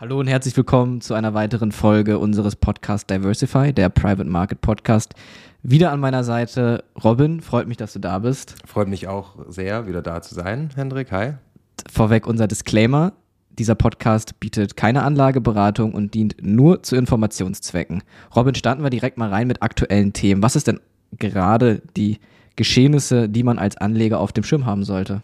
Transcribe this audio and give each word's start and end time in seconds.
Hallo 0.00 0.20
und 0.20 0.28
herzlich 0.28 0.56
willkommen 0.56 1.00
zu 1.00 1.14
einer 1.14 1.34
weiteren 1.34 1.72
Folge 1.72 2.20
unseres 2.20 2.54
Podcasts 2.54 3.04
Diversify, 3.08 3.72
der 3.72 3.88
Private 3.88 4.30
Market 4.30 4.60
Podcast. 4.60 5.12
Wieder 5.64 5.90
an 5.90 5.98
meiner 5.98 6.22
Seite 6.22 6.84
Robin, 7.02 7.40
freut 7.40 7.66
mich, 7.66 7.78
dass 7.78 7.94
du 7.94 7.98
da 7.98 8.20
bist. 8.20 8.54
Freut 8.64 8.86
mich 8.86 9.08
auch 9.08 9.34
sehr, 9.48 9.88
wieder 9.88 10.00
da 10.00 10.22
zu 10.22 10.36
sein, 10.36 10.70
Hendrik. 10.76 11.10
Hi. 11.10 11.32
Vorweg 11.90 12.28
unser 12.28 12.46
Disclaimer. 12.46 13.12
Dieser 13.50 13.74
Podcast 13.74 14.38
bietet 14.38 14.76
keine 14.76 15.02
Anlageberatung 15.02 15.92
und 15.94 16.14
dient 16.14 16.36
nur 16.40 16.84
zu 16.84 16.94
Informationszwecken. 16.94 18.04
Robin, 18.36 18.54
starten 18.54 18.84
wir 18.84 18.90
direkt 18.90 19.18
mal 19.18 19.30
rein 19.30 19.48
mit 19.48 19.64
aktuellen 19.64 20.12
Themen. 20.12 20.44
Was 20.44 20.54
ist 20.54 20.68
denn 20.68 20.78
gerade 21.18 21.82
die 21.96 22.20
Geschehnisse, 22.54 23.28
die 23.28 23.42
man 23.42 23.58
als 23.58 23.76
Anleger 23.76 24.20
auf 24.20 24.30
dem 24.30 24.44
Schirm 24.44 24.64
haben 24.64 24.84
sollte? 24.84 25.22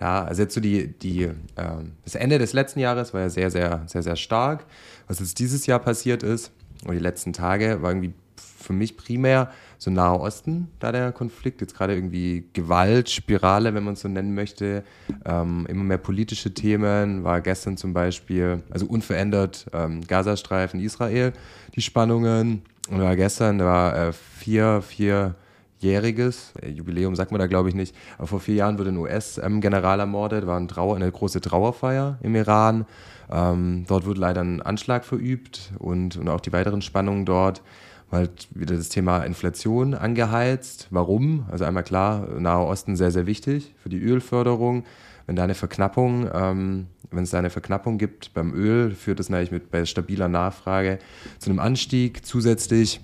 Klar, 0.00 0.28
also 0.28 0.40
jetzt 0.40 0.54
so 0.54 0.62
die, 0.62 0.88
die, 0.88 1.24
ähm, 1.58 1.92
das 2.04 2.14
Ende 2.14 2.38
des 2.38 2.54
letzten 2.54 2.80
Jahres 2.80 3.12
war 3.12 3.20
ja 3.20 3.28
sehr, 3.28 3.50
sehr, 3.50 3.82
sehr, 3.84 4.02
sehr 4.02 4.16
stark. 4.16 4.64
Was 5.08 5.20
jetzt 5.20 5.38
dieses 5.38 5.66
Jahr 5.66 5.78
passiert 5.78 6.22
ist, 6.22 6.52
oder 6.84 6.94
die 6.94 7.00
letzten 7.00 7.34
Tage, 7.34 7.82
war 7.82 7.90
irgendwie 7.90 8.14
für 8.34 8.72
mich 8.72 8.96
primär 8.96 9.50
so 9.76 9.90
Nahe 9.90 10.18
Osten, 10.18 10.68
da 10.78 10.90
der 10.90 11.12
Konflikt, 11.12 11.60
jetzt 11.60 11.76
gerade 11.76 11.94
irgendwie 11.94 12.46
Gewaltspirale, 12.54 13.74
wenn 13.74 13.84
man 13.84 13.92
es 13.92 14.00
so 14.00 14.08
nennen 14.08 14.34
möchte, 14.34 14.84
ähm, 15.26 15.66
immer 15.68 15.84
mehr 15.84 15.98
politische 15.98 16.54
Themen, 16.54 17.22
war 17.22 17.42
gestern 17.42 17.76
zum 17.76 17.92
Beispiel, 17.92 18.62
also 18.70 18.86
unverändert 18.86 19.66
ähm, 19.74 20.00
Gazastreifen, 20.06 20.80
Israel, 20.80 21.34
die 21.74 21.82
Spannungen, 21.82 22.62
und 22.88 23.02
war 23.02 23.16
gestern, 23.16 23.58
da 23.58 23.66
war 23.66 23.98
äh, 23.98 24.12
vier, 24.14 24.80
vier 24.80 25.34
jähriges 25.82 26.52
äh, 26.62 26.68
Jubiläum 26.70 27.16
sagt 27.16 27.32
man 27.32 27.40
da 27.40 27.46
glaube 27.46 27.68
ich 27.68 27.74
nicht, 27.74 27.94
aber 28.18 28.26
vor 28.26 28.40
vier 28.40 28.56
Jahren 28.56 28.78
wurde 28.78 28.90
ein 28.90 28.96
US-General 28.96 30.00
ermordet, 30.00 30.46
war 30.46 30.58
ein 30.58 30.68
Trauer, 30.68 30.96
eine 30.96 31.10
große 31.10 31.40
Trauerfeier 31.40 32.18
im 32.22 32.34
Iran. 32.34 32.86
Ähm, 33.30 33.84
dort 33.86 34.06
wurde 34.06 34.20
leider 34.20 34.40
ein 34.40 34.60
Anschlag 34.62 35.04
verübt 35.04 35.72
und, 35.78 36.16
und 36.16 36.28
auch 36.28 36.40
die 36.40 36.52
weiteren 36.52 36.82
Spannungen 36.82 37.24
dort 37.24 37.62
halt 38.10 38.48
wieder 38.50 38.76
das 38.76 38.88
Thema 38.88 39.22
Inflation 39.22 39.94
angeheizt. 39.94 40.88
Warum? 40.90 41.46
Also 41.50 41.64
einmal 41.64 41.84
klar, 41.84 42.26
Nahe 42.38 42.66
Osten 42.66 42.96
sehr, 42.96 43.10
sehr 43.10 43.26
wichtig 43.26 43.74
für 43.82 43.88
die 43.88 44.00
Ölförderung. 44.00 44.84
Wenn 45.26 45.36
da 45.36 45.44
eine 45.44 45.54
Verknappung, 45.54 46.28
ähm, 46.32 46.86
wenn 47.12 47.22
es 47.22 47.30
da 47.30 47.38
eine 47.38 47.50
Verknappung 47.50 47.98
gibt 47.98 48.34
beim 48.34 48.52
Öl, 48.52 48.90
führt 48.92 49.20
das 49.20 49.28
natürlich 49.28 49.52
mit 49.52 49.70
bei 49.70 49.84
stabiler 49.84 50.28
Nachfrage 50.28 50.98
zu 51.38 51.50
einem 51.50 51.60
Anstieg. 51.60 52.26
Zusätzlich 52.26 53.00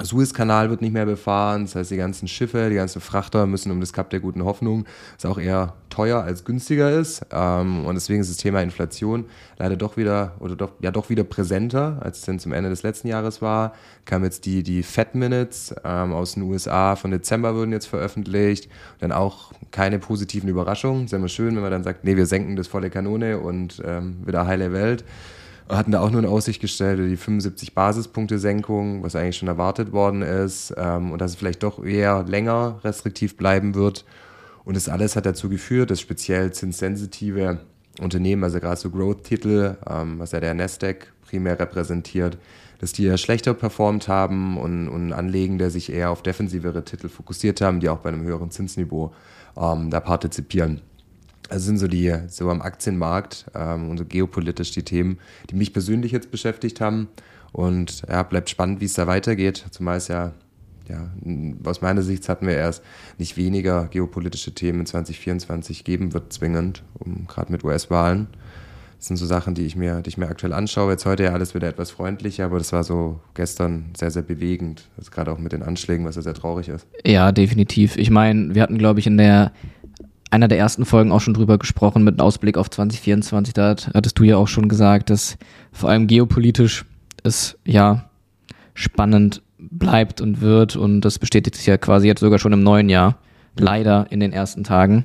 Suezkanal 0.00 0.70
wird 0.70 0.80
nicht 0.80 0.92
mehr 0.92 1.06
befahren, 1.06 1.64
das 1.64 1.74
heißt, 1.74 1.90
die 1.90 1.96
ganzen 1.96 2.28
Schiffe, 2.28 2.68
die 2.70 2.76
ganzen 2.76 3.00
Frachter 3.00 3.46
müssen 3.46 3.72
um 3.72 3.80
das 3.80 3.92
Kap 3.92 4.10
der 4.10 4.20
guten 4.20 4.44
Hoffnung, 4.44 4.84
das 5.16 5.30
auch 5.30 5.38
eher 5.38 5.74
teuer 5.90 6.22
als 6.22 6.44
günstiger 6.44 6.90
ist. 6.92 7.26
Ähm, 7.32 7.84
und 7.84 7.94
deswegen 7.96 8.20
ist 8.20 8.30
das 8.30 8.36
Thema 8.36 8.62
Inflation 8.62 9.24
leider 9.56 9.76
doch 9.76 9.96
wieder 9.96 10.32
oder 10.38 10.54
doch, 10.54 10.72
ja 10.80 10.92
doch 10.92 11.10
wieder 11.10 11.24
präsenter, 11.24 11.98
als 12.00 12.18
es 12.18 12.24
denn 12.24 12.38
zum 12.38 12.52
Ende 12.52 12.70
des 12.70 12.84
letzten 12.84 13.08
Jahres 13.08 13.42
war. 13.42 13.72
Kamen 14.04 14.24
jetzt 14.24 14.46
die, 14.46 14.62
die 14.62 14.84
Fed 14.84 15.16
Minutes 15.16 15.74
ähm, 15.84 16.12
aus 16.12 16.34
den 16.34 16.44
USA 16.44 16.94
von 16.94 17.10
Dezember 17.10 17.56
wurden 17.56 17.72
jetzt 17.72 17.86
veröffentlicht. 17.86 18.68
Dann 19.00 19.10
auch 19.10 19.52
keine 19.72 19.98
positiven 19.98 20.48
Überraschungen. 20.48 21.06
Ist 21.06 21.12
ja 21.12 21.18
immer 21.18 21.28
schön, 21.28 21.56
wenn 21.56 21.62
man 21.62 21.72
dann 21.72 21.84
sagt, 21.84 22.04
nee, 22.04 22.16
wir 22.16 22.26
senken 22.26 22.54
das 22.54 22.68
volle 22.68 22.90
Kanone 22.90 23.38
und 23.38 23.82
ähm, 23.84 24.18
wieder 24.24 24.46
heile 24.46 24.72
Welt 24.72 25.04
hatten 25.68 25.92
da 25.92 26.00
auch 26.00 26.10
nur 26.10 26.20
in 26.22 26.28
Aussicht 26.28 26.60
gestellt, 26.60 26.98
die 26.98 27.16
75 27.16 27.74
Basispunkte 27.74 28.38
Senkung, 28.38 29.02
was 29.02 29.14
eigentlich 29.14 29.36
schon 29.36 29.48
erwartet 29.48 29.92
worden 29.92 30.22
ist, 30.22 30.74
ähm, 30.76 31.12
und 31.12 31.20
dass 31.20 31.32
es 31.32 31.36
vielleicht 31.36 31.62
doch 31.62 31.84
eher 31.84 32.24
länger 32.24 32.80
restriktiv 32.84 33.36
bleiben 33.36 33.74
wird. 33.74 34.04
Und 34.64 34.76
das 34.76 34.88
alles 34.88 35.16
hat 35.16 35.26
dazu 35.26 35.48
geführt, 35.48 35.90
dass 35.90 36.00
speziell 36.00 36.52
zinssensitive 36.52 37.60
Unternehmen, 38.00 38.44
also 38.44 38.60
gerade 38.60 38.80
so 38.80 38.90
Growth-Titel, 38.90 39.76
ähm, 39.88 40.18
was 40.18 40.32
ja 40.32 40.40
der 40.40 40.54
Nasdaq 40.54 41.12
primär 41.22 41.58
repräsentiert, 41.58 42.38
dass 42.78 42.92
die 42.92 43.04
ja 43.04 43.18
schlechter 43.18 43.54
performt 43.54 44.08
haben 44.08 44.56
und, 44.56 44.88
und 44.88 45.12
Anlegende 45.12 45.70
sich 45.70 45.92
eher 45.92 46.10
auf 46.10 46.22
defensivere 46.22 46.84
Titel 46.84 47.08
fokussiert 47.08 47.60
haben, 47.60 47.80
die 47.80 47.88
auch 47.88 47.98
bei 47.98 48.08
einem 48.08 48.22
höheren 48.22 48.50
Zinsniveau 48.50 49.12
ähm, 49.56 49.90
da 49.90 50.00
partizipieren. 50.00 50.80
Also 51.48 51.66
sind 51.66 51.78
so 51.78 51.88
die, 51.88 52.14
so 52.28 52.50
am 52.50 52.62
Aktienmarkt 52.62 53.46
ähm, 53.54 53.88
und 53.88 53.98
so 53.98 54.04
geopolitisch 54.04 54.70
die 54.72 54.82
Themen, 54.82 55.18
die 55.50 55.54
mich 55.54 55.72
persönlich 55.72 56.12
jetzt 56.12 56.30
beschäftigt 56.30 56.80
haben. 56.80 57.08
Und 57.52 58.02
ja, 58.08 58.22
bleibt 58.22 58.50
spannend, 58.50 58.80
wie 58.80 58.84
es 58.84 58.94
da 58.94 59.06
weitergeht. 59.06 59.64
Zumal 59.70 59.96
es 59.96 60.08
ja, 60.08 60.32
ja, 60.88 61.08
aus 61.64 61.80
meiner 61.80 62.02
Sicht 62.02 62.28
hatten 62.28 62.46
wir 62.46 62.54
erst 62.54 62.82
nicht 63.16 63.36
weniger 63.36 63.88
geopolitische 63.88 64.52
Themen 64.52 64.80
in 64.80 64.86
2024 64.86 65.84
geben 65.84 66.12
wird, 66.12 66.32
zwingend, 66.32 66.82
um, 66.98 67.26
gerade 67.26 67.50
mit 67.52 67.64
US-Wahlen. 67.64 68.28
Das 68.98 69.06
sind 69.06 69.16
so 69.16 69.26
Sachen, 69.26 69.54
die 69.54 69.64
ich 69.64 69.76
mir, 69.76 70.02
die 70.02 70.08
ich 70.08 70.18
mir 70.18 70.26
aktuell 70.28 70.52
anschaue. 70.52 70.90
Jetzt 70.90 71.06
heute 71.06 71.22
ja 71.22 71.32
alles 71.32 71.54
wieder 71.54 71.68
etwas 71.68 71.92
freundlicher, 71.92 72.46
aber 72.46 72.58
das 72.58 72.72
war 72.72 72.82
so 72.82 73.20
gestern 73.34 73.86
sehr, 73.96 74.10
sehr 74.10 74.22
bewegend. 74.22 74.88
Also 74.96 75.12
gerade 75.12 75.30
auch 75.30 75.38
mit 75.38 75.52
den 75.52 75.62
Anschlägen, 75.62 76.04
was 76.04 76.16
ja 76.16 76.22
sehr 76.22 76.34
traurig 76.34 76.68
ist. 76.68 76.84
Ja, 77.06 77.30
definitiv. 77.30 77.96
Ich 77.96 78.10
meine, 78.10 78.56
wir 78.56 78.62
hatten, 78.62 78.76
glaube 78.76 78.98
ich, 78.98 79.06
in 79.06 79.16
der 79.16 79.52
einer 80.30 80.48
der 80.48 80.58
ersten 80.58 80.84
Folgen 80.84 81.12
auch 81.12 81.20
schon 81.20 81.34
drüber 81.34 81.58
gesprochen 81.58 82.04
mit 82.04 82.20
Ausblick 82.20 82.58
auf 82.58 82.70
2024. 82.70 83.54
Da 83.54 83.74
hattest 83.94 84.18
du 84.18 84.24
ja 84.24 84.36
auch 84.36 84.48
schon 84.48 84.68
gesagt, 84.68 85.10
dass 85.10 85.38
vor 85.72 85.90
allem 85.90 86.06
geopolitisch 86.06 86.84
es 87.22 87.58
ja 87.64 88.08
spannend 88.74 89.42
bleibt 89.58 90.20
und 90.20 90.40
wird 90.40 90.76
und 90.76 91.00
das 91.00 91.18
bestätigt 91.18 91.56
sich 91.56 91.66
ja 91.66 91.78
quasi 91.78 92.06
jetzt 92.06 92.20
sogar 92.20 92.38
schon 92.38 92.52
im 92.52 92.62
neuen 92.62 92.88
Jahr. 92.88 93.18
Leider 93.56 94.06
in 94.10 94.20
den 94.20 94.32
ersten 94.32 94.62
Tagen. 94.62 95.04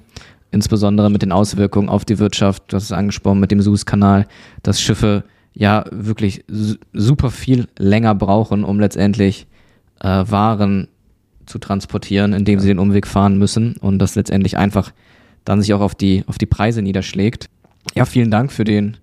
Insbesondere 0.52 1.10
mit 1.10 1.24
den 1.24 1.32
Auswirkungen 1.32 1.90
auf 1.90 2.06
die 2.06 2.20
Wirtschaft, 2.20 2.64
du 2.68 2.76
hast 2.76 2.84
es 2.84 2.92
angesprochen, 2.92 3.40
mit 3.40 3.50
dem 3.50 3.62
Suezkanal, 3.62 4.28
dass 4.62 4.80
Schiffe 4.80 5.24
ja 5.54 5.86
wirklich 5.90 6.46
super 6.94 7.32
viel 7.32 7.68
länger 7.80 8.14
brauchen, 8.14 8.64
um 8.64 8.80
letztendlich 8.80 9.48
äh, 10.00 10.08
Waren 10.08 10.88
zu 11.48 11.58
transportieren, 11.58 12.34
indem 12.34 12.60
sie 12.60 12.68
den 12.68 12.80
Umweg 12.80 13.08
fahren 13.08 13.38
müssen 13.38 13.76
und 13.78 14.00
das 14.00 14.16
letztendlich 14.16 14.58
einfach 14.58 14.92
dann 15.46 15.62
sich 15.62 15.74
auch 15.74 15.82
auf 15.82 15.96
die, 15.96 16.24
auf 16.28 16.38
die 16.38 16.46
Preise 16.46 16.82
niederschlägt. 16.82 17.50
Ja, 17.96 18.06
vielen 18.06 18.32
Dank 18.32 18.52
für 18.52 18.64
den, 18.64 18.98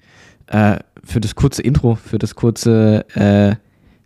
äh, 0.47 0.79
für 1.05 1.21
das 1.21 1.35
kurze 1.35 1.63
Intro, 1.63 1.95
für 1.95 2.19
das 2.19 2.35
kurze, 2.35 3.05
äh, 3.15 3.57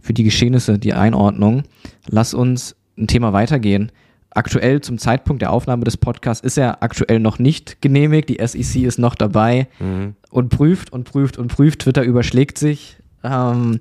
für 0.00 0.12
die 0.12 0.24
Geschehnisse, 0.24 0.78
die 0.78 0.92
Einordnung. 0.92 1.64
Lass 2.06 2.34
uns 2.34 2.76
ein 2.98 3.06
Thema 3.06 3.32
weitergehen. 3.32 3.90
Aktuell 4.30 4.80
zum 4.80 4.98
Zeitpunkt 4.98 5.42
der 5.42 5.52
Aufnahme 5.52 5.84
des 5.84 5.96
Podcasts 5.96 6.44
ist 6.44 6.58
er 6.58 6.82
aktuell 6.82 7.20
noch 7.20 7.38
nicht 7.38 7.80
genehmigt. 7.80 8.28
Die 8.28 8.44
SEC 8.44 8.82
ist 8.82 8.98
noch 8.98 9.14
dabei 9.14 9.68
mhm. 9.78 10.16
und 10.30 10.48
prüft 10.48 10.92
und 10.92 11.04
prüft 11.04 11.38
und 11.38 11.48
prüft. 11.48 11.82
Twitter 11.82 12.02
überschlägt 12.02 12.58
sich. 12.58 12.96
Ähm, 13.22 13.78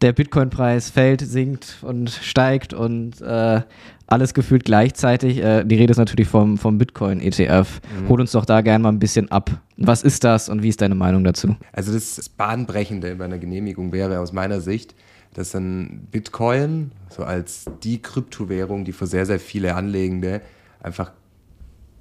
der 0.00 0.12
Bitcoin-Preis 0.12 0.90
fällt, 0.90 1.20
sinkt 1.20 1.78
und 1.82 2.10
steigt 2.10 2.72
und 2.72 3.20
äh, 3.20 3.62
alles 4.08 4.34
gefühlt 4.34 4.64
gleichzeitig. 4.64 5.38
Äh, 5.38 5.64
die 5.64 5.76
Rede 5.76 5.92
ist 5.92 5.98
natürlich 5.98 6.28
vom, 6.28 6.58
vom 6.58 6.78
Bitcoin-ETF. 6.78 7.80
Mhm. 8.02 8.08
Hol 8.08 8.20
uns 8.20 8.32
doch 8.32 8.44
da 8.44 8.62
gerne 8.62 8.82
mal 8.82 8.88
ein 8.88 8.98
bisschen 8.98 9.30
ab. 9.30 9.50
Was 9.76 10.02
ist 10.02 10.24
das 10.24 10.48
und 10.48 10.62
wie 10.62 10.68
ist 10.68 10.80
deine 10.80 10.94
Meinung 10.94 11.22
dazu? 11.24 11.56
Also 11.72 11.92
das 11.92 12.28
Bahnbrechende 12.28 13.14
bei 13.14 13.26
einer 13.26 13.38
Genehmigung 13.38 13.92
wäre 13.92 14.18
aus 14.18 14.32
meiner 14.32 14.60
Sicht, 14.60 14.94
dass 15.34 15.50
dann 15.50 16.08
Bitcoin 16.10 16.90
so 17.10 17.22
als 17.22 17.66
die 17.82 18.00
Kryptowährung, 18.00 18.84
die 18.84 18.92
für 18.92 19.06
sehr, 19.06 19.26
sehr 19.26 19.38
viele 19.38 19.74
Anlegende 19.74 20.40
einfach 20.80 21.12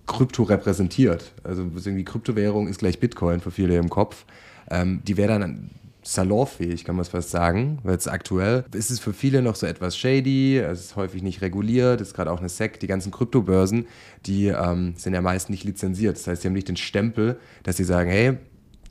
Krypto 0.08 0.44
repräsentiert. 0.44 1.34
Also 1.44 1.64
irgendwie 1.64 2.06
Kryptowährung 2.06 2.68
ist 2.68 2.80
gleich 2.80 3.00
Bitcoin 3.00 3.42
für 3.42 3.52
viele 3.52 3.78
im 3.78 3.90
Kopf. 3.90 4.26
Ähm, 4.72 5.02
die 5.06 5.18
wäre 5.18 5.40
dann 5.40 5.70
salonfähig, 6.14 6.86
kann 6.86 6.96
man 6.96 7.02
es 7.04 7.10
fast 7.10 7.30
sagen. 7.30 7.80
Weil 7.84 7.94
jetzt 7.94 8.10
aktuell 8.10 8.66
ist 8.74 8.90
es 8.90 9.00
für 9.00 9.14
viele 9.14 9.42
noch 9.42 9.56
so 9.56 9.66
etwas 9.66 9.98
shady, 9.98 10.58
es 10.58 10.80
ist 10.80 10.96
häufig 10.96 11.24
nicht 11.24 11.42
reguliert, 11.42 12.02
es 12.02 12.10
ist 12.10 12.14
gerade 12.14 12.32
auch 12.32 12.40
eine 12.40 12.50
SEC. 12.50 12.80
Die 12.80 12.88
ganzen 12.88 13.12
Kryptobörsen, 13.12 13.88
die 14.26 14.48
ähm, 14.48 14.94
sind 14.98 15.14
ja 15.14 15.22
meist 15.22 15.50
nicht 15.50 15.64
lizenziert. 15.64 16.18
Das 16.18 16.28
heißt, 16.28 16.42
sie 16.42 16.48
haben 16.48 16.54
nicht 16.54 16.70
den 16.70 16.78
Stempel, 16.78 17.38
dass 17.64 17.78
sie 17.78 17.84
sagen, 17.84 18.10
hey, 18.10 18.38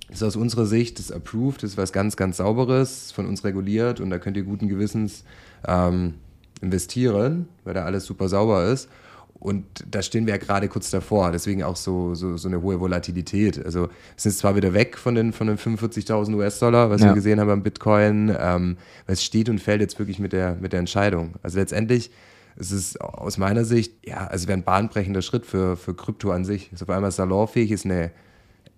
das 0.08 0.18
ist 0.18 0.22
aus 0.22 0.36
unserer 0.36 0.66
Sicht, 0.66 0.98
das 0.98 1.10
approved, 1.10 1.62
das 1.62 1.70
ist 1.70 1.78
was 1.78 1.92
ganz, 1.92 2.16
ganz 2.16 2.36
Sauberes, 2.36 3.10
von 3.10 3.26
uns 3.26 3.44
reguliert 3.44 4.00
und 4.00 4.10
da 4.10 4.18
könnt 4.18 4.36
ihr 4.36 4.44
guten 4.44 4.68
Gewissens 4.68 5.24
ähm, 5.66 6.14
investieren, 6.60 7.48
weil 7.64 7.74
da 7.74 7.84
alles 7.84 8.04
super 8.04 8.28
sauber 8.28 8.66
ist. 8.66 8.88
Und 9.38 9.64
da 9.90 10.02
stehen 10.02 10.26
wir 10.26 10.34
ja 10.34 10.38
gerade 10.38 10.68
kurz 10.68 10.90
davor, 10.90 11.30
deswegen 11.30 11.62
auch 11.62 11.76
so, 11.76 12.14
so, 12.14 12.36
so 12.36 12.48
eine 12.48 12.62
hohe 12.62 12.80
Volatilität. 12.80 13.64
Also 13.64 13.88
sind 14.16 14.34
zwar 14.34 14.56
wieder 14.56 14.72
weg 14.72 14.96
von 14.96 15.14
den, 15.14 15.32
von 15.32 15.46
den 15.46 15.58
45.000 15.58 16.34
US-Dollar, 16.34 16.90
was 16.90 17.02
ja. 17.02 17.08
wir 17.08 17.14
gesehen 17.14 17.38
haben 17.38 17.48
beim 17.48 17.62
Bitcoin, 17.62 18.34
ähm, 18.38 18.78
es 19.06 19.22
steht 19.22 19.48
und 19.48 19.60
fällt 19.60 19.80
jetzt 19.82 19.98
wirklich 19.98 20.18
mit 20.18 20.32
der, 20.32 20.56
mit 20.56 20.72
der 20.72 20.80
Entscheidung. 20.80 21.34
Also 21.42 21.58
letztendlich 21.58 22.10
ist 22.56 22.72
es 22.72 22.96
aus 22.98 23.36
meiner 23.36 23.64
Sicht, 23.64 23.92
ja, 24.06 24.26
also 24.26 24.48
wäre 24.48 24.58
ein 24.58 24.64
bahnbrechender 24.64 25.20
Schritt 25.20 25.44
für, 25.44 25.76
für 25.76 25.94
Krypto 25.94 26.30
an 26.30 26.44
sich. 26.44 26.72
Ist 26.72 26.82
auf 26.82 26.90
einmal 26.90 27.10
salonfähig, 27.10 27.70
ist 27.70 27.84
eine 27.84 28.12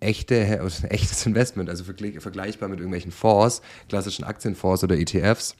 echte, 0.01 0.37
ein 0.61 0.91
echtes 0.91 1.25
Investment, 1.25 1.71
also 1.71 1.85
vergleichbar 1.85 2.69
mit 2.69 2.81
irgendwelchen 2.81 3.13
Fonds, 3.13 3.63
klassischen 3.89 4.25
Aktienfonds 4.25 4.83
oder 4.83 4.99
ETFs 4.99 5.55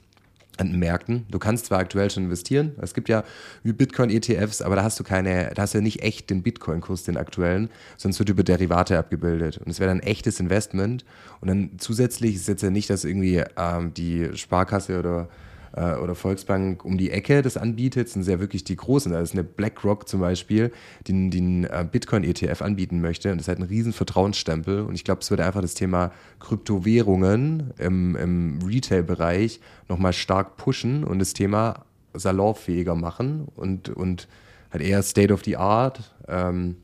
an 0.59 0.79
Märkten. 0.79 1.27
Du 1.31 1.39
kannst 1.39 1.67
zwar 1.67 1.79
aktuell 1.79 2.11
schon 2.11 2.25
investieren, 2.25 2.73
es 2.81 2.95
gibt 2.95 3.09
ja 3.09 3.25
Bitcoin-ETFs, 3.63 4.63
aber 4.63 4.77
da 4.77 4.83
hast 4.83 4.99
du 5.01 5.05
keine, 5.05 5.51
da 5.55 5.63
hast 5.63 5.75
du 5.75 5.79
ja 5.79 5.83
nicht 5.83 6.03
echt 6.03 6.31
den 6.31 6.43
Bitcoin-Kurs, 6.43 7.05
den 7.05 7.17
aktuellen, 7.17 7.71
sonst 7.97 8.19
wird 8.19 8.29
über 8.29 8.43
Derivate 8.43 8.99
abgebildet. 8.99 9.59
Und 9.59 9.71
es 9.71 9.81
wäre 9.81 9.91
dann 9.91 10.01
ein 10.01 10.07
echtes 10.07 10.41
Investment. 10.41 11.05
Und 11.41 11.49
dann 11.49 11.71
zusätzlich 11.79 12.35
ist 12.35 12.49
jetzt 12.49 12.63
ja 12.63 12.71
nicht, 12.71 12.91
dass 12.91 13.05
irgendwie 13.05 13.43
ähm, 13.57 13.95
die 13.95 14.31
Sparkasse 14.35 14.99
oder 14.99 15.29
äh, 15.73 15.95
oder 15.95 16.15
Volksbank 16.15 16.85
um 16.85 16.99
die 16.99 17.11
Ecke 17.11 17.43
das 17.43 17.57
anbietet, 17.57 18.09
sind 18.09 18.23
sehr 18.23 18.41
wirklich 18.41 18.65
die 18.65 18.77
großen. 18.77 19.13
Da 19.13 19.21
ist 19.21 19.33
eine 19.33 19.45
BlackRock 19.45 20.09
zum 20.09 20.21
Beispiel, 20.21 20.73
die 21.07 21.31
den 21.31 21.65
äh, 21.65 21.87
Bitcoin-ETF 21.91 22.63
anbieten 22.63 23.01
möchte. 23.01 23.31
Und 23.31 23.39
das 23.39 23.45
ist 23.45 23.49
halt 23.49 23.59
ein 23.59 23.65
riesen 23.65 23.93
Vertrauensstempel. 23.93 24.83
Und 24.83 24.95
ich 24.95 25.05
glaube, 25.05 25.21
es 25.21 25.31
würde 25.31 25.45
einfach 25.45 25.63
das 25.63 25.75
Thema 25.75 26.13
Kryptowährungen 26.41 27.73
im, 27.79 28.17
im 28.17 28.59
Retail-Bereich 28.65 29.61
nochmal 29.89 30.13
stark 30.13 30.57
pushen 30.57 31.05
und 31.05 31.19
das 31.19 31.33
Thema 31.33 31.85
salonfähiger 32.15 32.95
machen 32.95 33.49
und, 33.55 33.91
und 33.91 34.29
halt 34.71 34.83
eher 34.83 35.03
State 35.03 35.33
of 35.33 35.45
the 35.45 35.57
Art. 35.57 36.15
Ähm, 36.27 36.77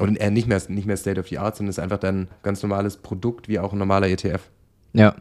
und 0.00 0.12
nicht 0.12 0.46
mehr, 0.46 0.62
nicht 0.68 0.86
mehr 0.86 0.96
State 0.96 1.18
of 1.18 1.28
the 1.28 1.38
Art, 1.38 1.56
sondern 1.56 1.70
es 1.70 1.78
ist 1.78 1.82
einfach 1.82 1.98
dann 1.98 2.28
ganz 2.42 2.62
normales 2.62 2.98
Produkt 2.98 3.48
wie 3.48 3.58
auch 3.58 3.72
ein 3.72 3.78
normaler 3.78 4.08
ETF. 4.08 4.48
Ja, 4.92 5.16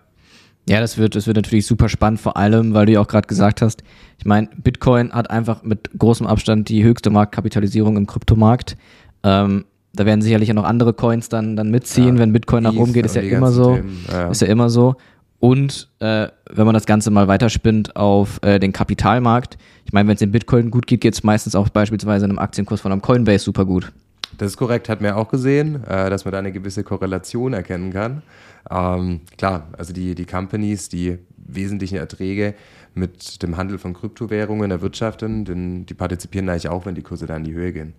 ja, 0.69 0.81
das 0.81 0.97
wird, 0.97 1.15
das 1.15 1.27
wird 1.27 1.37
natürlich 1.37 1.65
super 1.65 1.87
spannend, 1.87 2.19
vor 2.19 2.35
allem, 2.35 2.73
weil 2.73 2.85
du 2.85 2.93
ja 2.93 3.01
auch 3.01 3.07
gerade 3.07 3.27
gesagt 3.27 3.61
hast, 3.61 3.83
ich 4.17 4.25
meine, 4.25 4.49
Bitcoin 4.57 5.11
hat 5.13 5.29
einfach 5.29 5.63
mit 5.63 5.89
großem 5.97 6.27
Abstand 6.27 6.69
die 6.69 6.83
höchste 6.83 7.09
Marktkapitalisierung 7.09 7.95
im 7.95 8.07
Kryptomarkt. 8.07 8.75
Ähm, 9.23 9.65
da 9.93 10.05
werden 10.05 10.21
sicherlich 10.21 10.49
ja 10.49 10.53
noch 10.53 10.65
andere 10.65 10.93
Coins 10.93 11.29
dann, 11.29 11.55
dann 11.55 11.71
mitziehen, 11.71 12.15
ja, 12.15 12.21
wenn 12.21 12.33
Bitcoin 12.33 12.63
nach 12.63 12.75
oben 12.75 12.93
geht, 12.93 13.05
ist 13.05 13.15
ja 13.15 13.21
immer 13.21 13.51
so. 13.51 13.79
Ja. 14.11 14.29
Ist 14.29 14.41
ja 14.41 14.47
immer 14.47 14.69
so. 14.69 14.95
Und 15.39 15.89
äh, 15.99 16.27
wenn 16.49 16.65
man 16.65 16.73
das 16.73 16.85
Ganze 16.85 17.11
mal 17.11 17.27
weiterspinnt 17.27 17.95
auf 17.95 18.39
äh, 18.41 18.59
den 18.59 18.73
Kapitalmarkt, 18.73 19.57
ich 19.85 19.93
meine, 19.93 20.09
wenn 20.09 20.15
es 20.15 20.21
in 20.21 20.31
Bitcoin 20.31 20.71
gut 20.71 20.87
geht, 20.87 21.01
geht 21.01 21.13
es 21.13 21.23
meistens 21.23 21.55
auch 21.55 21.69
beispielsweise 21.69 22.25
in 22.25 22.31
einem 22.31 22.39
Aktienkurs 22.39 22.81
von 22.81 22.91
einem 22.91 23.01
Coinbase 23.01 23.43
super 23.43 23.65
gut. 23.65 23.91
Das 24.37 24.51
ist 24.51 24.57
korrekt, 24.57 24.87
hat 24.87 25.01
man 25.01 25.11
auch 25.11 25.29
gesehen, 25.29 25.83
äh, 25.85 26.09
dass 26.09 26.25
man 26.25 26.31
da 26.31 26.39
eine 26.39 26.51
gewisse 26.51 26.83
Korrelation 26.83 27.53
erkennen 27.53 27.91
kann. 27.91 28.21
Ähm, 28.69 29.21
klar, 29.37 29.67
also 29.77 29.93
die, 29.93 30.13
die 30.13 30.25
Companies, 30.25 30.89
die 30.89 31.17
wesentlichen 31.37 31.97
Erträge 31.97 32.53
mit 32.93 33.41
dem 33.41 33.57
Handel 33.57 33.77
von 33.77 33.93
Kryptowährungen 33.93 34.69
erwirtschaften, 34.69 35.45
denn 35.45 35.85
die 35.85 35.93
partizipieren 35.93 36.49
eigentlich 36.49 36.69
auch, 36.69 36.85
wenn 36.85 36.95
die 36.95 37.01
Kurse 37.01 37.25
da 37.25 37.35
in 37.35 37.43
die 37.43 37.53
Höhe 37.53 37.71
gehen. 37.71 37.93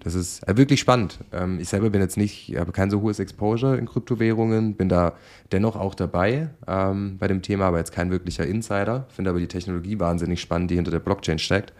Das 0.00 0.14
ist 0.14 0.46
äh, 0.48 0.56
wirklich 0.56 0.80
spannend. 0.80 1.18
Ähm, 1.32 1.58
ich 1.60 1.68
selber 1.68 1.90
bin 1.90 2.00
jetzt 2.00 2.16
nicht, 2.16 2.54
habe 2.56 2.72
kein 2.72 2.90
so 2.90 3.00
hohes 3.00 3.18
Exposure 3.18 3.76
in 3.76 3.86
Kryptowährungen, 3.86 4.74
bin 4.74 4.88
da 4.88 5.14
dennoch 5.52 5.76
auch 5.76 5.94
dabei 5.94 6.50
ähm, 6.66 7.16
bei 7.18 7.28
dem 7.28 7.40
Thema, 7.40 7.66
aber 7.66 7.78
jetzt 7.78 7.92
kein 7.92 8.10
wirklicher 8.10 8.46
Insider. 8.46 9.06
Finde 9.08 9.30
aber 9.30 9.38
die 9.38 9.48
Technologie 9.48 9.98
wahnsinnig 9.98 10.40
spannend, 10.40 10.70
die 10.70 10.76
hinter 10.76 10.90
der 10.90 10.98
Blockchain 10.98 11.38
steckt. 11.38 11.72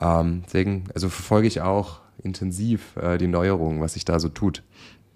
Ähm, 0.00 0.42
deswegen, 0.46 0.84
also 0.94 1.08
verfolge 1.08 1.46
ich 1.46 1.60
auch 1.60 2.00
intensiv 2.22 2.96
äh, 2.96 3.18
die 3.18 3.26
Neuerungen, 3.26 3.80
was 3.80 3.94
sich 3.94 4.04
da 4.04 4.18
so 4.18 4.28
tut. 4.28 4.62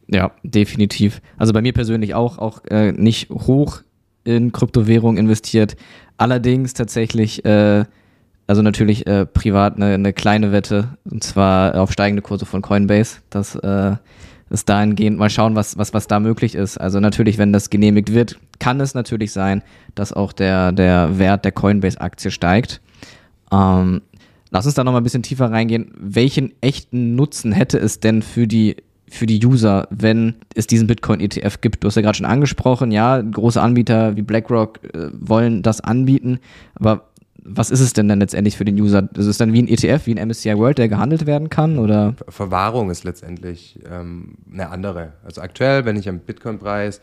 Ja, 0.07 0.33
definitiv. 0.43 1.21
Also 1.39 1.53
bei 1.53 1.63
mir 1.63 1.73
persönlich 1.73 2.15
auch, 2.15 2.39
auch 2.39 2.65
äh, 2.67 2.93
nicht 2.93 3.31
hoch 3.31 3.83
in 4.25 4.53
Kryptowährung 4.53 5.17
investiert. 5.17 5.77
Allerdings 6.17 6.75
tatsächlich, 6.75 7.45
äh, 7.45 7.85
also 8.47 8.63
natürlich 8.63 9.07
äh, 9.07 9.27
privat 9.27 9.77
eine, 9.77 9.95
eine 9.95 10.13
kleine 10.13 10.53
Wette, 10.53 10.97
und 11.05 11.25
zwar 11.25 11.81
auf 11.81 11.93
steigende 11.93 12.23
Kurse 12.23 12.47
von 12.47 12.63
Coinbase. 12.63 13.19
Das 13.31 13.55
äh, 13.57 13.97
ist 14.51 14.69
dahingehend 14.69 15.19
mal 15.19 15.31
schauen, 15.31 15.55
was, 15.57 15.79
was, 15.79 15.95
was 15.95 16.07
da 16.07 16.21
möglich 16.21 16.55
ist. 16.55 16.79
Also 16.79 17.01
natürlich, 17.01 17.39
wenn 17.39 17.53
das 17.53 17.71
genehmigt 17.71 18.13
wird, 18.13 18.39
kann 18.59 18.81
es 18.81 18.95
natürlich 18.95 19.33
sein, 19.33 19.63
dass 19.95 20.13
auch 20.13 20.33
der, 20.33 20.73
der 20.73 21.19
Wert 21.19 21.45
der 21.45 21.53
Coinbase-Aktie 21.53 22.31
steigt. 22.31 22.81
Ähm, 23.51 24.03
lass 24.55 24.67
uns 24.67 24.77
da 24.77 24.85
nochmal 24.85 25.01
ein 25.01 25.05
bisschen 25.05 25.25
tiefer 25.25 25.51
reingehen. 25.51 25.91
Welchen 25.99 26.53
echten 26.61 27.17
Nutzen 27.17 27.53
hätte 27.53 27.77
es 27.77 28.01
denn 28.01 28.23
für 28.23 28.47
die 28.47 28.77
für 29.11 29.27
die 29.27 29.45
User, 29.45 29.87
wenn 29.91 30.37
es 30.55 30.67
diesen 30.67 30.87
Bitcoin-ETF 30.87 31.61
gibt. 31.61 31.85
Du 31.85 31.89
hast 31.89 31.95
ja 31.95 32.03
gerade 32.03 32.17
schon 32.17 32.27
angesprochen, 32.27 32.91
ja, 32.91 33.21
große 33.21 33.61
Anbieter 33.61 34.17
wie 34.17 34.23
BlackRock 34.23 34.81
äh, 34.83 35.11
wollen 35.13 35.63
das 35.63 35.81
anbieten, 35.81 36.39
aber 36.75 37.11
was 37.45 37.71
ist 37.71 37.81
es 37.81 37.93
denn 37.93 38.09
dann 38.09 38.21
letztendlich 38.21 38.57
für 38.57 38.65
den 38.65 38.81
User? 38.81 39.07
Ist 39.15 39.27
es 39.27 39.37
dann 39.37 39.53
wie 39.53 39.61
ein 39.61 39.69
ETF, 39.69 40.07
wie 40.07 40.19
ein 40.19 40.29
MSCI 40.29 40.57
World, 40.57 40.79
der 40.79 40.89
gehandelt 40.89 41.27
werden 41.27 41.51
kann? 41.51 41.79
Oder? 41.79 42.15
Verwahrung 42.29 42.91
ist 42.91 43.05
letztendlich 43.05 43.79
ähm, 43.89 44.39
eine 44.51 44.71
andere. 44.71 45.13
Also 45.23 45.43
aktuell, 45.43 45.85
wenn 45.85 45.97
ich 45.97 46.09
am 46.09 46.21
Bitcoin-Preis 46.21 47.03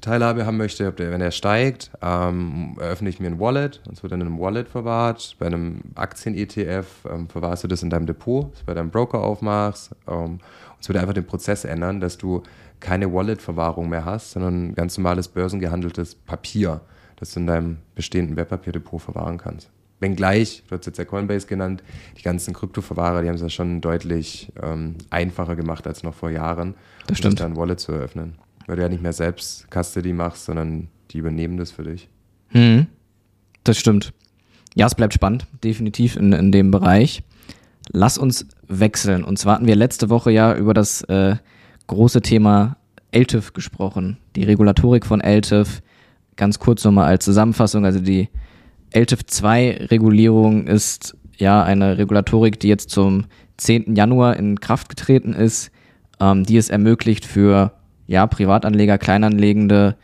Teilhabe 0.00 0.46
haben 0.46 0.56
möchte, 0.56 0.92
der, 0.92 1.10
wenn 1.10 1.20
er 1.20 1.30
steigt, 1.30 1.90
ähm, 2.02 2.76
eröffne 2.80 3.08
ich 3.08 3.20
mir 3.20 3.28
ein 3.28 3.40
Wallet 3.40 3.80
und 3.86 3.94
es 3.94 4.02
wird 4.02 4.12
dann 4.12 4.20
in 4.20 4.26
einem 4.26 4.38
Wallet 4.38 4.68
verwahrt. 4.68 5.36
Bei 5.38 5.46
einem 5.46 5.80
Aktien-ETF 5.94 6.86
ähm, 7.10 7.28
verwahrst 7.28 7.64
du 7.64 7.68
das 7.68 7.82
in 7.82 7.90
deinem 7.90 8.06
Depot, 8.06 8.50
das 8.52 8.60
du 8.60 8.66
bei 8.66 8.74
deinem 8.74 8.90
Broker 8.90 9.20
aufmachst. 9.20 9.90
Ähm, 10.08 10.38
es 10.80 10.88
würde 10.88 11.00
einfach 11.00 11.14
den 11.14 11.26
Prozess 11.26 11.64
ändern, 11.64 12.00
dass 12.00 12.18
du 12.18 12.42
keine 12.80 13.12
Wallet-Verwahrung 13.12 13.88
mehr 13.88 14.04
hast, 14.04 14.32
sondern 14.32 14.74
ganz 14.74 14.96
normales 14.96 15.28
börsengehandeltes 15.28 16.14
Papier, 16.14 16.80
das 17.16 17.34
du 17.34 17.40
in 17.40 17.46
deinem 17.46 17.78
bestehenden 17.94 18.36
Wertpapierdepot 18.36 19.02
verwahren 19.02 19.38
kannst. 19.38 19.70
Wenngleich, 20.00 20.64
du 20.66 20.76
hast 20.76 20.86
jetzt 20.86 20.98
ja 20.98 21.04
Coinbase 21.04 21.46
genannt, 21.46 21.82
die 22.16 22.22
ganzen 22.22 22.54
Kryptoverwahrer, 22.54 23.20
die 23.20 23.28
haben 23.28 23.34
es 23.34 23.42
ja 23.42 23.50
schon 23.50 23.82
deutlich 23.82 24.50
ähm, 24.62 24.94
einfacher 25.10 25.56
gemacht 25.56 25.86
als 25.86 26.02
noch 26.02 26.14
vor 26.14 26.30
Jahren, 26.30 26.74
das 27.06 27.18
stimmt. 27.18 27.40
um 27.40 27.46
ein 27.48 27.56
Wallet 27.56 27.80
zu 27.80 27.92
eröffnen. 27.92 28.38
Weil 28.70 28.76
du 28.76 28.82
ja 28.82 28.88
nicht 28.88 29.02
mehr 29.02 29.12
selbst 29.12 29.66
Custody 29.70 30.12
machst, 30.12 30.44
sondern 30.44 30.88
die 31.10 31.18
übernehmen 31.18 31.56
das 31.56 31.72
für 31.72 31.82
dich. 31.82 32.08
Hm, 32.50 32.86
das 33.64 33.78
stimmt. 33.78 34.12
Ja, 34.76 34.86
es 34.86 34.94
bleibt 34.94 35.12
spannend, 35.12 35.46
definitiv 35.64 36.16
in, 36.16 36.32
in 36.32 36.52
dem 36.52 36.70
Bereich 36.70 37.24
lass 37.92 38.18
uns 38.18 38.46
wechseln. 38.68 39.24
Und 39.24 39.38
zwar 39.38 39.56
hatten 39.56 39.66
wir 39.66 39.76
letzte 39.76 40.10
Woche 40.10 40.30
ja 40.30 40.54
über 40.54 40.74
das 40.74 41.02
äh, 41.02 41.36
große 41.86 42.22
Thema 42.22 42.76
LTIF 43.12 43.52
gesprochen, 43.52 44.18
die 44.36 44.44
Regulatorik 44.44 45.06
von 45.06 45.20
LTIF. 45.20 45.82
Ganz 46.36 46.58
kurz 46.58 46.84
nochmal 46.84 47.06
als 47.06 47.24
Zusammenfassung, 47.24 47.84
also 47.84 48.00
die 48.00 48.28
LTIF 48.92 49.26
2 49.26 49.88
Regulierung 49.90 50.66
ist 50.66 51.16
ja 51.36 51.62
eine 51.62 51.98
Regulatorik, 51.98 52.60
die 52.60 52.68
jetzt 52.68 52.90
zum 52.90 53.26
10. 53.56 53.94
Januar 53.94 54.36
in 54.36 54.60
Kraft 54.60 54.88
getreten 54.88 55.32
ist, 55.32 55.70
ähm, 56.18 56.44
die 56.44 56.56
es 56.56 56.70
ermöglicht 56.70 57.24
für 57.24 57.72
ja, 58.10 58.26
Privatanleger, 58.26 58.98
Kleinanlegende 58.98 59.94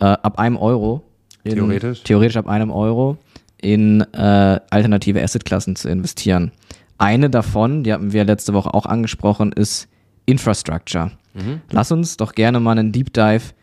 äh, 0.00 0.04
ab 0.04 0.40
einem 0.40 0.56
Euro, 0.56 1.04
in, 1.44 1.54
theoretisch. 1.54 2.02
theoretisch 2.02 2.36
ab 2.36 2.48
einem 2.48 2.72
Euro, 2.72 3.18
in 3.56 4.00
äh, 4.00 4.60
alternative 4.68 5.22
Assetklassen 5.22 5.76
zu 5.76 5.88
investieren. 5.88 6.50
Eine 6.98 7.30
davon, 7.30 7.84
die 7.84 7.92
hatten 7.92 8.12
wir 8.12 8.24
letzte 8.24 8.52
Woche 8.52 8.74
auch 8.74 8.84
angesprochen, 8.84 9.52
ist 9.52 9.86
Infrastructure. 10.26 11.12
Mhm. 11.34 11.60
Lass 11.70 11.92
uns 11.92 12.16
doch 12.16 12.32
gerne 12.32 12.58
mal 12.58 12.72
einen 12.72 12.90
Deep 12.90 13.12
Dive 13.12 13.54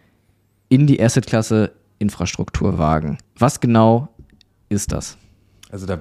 in 0.70 0.88
die 0.88 1.04
Assetklasse 1.04 1.74
Infrastruktur 1.98 2.78
wagen. 2.78 3.18
Was 3.38 3.60
genau 3.60 4.08
ist 4.70 4.94
das? 4.94 5.18
Also 5.72 5.86
da 5.86 6.00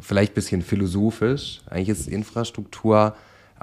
vielleicht 0.00 0.32
ein 0.32 0.34
bisschen 0.34 0.62
philosophisch. 0.62 1.60
Eigentlich 1.70 1.90
ist 1.90 2.08
Infrastruktur 2.08 3.14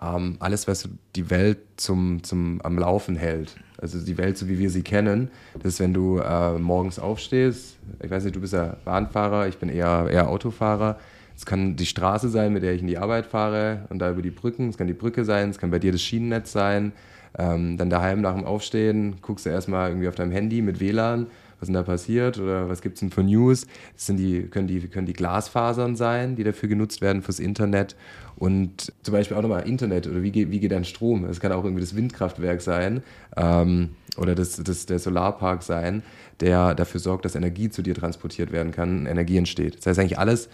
ähm, 0.01 0.38
alles, 0.39 0.68
was 0.68 0.88
die 1.15 1.29
Welt 1.29 1.60
zum, 1.77 2.24
zum 2.24 2.62
am 2.63 2.77
Laufen 2.77 3.15
hält. 3.15 3.56
Also 3.82 4.00
die 4.00 4.18
Welt, 4.18 4.38
so 4.38 4.48
wie 4.48 4.60
wir 4.60 4.70
sie 4.70 4.82
kennen. 4.82 5.29
Das 5.56 5.74
ist, 5.74 5.79
wenn 5.79 5.94
du 5.94 6.20
äh, 6.20 6.58
morgens 6.58 7.00
aufstehst. 7.00 7.77
Ich 8.03 8.10
weiß 8.10 8.24
nicht, 8.24 8.36
du 8.36 8.41
bist 8.41 8.53
ja 8.53 8.75
Bahnfahrer, 8.84 9.48
ich 9.48 9.58
bin 9.58 9.70
eher, 9.70 10.08
eher 10.10 10.29
Autofahrer. 10.29 10.98
Es 11.36 11.46
kann 11.46 11.77
die 11.77 11.86
Straße 11.86 12.27
sein, 12.27 12.51
mit 12.51 12.63
der 12.63 12.74
ich 12.74 12.82
in 12.82 12.88
die 12.88 12.98
Arbeit 12.98 13.25
fahre 13.25 13.86
und 13.89 14.00
da 14.00 14.12
über 14.12 14.22
die 14.22 14.32
Brücken. 14.32 14.68
Es 14.68 14.77
kann 14.77 14.88
die 14.88 14.94
Brücke 14.94 15.24
sein, 15.24 15.50
es 15.50 15.58
kann 15.58 15.72
bei 15.72 15.79
dir 15.79 15.94
das 15.94 16.01
Schienennetz 16.01 16.51
sein. 16.51 16.91
Ähm, 17.38 17.77
dann 17.77 17.89
daheim 17.89 18.22
nach 18.22 18.36
dem 18.36 18.44
Aufstehen 18.44 19.18
guckst 19.22 19.46
du 19.46 19.50
erstmal 19.50 19.89
irgendwie 19.89 20.10
auf 20.10 20.15
deinem 20.15 20.32
Handy 20.32 20.62
mit 20.62 20.79
WLAN, 20.79 21.27
was 21.60 21.68
denn 21.68 21.74
da 21.74 21.84
passiert 21.84 22.39
oder 22.39 22.70
was 22.70 22.82
gibt 22.82 22.96
es 22.96 23.00
denn 23.01 23.12
für 23.12 23.24
News. 23.24 23.68
Das 23.94 24.06
sind 24.06 24.18
die, 24.18 24.44
können, 24.44 24.68
die, 24.68 24.80
können 24.88 25.06
die 25.06 25.13
Glasfasern 25.13 25.96
sein, 25.96 26.36
die 26.36 26.44
dafür 26.44 26.70
genutzt 26.70 27.01
werden 27.01 27.22
fürs 27.22 27.39
Internet. 27.39 27.96
Und 28.36 28.94
zum 29.04 29.12
Beispiel 29.12 29.36
auch 29.36 29.42
nochmal 29.42 29.68
Internet 29.68 30.08
oder 30.08 30.24
wie 30.24 30.32
geht, 30.32 30.51
wie 30.51 30.60
geht 30.60 30.72
dein 30.72 30.86
Strom? 30.86 31.25
Es 31.25 31.39
kann 31.39 31.51
auch 31.51 31.63
irgendwie 31.63 31.82
das 31.82 31.96
Windkraftwerk 31.96 32.62
sein 32.62 33.04
ähm, 33.36 33.89
oder 34.18 34.34
das, 34.36 34.56
das, 34.63 34.86
der 34.86 35.00
Solarpark 35.00 35.62
sein, 35.63 36.04
der 36.39 36.74
dafür 36.74 37.01
sorgt, 37.01 37.25
dass 37.25 37.36
Energie 37.36 37.70
zu 37.70 37.82
dir 37.82 37.96
transportiert 37.96 38.51
werden 38.51 38.72
kann, 38.72 39.06
Energie 39.06 39.38
entsteht. 39.38 39.78
Das 39.80 39.88
heißt 39.88 40.00
eigentlich 40.00 40.20
alles, 40.20 40.50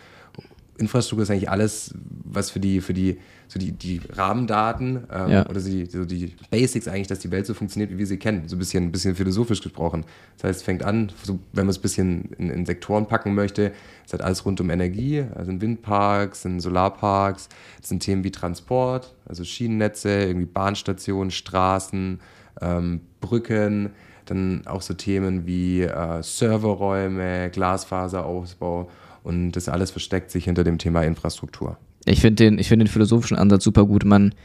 Infrastruktur 0.78 1.24
ist 1.24 1.32
eigentlich 1.32 1.50
alles, 1.50 1.94
was 2.24 2.50
für 2.50 2.60
die, 2.60 2.82
für 2.82 2.94
die, 2.94 3.18
so 3.48 3.60
die, 3.60 3.72
die 3.72 4.02
Rahmendaten 4.12 5.04
ähm, 5.12 5.32
ja. 5.32 5.50
oder 5.50 5.60
so 5.60 5.70
die, 5.70 5.86
so 5.86 6.04
die 6.04 6.34
Basics 6.50 6.88
eigentlich, 6.88 7.08
dass 7.08 7.20
die 7.20 7.32
Welt 7.32 7.46
so 7.46 7.54
funktioniert, 7.54 7.92
wie 7.92 7.98
wir 7.98 8.08
sie 8.08 8.18
kennen. 8.18 8.48
So 8.48 8.56
ein 8.56 8.60
bisschen, 8.60 8.86
ein 8.86 8.92
bisschen 8.92 9.16
philosophisch 9.16 9.62
gesprochen. 9.62 10.06
Das 10.36 10.50
heißt, 10.50 10.60
es 10.60 10.64
fängt 10.64 10.84
an, 10.84 11.12
so, 11.24 11.40
wenn 11.54 11.66
man 11.66 11.70
es 11.70 11.78
ein 11.78 11.82
bisschen 11.82 12.32
in, 12.38 12.50
in, 12.50 12.66
Sektoren 12.66 13.08
packen 13.08 13.36
möchte, 13.36 13.72
es 14.06 14.14
hat 14.14 14.22
alles 14.22 14.46
rund 14.46 14.60
um 14.60 14.70
Energie, 14.70 15.24
also 15.36 15.52
in 15.52 15.62
Windparks, 15.62 16.46
in 16.46 16.60
Solarparks, 16.60 17.50
es 17.82 17.90
sind 17.90 18.02
Themen 18.02 18.24
wie 18.24 18.32
Transport, 18.32 19.16
also 19.26 19.44
Schienennetze, 19.44 20.10
irgendwie 20.10 20.48
Bahnstationen, 20.48 21.32
Straßen, 21.32 22.20
ähm, 22.62 23.02
Brücken, 23.22 23.92
dann 24.26 24.66
auch 24.66 24.82
so 24.82 24.94
Themen 24.94 25.46
wie 25.46 25.84
äh, 25.84 26.22
Serverräume, 26.22 27.50
Glasfaserausbau 27.52 28.90
Und 29.26 29.54
das 29.54 29.70
alles 29.70 29.90
versteckt 29.90 30.30
sich 30.30 30.44
hinter 30.46 30.64
dem 30.64 30.78
Thema 30.78 31.02
Infrastruktur. 31.02 31.78
Ich 32.06 32.22
finde 32.22 32.44
den, 32.44 32.60
ich 32.60 32.68
finde 32.68 32.86
den 32.86 32.92
philosophischen 32.92 33.36
Ansatz 33.36 33.64
super 33.64 33.86
gut. 33.86 34.06
Man 34.06 34.36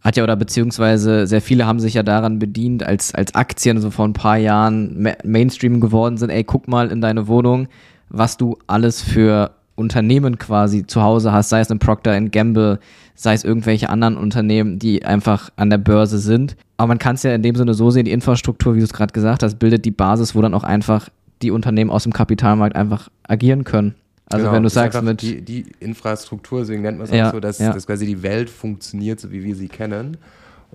hat 0.00 0.16
ja 0.16 0.24
oder 0.24 0.34
beziehungsweise 0.34 1.28
sehr 1.28 1.40
viele 1.40 1.66
haben 1.66 1.78
sich 1.78 1.94
ja 1.94 2.02
daran 2.02 2.40
bedient, 2.40 2.82
als, 2.82 3.14
als 3.14 3.36
Aktien 3.36 3.80
so 3.80 3.92
vor 3.92 4.06
ein 4.06 4.12
paar 4.12 4.36
Jahren 4.36 5.00
Ma 5.00 5.12
Mainstream 5.22 5.80
geworden 5.80 6.16
sind. 6.16 6.30
Ey, 6.30 6.42
guck 6.42 6.66
mal 6.66 6.90
in 6.90 7.00
deine 7.00 7.28
Wohnung, 7.28 7.68
was 8.08 8.36
du 8.36 8.58
alles 8.66 9.02
für 9.02 9.52
Unternehmen 9.76 10.36
quasi 10.36 10.84
zu 10.84 11.00
Hause 11.00 11.30
hast, 11.30 11.50
sei 11.50 11.60
es 11.60 11.70
ein 11.70 11.78
Procter 11.78 12.20
Gamble, 12.20 12.80
sei 13.14 13.34
es 13.34 13.44
irgendwelche 13.44 13.88
anderen 13.88 14.16
Unternehmen, 14.16 14.80
die 14.80 15.04
einfach 15.04 15.50
an 15.54 15.70
der 15.70 15.78
Börse 15.78 16.18
sind. 16.18 16.56
Aber 16.76 16.88
man 16.88 16.98
kann 16.98 17.14
es 17.14 17.22
ja 17.22 17.32
in 17.32 17.42
dem 17.42 17.54
Sinne 17.54 17.74
so 17.74 17.92
sehen, 17.92 18.04
die 18.04 18.12
Infrastruktur, 18.12 18.74
wie 18.74 18.80
du 18.80 18.84
es 18.84 18.92
gerade 18.92 19.12
gesagt 19.12 19.44
hast, 19.44 19.60
bildet 19.60 19.84
die 19.84 19.92
Basis, 19.92 20.34
wo 20.34 20.42
dann 20.42 20.54
auch 20.54 20.64
einfach 20.64 21.08
die 21.40 21.52
Unternehmen 21.52 21.90
aus 21.90 22.02
dem 22.02 22.12
Kapitalmarkt 22.12 22.74
einfach 22.74 23.08
agieren 23.22 23.62
können. 23.62 23.94
Also 24.26 24.44
genau, 24.44 24.56
wenn 24.56 24.62
du 24.62 24.70
sagst 24.70 25.00
mit 25.02 25.22
die, 25.22 25.42
die 25.42 25.66
Infrastruktur, 25.80 26.60
deswegen 26.60 26.82
nennt 26.82 26.98
man 26.98 27.06
es 27.06 27.12
ja, 27.12 27.28
auch 27.28 27.32
so, 27.32 27.40
dass, 27.40 27.58
ja. 27.58 27.72
dass 27.72 27.86
quasi 27.86 28.06
die 28.06 28.22
Welt 28.22 28.48
funktioniert, 28.48 29.20
so 29.20 29.30
wie 29.30 29.44
wir 29.44 29.54
sie 29.54 29.68
kennen. 29.68 30.16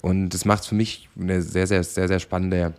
Und 0.01 0.29
das 0.29 0.45
macht 0.45 0.65
für 0.65 0.75
mich 0.75 1.09
eine 1.19 1.41
sehr, 1.41 1.67
sehr, 1.67 1.83
sehr, 1.83 2.07
sehr 2.07 2.19
spannende 2.19 2.73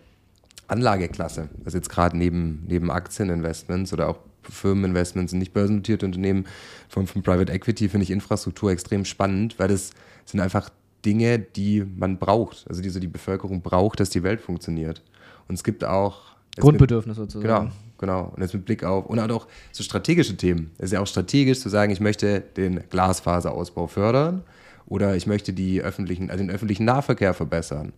Anlageklasse. 0.67 1.49
Also 1.65 1.77
jetzt 1.77 1.89
gerade 1.89 2.17
neben, 2.17 2.63
neben 2.67 2.89
Aktieninvestments 2.89 3.91
oder 3.91 4.09
auch 4.09 4.19
Firmeninvestments 4.43 5.33
in 5.33 5.39
nicht 5.39 5.53
börsennotierte 5.53 6.05
Unternehmen 6.05 6.45
von, 6.87 7.05
von 7.05 7.21
Private 7.21 7.51
Equity 7.51 7.89
finde 7.89 8.05
ich 8.05 8.11
Infrastruktur 8.11 8.71
extrem 8.71 9.05
spannend, 9.05 9.59
weil 9.59 9.67
das 9.67 9.91
sind 10.25 10.39
einfach 10.39 10.69
Dinge, 11.05 11.39
die 11.39 11.83
man 11.83 12.17
braucht, 12.17 12.65
also 12.69 12.81
die 12.81 12.89
so 12.89 12.99
die 12.99 13.07
Bevölkerung 13.07 13.61
braucht, 13.61 13.99
dass 13.99 14.09
die 14.09 14.23
Welt 14.23 14.41
funktioniert. 14.41 15.03
Und 15.47 15.55
es 15.55 15.63
gibt 15.63 15.83
auch 15.83 16.31
Grundbedürfnisse 16.57 17.21
sozusagen. 17.21 17.47
Genau, 17.47 17.71
genau. 18.01 18.33
Und 18.35 18.41
jetzt 18.41 18.53
mit 18.53 18.65
Blick 18.65 18.83
auf, 18.83 19.05
und 19.05 19.19
auch 19.19 19.47
so 19.71 19.83
strategische 19.83 20.35
Themen. 20.35 20.71
Es 20.77 20.85
ist 20.85 20.91
ja 20.91 20.99
auch 20.99 21.07
strategisch 21.07 21.61
zu 21.61 21.69
sagen, 21.69 21.93
ich 21.93 22.01
möchte 22.01 22.41
den 22.41 22.81
Glasfaserausbau 22.89 23.87
fördern 23.87 24.43
oder 24.87 25.15
ich 25.15 25.25
möchte 25.25 25.53
die 25.53 25.81
öffentlichen, 25.81 26.29
also 26.29 26.43
den 26.43 26.51
öffentlichen 26.51 26.83
Nahverkehr 26.83 27.33
verbessern. 27.33 27.93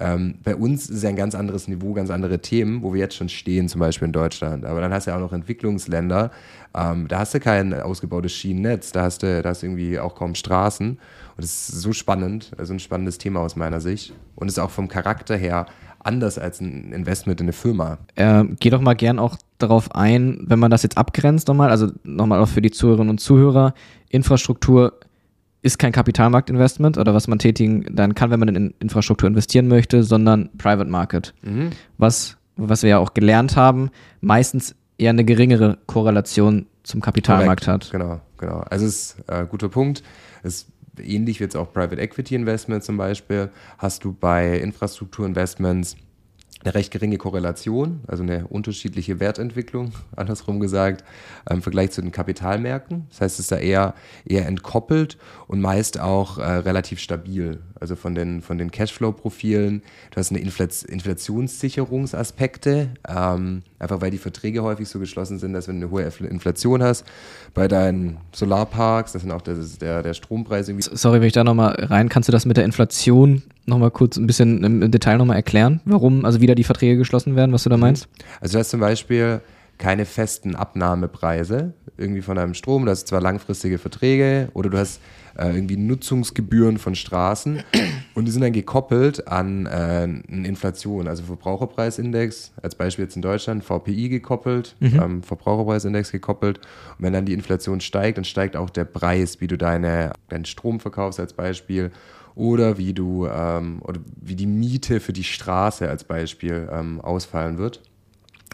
Ähm, 0.00 0.36
bei 0.44 0.54
uns 0.54 0.88
ist 0.88 1.02
ja 1.02 1.08
ein 1.08 1.16
ganz 1.16 1.34
anderes 1.34 1.66
Niveau, 1.66 1.92
ganz 1.92 2.10
andere 2.10 2.38
Themen, 2.38 2.82
wo 2.82 2.94
wir 2.94 3.00
jetzt 3.00 3.16
schon 3.16 3.28
stehen, 3.28 3.68
zum 3.68 3.80
Beispiel 3.80 4.06
in 4.06 4.12
Deutschland. 4.12 4.64
Aber 4.64 4.80
dann 4.80 4.92
hast 4.92 5.06
du 5.06 5.10
ja 5.10 5.16
auch 5.16 5.20
noch 5.20 5.32
Entwicklungsländer, 5.32 6.30
ähm, 6.74 7.08
da 7.08 7.18
hast 7.18 7.34
du 7.34 7.40
kein 7.40 7.74
ausgebautes 7.74 8.32
Schienennetz, 8.32 8.92
da 8.92 9.02
hast 9.02 9.24
du, 9.24 9.42
da 9.42 9.48
hast 9.48 9.62
du 9.62 9.66
irgendwie 9.66 9.98
auch 9.98 10.14
kaum 10.14 10.36
Straßen. 10.36 10.90
Und 10.90 10.98
das 11.36 11.68
ist 11.68 11.82
so 11.82 11.92
spannend, 11.92 12.52
also 12.56 12.72
ein 12.72 12.78
spannendes 12.78 13.18
Thema 13.18 13.40
aus 13.40 13.56
meiner 13.56 13.80
Sicht. 13.80 14.14
Und 14.36 14.46
ist 14.46 14.58
auch 14.60 14.70
vom 14.70 14.86
Charakter 14.86 15.36
her 15.36 15.66
anders 16.00 16.38
als 16.38 16.60
ein 16.60 16.92
Investment 16.92 17.40
in 17.40 17.46
eine 17.46 17.52
Firma. 17.52 17.98
Äh, 18.14 18.44
geh 18.60 18.70
doch 18.70 18.80
mal 18.80 18.94
gern 18.94 19.18
auch 19.18 19.36
darauf 19.58 19.94
ein, 19.94 20.44
wenn 20.46 20.58
man 20.58 20.70
das 20.70 20.82
jetzt 20.82 20.96
abgrenzt 20.96 21.48
nochmal, 21.48 21.70
also 21.70 21.90
nochmal 22.04 22.40
auch 22.40 22.48
für 22.48 22.62
die 22.62 22.70
Zuhörerinnen 22.70 23.10
und 23.10 23.18
Zuhörer, 23.18 23.74
Infrastruktur 24.08 24.98
ist 25.60 25.78
kein 25.78 25.92
Kapitalmarktinvestment 25.92 26.98
oder 26.98 27.14
was 27.14 27.26
man 27.26 27.38
tätigen 27.38 27.84
dann 27.90 28.14
kann, 28.14 28.30
wenn 28.30 28.40
man 28.40 28.48
in 28.48 28.74
Infrastruktur 28.78 29.28
investieren 29.28 29.66
möchte, 29.66 30.04
sondern 30.04 30.50
Private 30.56 30.88
Market. 30.88 31.34
Mhm. 31.42 31.70
Was, 31.98 32.36
was 32.56 32.82
wir 32.82 32.90
ja 32.90 32.98
auch 32.98 33.12
gelernt 33.12 33.56
haben, 33.56 33.90
meistens 34.20 34.76
eher 34.98 35.10
eine 35.10 35.24
geringere 35.24 35.78
Korrelation 35.86 36.66
zum 36.84 37.00
Kapitalmarkt 37.00 37.64
Korrekt. 37.64 37.86
hat. 37.86 37.92
Genau, 37.92 38.20
genau. 38.38 38.60
Also 38.70 38.86
es 38.86 39.14
ist 39.16 39.28
ein 39.28 39.44
äh, 39.44 39.46
guter 39.48 39.68
Punkt. 39.68 40.02
Es 40.42 40.66
ähnlich 41.00 41.40
wie 41.40 41.44
jetzt 41.44 41.56
auch 41.56 41.72
Private 41.72 42.00
Equity 42.00 42.34
Investment 42.34 42.84
zum 42.84 42.96
Beispiel, 42.96 43.50
hast 43.78 44.04
du 44.04 44.12
bei 44.12 44.58
Infrastrukturinvestments 44.58 45.96
eine 46.64 46.74
recht 46.74 46.90
geringe 46.90 47.18
Korrelation, 47.18 48.00
also 48.06 48.22
eine 48.22 48.46
unterschiedliche 48.48 49.20
Wertentwicklung, 49.20 49.92
andersrum 50.16 50.60
gesagt, 50.60 51.04
im 51.48 51.62
Vergleich 51.62 51.92
zu 51.92 52.02
den 52.02 52.12
Kapitalmärkten. 52.12 53.06
Das 53.10 53.20
heißt, 53.20 53.34
es 53.34 53.40
ist 53.40 53.52
da 53.52 53.58
eher, 53.58 53.92
eher 54.24 54.46
entkoppelt 54.46 55.18
und 55.46 55.60
meist 55.60 56.00
auch 56.00 56.38
äh, 56.38 56.42
relativ 56.42 57.00
stabil. 57.00 57.60
Also 57.80 57.94
von 57.94 58.16
den, 58.16 58.42
von 58.42 58.58
den 58.58 58.72
Cashflow-Profilen. 58.72 59.82
Du 60.10 60.16
hast 60.16 60.32
eine 60.32 60.40
Inflationssicherungsaspekte, 60.40 62.88
ähm, 63.06 63.62
einfach 63.78 64.00
weil 64.00 64.10
die 64.10 64.18
Verträge 64.18 64.64
häufig 64.64 64.88
so 64.88 64.98
geschlossen 64.98 65.38
sind, 65.38 65.52
dass 65.52 65.68
wenn 65.68 65.80
du 65.80 65.86
eine 65.86 65.92
hohe 65.92 66.02
Inflation 66.26 66.82
hast, 66.82 67.04
bei 67.54 67.68
deinen 67.68 68.16
Solarparks, 68.32 69.12
das 69.12 69.22
sind 69.22 69.30
auch 69.30 69.42
das 69.42 69.78
der, 69.78 70.02
der 70.02 70.14
Strompreis 70.14 70.68
irgendwie. 70.68 70.90
Sorry, 70.92 71.20
wenn 71.20 71.28
ich 71.28 71.34
da 71.34 71.44
nochmal 71.44 71.76
rein, 71.84 72.08
kannst 72.08 72.28
du 72.28 72.32
das 72.32 72.46
mit 72.46 72.56
der 72.56 72.64
Inflation 72.64 73.44
nochmal 73.68 73.90
kurz 73.90 74.16
ein 74.16 74.26
bisschen 74.26 74.64
im 74.64 74.90
Detail 74.90 75.18
nochmal 75.18 75.36
erklären, 75.36 75.80
warum 75.84 76.24
also 76.24 76.40
wieder 76.40 76.54
die 76.54 76.64
Verträge 76.64 76.96
geschlossen 76.96 77.36
werden, 77.36 77.52
was 77.52 77.64
du 77.64 77.70
da 77.70 77.76
mhm. 77.76 77.82
meinst? 77.82 78.08
Also 78.40 78.54
du 78.54 78.58
hast 78.60 78.70
zum 78.70 78.80
Beispiel 78.80 79.40
keine 79.78 80.04
festen 80.04 80.56
Abnahmepreise 80.56 81.72
irgendwie 81.96 82.22
von 82.22 82.36
deinem 82.36 82.54
Strom, 82.54 82.84
du 82.84 82.90
hast 82.90 83.08
zwar 83.08 83.20
langfristige 83.20 83.78
Verträge 83.78 84.48
oder 84.54 84.70
du 84.70 84.78
hast 84.78 85.00
äh, 85.36 85.54
irgendwie 85.54 85.76
Nutzungsgebühren 85.76 86.78
von 86.78 86.94
Straßen 86.94 87.62
und 88.14 88.24
die 88.24 88.30
sind 88.30 88.42
dann 88.42 88.52
gekoppelt 88.52 89.28
an 89.28 89.66
äh, 89.66 89.70
eine 89.70 90.48
Inflation, 90.48 91.08
also 91.08 91.22
Verbraucherpreisindex, 91.22 92.52
als 92.60 92.74
Beispiel 92.74 93.04
jetzt 93.04 93.16
in 93.16 93.22
Deutschland, 93.22 93.64
VPI 93.64 94.08
gekoppelt, 94.08 94.76
mhm. 94.80 95.00
ähm, 95.00 95.22
Verbraucherpreisindex 95.22 96.12
gekoppelt 96.12 96.58
und 96.58 97.04
wenn 97.04 97.12
dann 97.12 97.24
die 97.24 97.34
Inflation 97.34 97.80
steigt, 97.80 98.18
dann 98.18 98.24
steigt 98.24 98.56
auch 98.56 98.70
der 98.70 98.84
Preis, 98.84 99.40
wie 99.40 99.46
du 99.46 99.56
deine, 99.56 100.12
deinen 100.28 100.44
Strom 100.44 100.80
verkaufst 100.80 101.20
als 101.20 101.32
Beispiel 101.32 101.90
oder 102.38 102.78
wie 102.78 102.94
du 102.94 103.26
ähm, 103.26 103.82
oder 103.82 104.00
wie 104.20 104.36
die 104.36 104.46
Miete 104.46 105.00
für 105.00 105.12
die 105.12 105.24
Straße 105.24 105.88
als 105.90 106.04
Beispiel 106.04 106.68
ähm, 106.72 107.00
ausfallen 107.00 107.58
wird. 107.58 107.78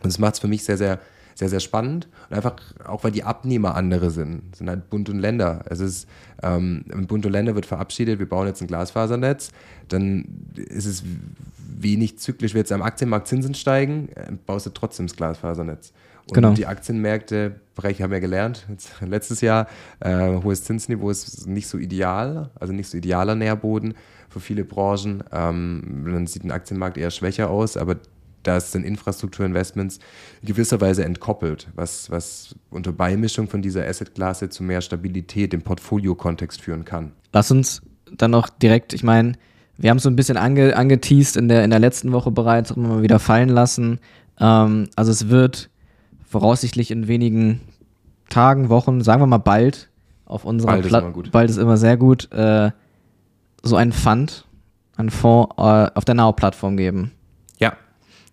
Und 0.03 0.07
das 0.07 0.19
macht 0.19 0.35
es 0.35 0.41
für 0.41 0.49
mich 0.49 0.65
sehr, 0.65 0.79
sehr, 0.79 1.01
sehr, 1.35 1.51
sehr 1.51 1.61
spannend. 1.61 2.09
Und 2.31 2.37
einfach 2.37 2.57
auch, 2.87 3.05
weil 3.05 3.11
die 3.11 3.25
Abnehmer 3.25 3.75
andere 3.75 4.11
sind. 4.11 4.45
Es 4.53 4.59
sind 4.59 4.71
halt 4.71 4.89
Bund 4.89 5.11
und 5.11 5.19
Länder. 5.19 5.67
Es 5.69 5.81
ist, 5.81 6.09
ähm, 6.43 6.85
Bund 7.07 7.27
und 7.27 7.33
Länder 7.33 7.55
wird 7.55 7.67
verabschiedet, 7.67 8.19
wir 8.19 8.29
bauen 8.29 8.47
jetzt 8.47 8.63
ein 8.63 8.69
Glasfasernetz. 8.69 9.51
Dann 9.89 10.47
ist 10.55 10.87
es 10.87 11.05
wenig 11.59 12.19
zyklisch, 12.19 12.55
wenn 12.55 12.61
jetzt 12.61 12.73
am 12.73 12.81
Aktienmarkt 12.81 13.29
Zinsen 13.29 13.55
steigen, 13.55 14.09
äh, 14.15 14.33
baust 14.47 14.65
du 14.65 14.71
trotzdem 14.71 15.09
das 15.09 15.17
Glasfasernetz. 15.17 15.93
Und 16.29 16.35
genau. 16.35 16.53
die 16.53 16.67
Aktienmärkte, 16.67 17.61
Bereich 17.75 18.01
haben 18.01 18.13
wir 18.13 18.21
gelernt, 18.21 18.67
jetzt, 18.69 18.93
letztes 19.01 19.41
Jahr, 19.41 19.67
äh, 20.01 20.29
hohes 20.43 20.65
Zinsniveau 20.65 21.11
ist 21.11 21.47
nicht 21.47 21.67
so 21.67 21.77
ideal, 21.79 22.51
also 22.59 22.73
nicht 22.73 22.89
so 22.89 22.97
idealer 22.97 23.35
Nährboden 23.35 23.95
für 24.31 24.41
viele 24.41 24.65
Branchen. 24.65 25.23
Ähm, 25.33 26.05
dann 26.07 26.27
sieht 26.27 26.45
ein 26.45 26.51
Aktienmarkt 26.51 26.97
eher 26.97 27.11
schwächer 27.11 27.51
aus, 27.51 27.77
aber 27.77 27.97
da 28.43 28.61
sind 28.61 28.85
Infrastrukturinvestments 28.85 29.99
in 30.43 30.49
gewisser 30.49 30.81
Weise 30.81 31.05
entkoppelt, 31.05 31.69
was, 31.75 32.11
was 32.11 32.55
unter 32.71 32.93
Beimischung 32.93 33.49
von 33.49 33.63
dieser 33.63 33.87
Assetklasse 33.87 34.51
zu 34.51 34.63
mehr 34.63 34.81
Stabilität 34.81 35.55
im 35.55 35.63
Portfolio-Kontext 35.63 36.61
führen 36.61 36.85
kann. 36.85 37.13
Lass 37.33 37.51
uns 37.51 37.83
dann 38.13 38.31
noch 38.31 38.49
direkt, 38.49 38.93
ich 38.93 39.03
meine, 39.03 39.33
wir 39.77 39.91
haben 39.91 39.97
es 39.97 40.05
so 40.05 40.11
ein 40.11 40.17
bisschen 40.17 40.37
ange, 40.37 40.77
angeteased 40.77 41.37
in 41.37 41.49
der, 41.49 41.65
in 41.65 41.71
der 41.71 41.81
letzten 41.81 42.13
Woche 42.13 42.31
bereits, 42.31 42.71
immer 42.71 42.89
mal 42.89 43.03
wieder 43.03 43.19
fallen 43.19 43.49
lassen. 43.49 43.99
Ähm, 44.39 44.89
also 44.95 45.11
es 45.11 45.29
wird 45.29 45.71
voraussichtlich 46.35 46.91
in 46.91 47.07
wenigen 47.07 47.61
Tagen, 48.29 48.69
Wochen, 48.69 49.03
sagen 49.03 49.23
wir 49.23 49.29
mal 49.29 49.39
bald, 49.39 49.89
auf 50.25 50.45
unserer 50.45 50.73
bald 50.73 50.89
Pla 50.89 50.99
ist 50.99 51.05
immer 51.05 51.13
gut. 51.13 51.31
bald 51.31 51.49
ist 51.49 51.59
immer 51.59 51.77
sehr 51.77 51.97
gut, 51.97 52.33
äh, 52.33 52.73
so 53.63 53.77
ein 53.77 53.93
Fund, 53.93 54.45
ein 54.97 55.11
Fonds 55.11 55.55
äh, 55.59 55.91
auf 55.95 56.05
der 56.05 56.17
Now-Plattform 56.17 56.77
geben. 56.77 57.13
Ja. 57.61 57.75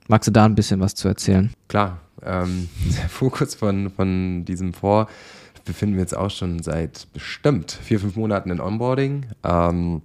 Magst 0.08 0.28
du 0.28 0.32
da 0.32 0.46
ein 0.46 0.56
bisschen 0.56 0.80
was 0.80 0.96
zu 0.96 1.10
erzählen? 1.10 1.54
Klar. 1.68 2.00
Ähm, 2.24 2.70
der 3.00 3.08
Fokus 3.08 3.54
von, 3.54 3.92
von 3.92 4.46
diesem 4.46 4.74
Fonds 4.74 5.12
befinden 5.64 5.94
wir 5.94 6.02
jetzt 6.02 6.18
auch 6.18 6.32
schon 6.32 6.64
seit 6.64 7.06
bestimmt 7.14 7.72
vier, 7.72 8.00
fünf 8.00 8.16
Monaten 8.16 8.50
in 8.50 8.60
Onboarding. 8.60 9.28
Ähm, 9.44 10.02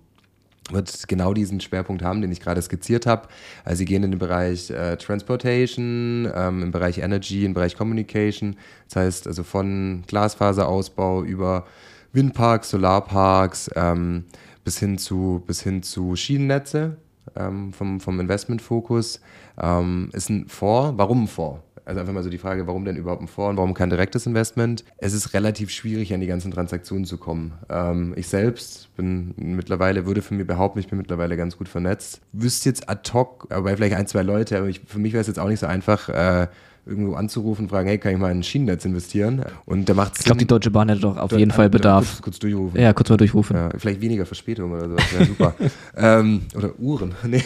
wird 0.71 1.09
genau 1.09 1.33
diesen 1.33 1.61
Schwerpunkt 1.61 2.03
haben, 2.03 2.21
den 2.21 2.33
ich 2.33 2.41
gerade 2.41 2.61
skizziert 2.61 3.07
habe. 3.07 3.29
Also 3.65 3.79
sie 3.79 3.85
gehen 3.85 4.03
in 4.03 4.11
den 4.11 4.19
Bereich 4.19 4.71
äh, 4.71 4.97
Transportation, 4.97 6.31
ähm, 6.35 6.63
im 6.63 6.71
Bereich 6.73 6.99
Energy, 6.99 7.45
im 7.45 7.55
Bereich 7.55 7.77
Communication. 7.77 8.57
Das 8.89 8.97
heißt 8.97 9.27
also 9.27 9.43
von 9.43 10.03
Glasfaserausbau 10.07 11.23
über 11.23 11.67
Windparks, 12.13 12.71
Solarparks 12.71 13.71
ähm, 13.77 14.25
bis 14.65 14.79
hin 14.79 14.99
zu 14.99 15.43
bis 15.47 15.63
hin 15.63 15.83
zu 15.83 16.17
Schienennetze 16.17 16.97
ähm, 17.37 17.73
vom, 17.73 18.01
vom 18.01 18.21
Investmentfokus. 18.21 19.21
Ähm, 19.61 20.11
ist 20.13 20.31
ein 20.31 20.49
Fonds. 20.49 20.99
Warum 20.99 21.25
ein 21.25 21.29
Fonds? 21.29 21.66
Also 21.87 22.01
einfach 22.01 22.13
mal 22.13 22.25
so 22.25 22.31
die 22.31 22.39
Frage, 22.39 22.67
warum 22.67 22.85
denn 22.85 22.97
überhaupt 22.97 23.23
ein 23.23 23.29
Fonds 23.29 23.51
und 23.51 23.57
warum 23.59 23.73
kein 23.73 23.91
direktes 23.91 24.27
Investment? 24.27 24.85
Es 24.99 25.13
ist 25.13 25.35
relativ 25.35 25.71
schwierig, 25.71 26.13
an 26.13 26.21
die 26.21 26.27
ganzen 26.27 26.51
Transaktionen 26.51 27.05
zu 27.05 27.17
kommen. 27.17 27.53
Ähm, 27.71 28.13
ich 28.17 28.27
selbst 28.27 28.95
bin 28.97 29.35
mittlerweile, 29.37 30.05
würde 30.05 30.21
für 30.21 30.35
mich 30.35 30.49
behaupten, 30.49 30.81
ich 30.81 30.89
bin 30.89 30.99
mittlerweile 30.99 31.37
ganz 31.37 31.57
gut 31.57 31.69
vernetzt. 31.69 32.21
Wüsste 32.33 32.69
jetzt 32.71 32.89
ad 32.89 33.09
hoc, 33.13 33.47
aber 33.51 33.77
vielleicht 33.77 33.95
ein, 33.95 34.09
zwei 34.09 34.23
Leute, 34.23 34.59
aber 34.59 34.67
ich, 34.67 34.81
für 34.85 34.99
mich 34.99 35.13
wäre 35.13 35.21
es 35.21 35.29
jetzt 35.29 35.39
auch 35.39 35.49
nicht 35.49 35.61
so 35.61 35.67
einfach, 35.67 36.09
äh, 36.09 36.49
irgendwo 36.87 37.15
anzurufen 37.15 37.65
und 37.65 37.69
fragen, 37.69 37.89
hey, 37.89 37.99
kann 37.99 38.13
ich 38.13 38.19
mal 38.19 38.31
in 38.31 38.39
ein 38.39 38.43
Schienennetz 38.43 38.85
investieren? 38.85 39.45
Und 39.65 39.89
da 39.89 39.95
macht 39.95 40.15
Ich 40.19 40.25
glaube, 40.25 40.39
die 40.39 40.47
Deutsche 40.47 40.71
Bahn 40.71 40.89
hätte 40.89 41.03
doch 41.03 41.17
auf 41.17 41.33
jeden 41.33 41.51
Fall 41.51 41.69
Bedarf. 41.69 42.07
Kurz, 42.07 42.23
kurz, 42.23 42.39
durchrufen. 42.39 42.81
Ja, 42.81 42.93
kurz 42.93 43.11
mal 43.11 43.17
durchrufen. 43.17 43.57
Ja, 43.57 43.71
vielleicht 43.77 44.01
weniger 44.01 44.25
Verspätung 44.25 44.73
oder 44.73 44.89
sowas, 44.89 45.13
wäre 45.13 45.25
super. 45.25 45.55
ähm, 45.97 46.43
oder 46.55 46.79
Uhren. 46.79 47.15
Nee. 47.27 47.43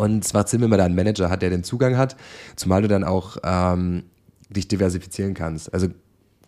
Und 0.00 0.24
es 0.24 0.32
macht 0.32 0.48
Sinn, 0.48 0.62
wenn 0.62 0.70
man 0.70 0.78
da 0.78 0.86
einen 0.86 0.94
Manager 0.94 1.28
hat, 1.28 1.42
der 1.42 1.50
den 1.50 1.62
Zugang 1.62 1.98
hat, 1.98 2.16
zumal 2.56 2.80
du 2.80 2.88
dann 2.88 3.04
auch 3.04 3.36
ähm, 3.44 4.04
dich 4.48 4.66
diversifizieren 4.66 5.34
kannst. 5.34 5.74
Also 5.74 5.88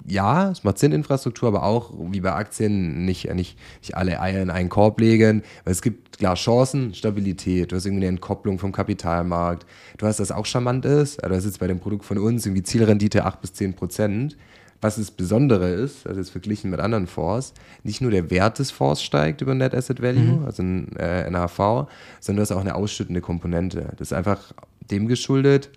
ja, 0.07 0.51
es 0.51 0.65
macht 0.65 0.79
Sinn, 0.79 0.93
Infrastruktur, 0.93 1.49
aber 1.49 1.63
auch 1.63 1.93
wie 2.11 2.21
bei 2.21 2.33
Aktien 2.33 3.05
nicht, 3.05 3.33
nicht, 3.35 3.59
nicht 3.83 3.95
alle 3.95 4.21
Eier 4.21 4.43
in 4.43 4.49
einen 4.49 4.71
Korb 4.71 4.99
legen. 4.99 5.43
Weil 5.65 5.73
es 5.73 5.83
gibt 5.83 6.17
klar 6.17 6.35
Chancen, 6.35 6.95
Stabilität, 6.95 7.71
du 7.71 7.77
hast 7.77 7.85
irgendwie 7.85 8.07
eine 8.07 8.17
Entkopplung 8.17 8.59
vom 8.59 8.73
Kapitalmarkt. 8.73 9.67
Du 9.99 10.07
hast, 10.07 10.19
das 10.19 10.33
auch 10.33 10.47
charmant 10.47 10.87
ist, 10.87 11.23
also 11.23 11.35
das 11.35 11.45
ist 11.45 11.53
jetzt 11.53 11.61
bei 11.61 11.67
dem 11.67 11.79
Produkt 11.79 12.07
von 12.07 12.17
uns 12.17 12.47
irgendwie 12.47 12.63
Zielrendite 12.63 13.27
8 13.27 13.43
bis 13.43 13.53
10 13.53 13.75
Prozent. 13.75 14.37
Was 14.83 14.97
das 14.97 15.11
Besondere 15.11 15.71
ist, 15.71 16.07
also 16.07 16.21
jetzt 16.21 16.31
verglichen 16.31 16.71
mit 16.71 16.81
anderen 16.81 17.07
Fonds, 17.07 17.55
nicht 17.83 18.03
nur 18.03 18.11
der 18.11 18.31
Wert 18.31 18.59
des 18.59 18.71
Fonds 18.71 19.03
steigt 19.03 19.41
über 19.41 19.55
Net 19.55 19.75
Asset 19.75 20.03
Value, 20.03 20.41
mhm. 20.41 20.45
also 20.45 20.63
ein 20.63 20.95
äh, 20.97 21.31
NAV, 21.31 21.89
sondern 22.21 22.37
du 22.37 22.43
hast 22.43 22.53
auch 22.53 22.61
eine 22.61 22.75
ausschüttende 22.75 23.21
Komponente. 23.21 23.93
Das 23.97 24.09
ist 24.09 24.13
einfach 24.13 24.53
dem 24.91 25.09
geschuldet, 25.09 25.71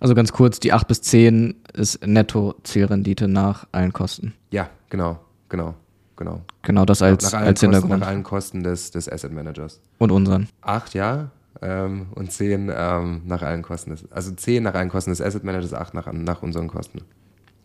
also 0.00 0.14
ganz 0.14 0.32
kurz, 0.32 0.60
die 0.60 0.72
8 0.72 0.86
bis 0.86 1.02
10 1.02 1.54
ist 1.72 2.06
Netto-Zielrendite 2.06 3.28
nach 3.28 3.66
allen 3.72 3.92
Kosten. 3.92 4.34
Ja, 4.50 4.68
genau, 4.90 5.18
genau, 5.48 5.74
genau. 6.16 6.42
Genau, 6.62 6.84
das 6.84 7.02
als, 7.02 7.24
nach 7.24 7.34
allen 7.34 7.48
als 7.48 7.60
Kosten, 7.60 7.72
Hintergrund. 7.72 8.00
Nach 8.00 8.08
allen 8.08 8.22
Kosten 8.22 8.62
des, 8.62 8.90
des 8.90 9.10
Asset 9.10 9.32
Managers. 9.32 9.80
Und 9.98 10.10
unseren. 10.10 10.48
8, 10.60 10.94
ja. 10.94 11.30
Ähm, 11.60 12.06
und 12.14 12.32
10 12.32 12.72
ähm, 12.74 13.22
nach 13.26 13.42
allen 13.42 13.62
Kosten 13.62 13.90
des, 13.90 14.10
also 14.10 14.32
10 14.32 14.62
nach 14.62 14.74
allen 14.74 14.88
Kosten 14.88 15.10
des 15.10 15.20
Asset 15.20 15.44
Managers, 15.44 15.74
8 15.74 15.94
nach, 15.94 16.12
nach 16.12 16.42
unseren 16.42 16.68
Kosten. 16.68 17.02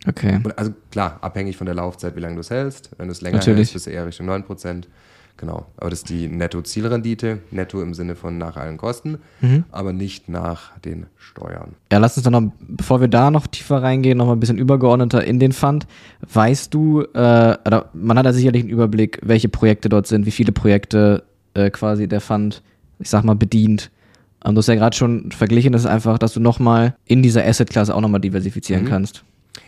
Okay. 0.06 0.40
Und 0.42 0.56
also 0.58 0.72
klar, 0.90 1.18
abhängig 1.22 1.56
von 1.56 1.66
der 1.66 1.74
Laufzeit, 1.74 2.14
wie 2.16 2.20
lange 2.20 2.34
du 2.34 2.40
es 2.40 2.50
hältst. 2.50 2.90
Wenn 2.98 3.08
du 3.08 3.12
es 3.12 3.20
länger 3.20 3.38
Natürlich. 3.38 3.58
hältst, 3.58 3.72
bist 3.74 3.86
du 3.86 3.90
eher 3.90 4.06
Richtung 4.06 4.28
9%. 4.28 4.84
Genau. 5.36 5.66
Aber 5.76 5.90
das 5.90 6.00
ist 6.00 6.08
die 6.08 6.26
Netto-Zielrendite. 6.26 7.38
Netto 7.52 7.80
im 7.80 7.94
Sinne 7.94 8.16
von 8.16 8.38
nach 8.38 8.56
allen 8.56 8.76
Kosten, 8.76 9.18
Mhm. 9.40 9.64
aber 9.70 9.92
nicht 9.92 10.28
nach 10.28 10.76
den 10.80 11.06
Steuern. 11.16 11.74
Ja, 11.92 11.98
lass 11.98 12.16
uns 12.16 12.24
dann 12.24 12.32
noch, 12.32 12.52
bevor 12.60 13.00
wir 13.00 13.06
da 13.08 13.30
noch 13.30 13.46
tiefer 13.46 13.80
reingehen, 13.82 14.18
noch 14.18 14.26
mal 14.26 14.32
ein 14.32 14.40
bisschen 14.40 14.58
übergeordneter 14.58 15.24
in 15.24 15.38
den 15.38 15.52
Fund. 15.52 15.86
Weißt 16.32 16.74
du, 16.74 17.02
äh, 17.02 17.06
oder 17.64 17.88
man 17.92 18.18
hat 18.18 18.26
ja 18.26 18.32
sicherlich 18.32 18.62
einen 18.62 18.70
Überblick, 18.70 19.20
welche 19.22 19.48
Projekte 19.48 19.88
dort 19.88 20.06
sind, 20.08 20.26
wie 20.26 20.32
viele 20.32 20.50
Projekte 20.52 21.22
äh, 21.54 21.70
quasi 21.70 22.08
der 22.08 22.20
Fund, 22.20 22.62
ich 22.98 23.08
sag 23.08 23.22
mal, 23.24 23.36
bedient. 23.36 23.90
Ähm, 24.44 24.54
du 24.54 24.58
hast 24.58 24.66
ja 24.66 24.74
gerade 24.74 24.96
schon 24.96 25.30
verglichen, 25.30 25.72
das 25.72 25.82
ist 25.82 25.86
einfach, 25.88 26.18
dass 26.18 26.32
du 26.32 26.40
noch 26.40 26.58
mal 26.58 26.96
in 27.04 27.22
dieser 27.22 27.44
Asset-Klasse 27.44 27.94
auch 27.94 28.00
noch 28.00 28.08
mal 28.08 28.18
diversifizieren 28.18 28.84
Mhm. 28.84 28.88
kannst. 28.88 29.22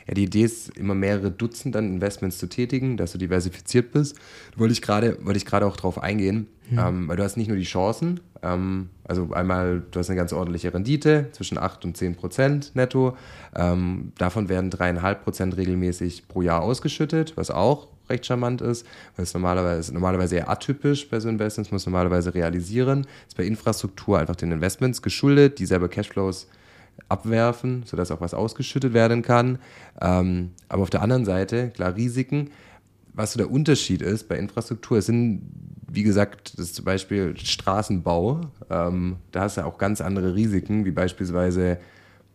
Ja, 0.07 0.15
die 0.15 0.25
Idee 0.25 0.43
ist, 0.43 0.77
immer 0.77 0.95
mehrere 0.95 1.31
Dutzend 1.31 1.77
an 1.77 1.87
Investments 1.87 2.39
zu 2.39 2.49
tätigen, 2.49 2.97
dass 2.97 3.13
du 3.13 3.19
diversifiziert 3.19 3.93
bist. 3.93 4.17
Da 4.53 4.61
wollte 4.61 4.73
ich 4.73 4.83
gerade, 4.83 5.19
wollte 5.25 5.39
ich 5.39 5.47
gerade 5.47 5.67
auch 5.67 5.77
drauf 5.77 6.03
eingehen, 6.03 6.47
ähm, 6.73 7.09
weil 7.09 7.17
du 7.17 7.25
hast 7.25 7.37
nicht 7.37 7.49
nur 7.49 7.57
die 7.57 7.65
Chancen, 7.65 8.21
ähm, 8.43 8.91
also 9.05 9.33
einmal, 9.33 9.83
du 9.91 9.99
hast 9.99 10.09
eine 10.09 10.17
ganz 10.17 10.33
ordentliche 10.33 10.73
Rendite 10.73 11.29
zwischen 11.33 11.59
8 11.59 11.85
und 11.85 11.97
10 11.97 12.15
Prozent 12.15 12.73
netto. 12.75 13.17
Ähm, 13.55 14.13
davon 14.19 14.49
werden 14.49 14.71
3,5 14.71 15.15
Prozent 15.17 15.57
regelmäßig 15.57 16.29
pro 16.29 16.43
Jahr 16.43 16.63
ausgeschüttet, 16.63 17.37
was 17.37 17.51
auch 17.51 17.89
recht 18.09 18.27
charmant 18.27 18.61
ist, 18.61 18.87
weil 19.17 19.23
es 19.23 19.35
normalerweise, 19.35 19.93
normalerweise 19.93 20.37
eher 20.37 20.51
atypisch 20.51 21.09
bei 21.09 21.21
so 21.21 21.29
Investments, 21.29 21.71
muss 21.71 21.87
normalerweise 21.87 22.35
realisieren. 22.35 23.07
Ist 23.27 23.37
bei 23.37 23.45
Infrastruktur 23.45 24.19
einfach 24.19 24.37
den 24.37 24.53
Investments 24.53 25.03
geschuldet, 25.03 25.59
die 25.59 25.67
selber 25.67 25.89
Cashflows 25.89 26.49
abwerfen, 27.09 27.83
sodass 27.85 28.11
auch 28.11 28.21
was 28.21 28.35
ausgeschüttet 28.35 28.92
werden 28.92 29.23
kann. 29.23 29.59
Ähm, 30.00 30.50
aber 30.69 30.83
auf 30.83 30.90
der 30.90 31.02
anderen 31.02 31.25
Seite, 31.25 31.71
klar, 31.71 31.97
Risiken. 31.97 32.50
Was 33.12 33.33
so 33.33 33.38
der 33.38 33.50
Unterschied 33.50 34.02
ist 34.02 34.28
bei 34.28 34.37
Infrastruktur, 34.37 34.99
es 34.99 35.07
sind, 35.07 35.42
wie 35.88 36.04
gesagt, 36.04 36.59
das 36.59 36.66
ist 36.66 36.75
zum 36.76 36.85
Beispiel 36.85 37.37
Straßenbau. 37.37 38.42
Ähm, 38.71 39.16
da 39.33 39.42
hast 39.42 39.57
du 39.57 39.64
auch 39.64 39.78
ganz 39.78 40.00
andere 40.00 40.35
Risiken, 40.35 40.85
wie 40.85 40.92
beispielsweise 40.92 41.78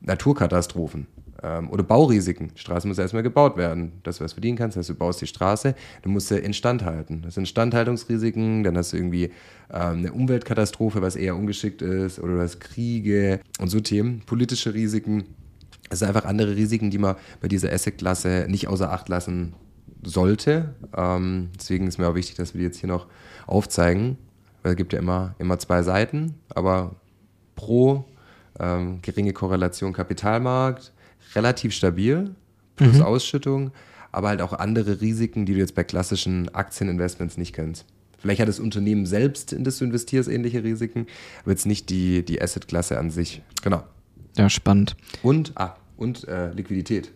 Naturkatastrophen 0.02 1.08
ähm, 1.46 1.70
oder 1.70 1.84
Baurisiken. 1.84 2.52
Die 2.56 2.60
Straße 2.60 2.88
muss 2.88 2.98
erstmal 2.98 3.24
gebaut 3.24 3.56
werden, 3.56 3.94
dass 4.04 4.18
du 4.18 4.24
was 4.24 4.34
verdienen 4.34 4.58
kannst. 4.58 4.76
Das 4.76 4.82
heißt, 4.84 4.90
du 4.90 4.96
baust 4.96 5.22
die 5.22 5.28
Straße, 5.28 5.76
du 6.02 6.10
musst 6.10 6.30
sie 6.30 6.40
instand 6.40 6.84
halten. 6.84 7.22
Das 7.22 7.36
sind 7.36 7.44
Instandhaltungsrisiken, 7.44 8.64
dann 8.64 8.78
hast 8.78 8.94
du 8.94 8.98
irgendwie 8.98 9.26
ähm, 9.72 10.00
eine 10.00 10.14
Umweltkatastrophe, 10.14 11.02
was 11.02 11.16
eher 11.16 11.36
ungeschickt 11.36 11.82
ist, 11.82 12.20
oder 12.20 12.36
du 12.36 12.42
hast 12.42 12.60
Kriege 12.60 13.40
und 13.60 13.70
so 13.70 13.80
Themen, 13.80 14.22
politische 14.26 14.74
Risiken. 14.74 15.26
Es 15.90 16.00
sind 16.00 16.08
einfach 16.08 16.26
andere 16.26 16.56
Risiken, 16.56 16.90
die 16.90 16.98
man 16.98 17.16
bei 17.42 17.48
dieser 17.48 17.72
Asset-Klasse 17.72 18.48
nicht 18.50 18.68
außer 18.68 18.92
Acht 18.92 19.08
lassen 19.08 19.54
sollte. 20.04 20.74
Ähm, 20.98 21.50
deswegen 21.60 21.88
ist 21.88 22.00
mir 22.00 22.08
auch 22.08 22.16
wichtig, 22.16 22.36
dass 22.36 22.54
wir 22.54 22.60
die 22.60 22.66
jetzt 22.66 22.80
hier 22.80 22.90
noch 22.90 23.06
aufzeigen. 23.46 24.18
Weil 24.64 24.72
es 24.72 24.78
gibt 24.78 24.94
ja 24.94 25.00
immer, 25.00 25.36
immer 25.38 25.60
zwei 25.60 25.84
Seiten, 25.84 26.34
aber 26.50 26.96
pro 27.56 28.04
ähm, 28.60 29.00
geringe 29.04 29.32
Korrelation 29.32 29.94
Kapitalmarkt, 29.94 30.92
relativ 31.34 31.74
stabil, 31.74 32.36
plus 32.76 33.02
Ausschüttung, 33.02 33.72
aber 34.12 34.30
halt 34.30 34.42
auch 34.42 34.54
andere 34.54 35.02
Risiken, 35.02 35.46
die 35.46 35.54
du 35.54 35.60
jetzt 35.60 35.76
bei 35.76 35.84
klassischen 35.84 36.54
Aktieninvestments 36.54 37.38
nicht 37.38 37.54
kennst. 37.54 37.86
Vielleicht 38.18 38.42
hat 38.42 38.48
das 38.48 38.60
Unternehmen 38.60 39.06
selbst, 39.06 39.54
in 39.54 39.64
das 39.64 39.78
du 39.78 39.86
investierst, 39.86 40.30
ähnliche 40.30 40.64
Risiken, 40.64 41.06
aber 41.44 41.52
jetzt 41.52 41.66
nicht 41.66 41.90
die, 41.90 42.24
die 42.24 42.42
Asset-Klasse 42.42 42.98
an 42.98 43.12
sich. 43.12 43.42
Genau. 43.62 43.84
Ja, 44.38 44.50
spannend. 44.50 44.96
Und, 45.22 45.52
ah, 45.56 45.76
und 45.98 46.28
äh, 46.28 46.52
Liquidität. 46.52 47.08
ist 47.08 47.14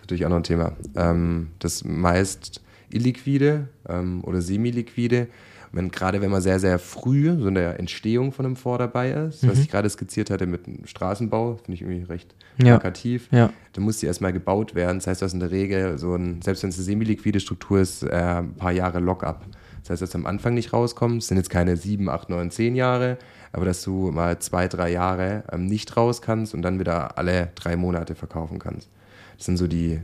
natürlich 0.00 0.24
auch 0.24 0.30
noch 0.30 0.36
ein 0.36 0.42
Thema. 0.42 0.76
Ähm, 0.96 1.48
das 1.58 1.84
meist 1.84 2.62
illiquide 2.90 3.68
ähm, 3.88 4.24
oder 4.24 4.42
semi-liquide. 4.42 5.28
Wenn, 5.72 5.90
gerade 5.90 6.20
wenn 6.20 6.30
man 6.30 6.42
sehr, 6.42 6.58
sehr 6.58 6.78
früh 6.80 7.32
so 7.38 7.46
in 7.46 7.54
der 7.54 7.78
Entstehung 7.78 8.32
von 8.32 8.44
einem 8.44 8.56
Fonds 8.56 8.78
dabei 8.78 9.10
ist, 9.12 9.46
was 9.46 9.58
ich 9.60 9.68
gerade 9.70 9.88
skizziert 9.88 10.28
hatte 10.30 10.46
mit 10.46 10.66
dem 10.66 10.84
Straßenbau, 10.86 11.56
finde 11.56 11.72
ich 11.74 11.82
irgendwie 11.82 12.02
recht 12.04 12.34
Ja. 12.58 12.76
plakativ, 12.78 13.28
Ja. 13.30 13.50
dann 13.74 13.84
muss 13.84 13.98
die 13.98 14.06
erstmal 14.06 14.32
gebaut 14.32 14.74
werden. 14.74 14.98
Das 14.98 15.06
heißt, 15.06 15.20
du 15.22 15.26
hast 15.26 15.32
in 15.34 15.40
der 15.40 15.50
Regel 15.52 15.96
so 15.98 16.14
ein, 16.16 16.42
selbst 16.42 16.62
wenn 16.64 16.70
es 16.70 16.76
eine 16.76 16.84
semi-liquide 16.84 17.38
Struktur 17.38 17.78
ist, 17.80 18.02
äh, 18.02 18.08
ein 18.10 18.54
paar 18.54 18.72
Jahre 18.72 18.98
Lock-up. 18.98 19.46
Das 19.82 19.90
heißt, 19.90 20.02
dass 20.02 20.10
du 20.10 20.18
am 20.18 20.26
Anfang 20.26 20.54
nicht 20.54 20.72
rauskommst, 20.72 21.28
sind 21.28 21.36
jetzt 21.36 21.50
keine 21.50 21.76
sieben, 21.76 22.08
acht, 22.10 22.28
neun, 22.28 22.50
zehn 22.50 22.74
Jahre, 22.74 23.16
aber 23.52 23.64
dass 23.64 23.82
du 23.82 24.10
mal 24.10 24.38
zwei, 24.40 24.66
drei 24.68 24.90
Jahre 24.90 25.44
ähm, 25.52 25.66
nicht 25.66 25.96
raus 25.96 26.20
kannst 26.20 26.52
und 26.52 26.62
dann 26.62 26.78
wieder 26.80 27.16
alle 27.16 27.50
drei 27.54 27.76
Monate 27.76 28.14
verkaufen 28.14 28.58
kannst. 28.58 28.88
Das 29.36 29.46
sind 29.46 29.56
so 29.56 29.66
die 29.68 30.00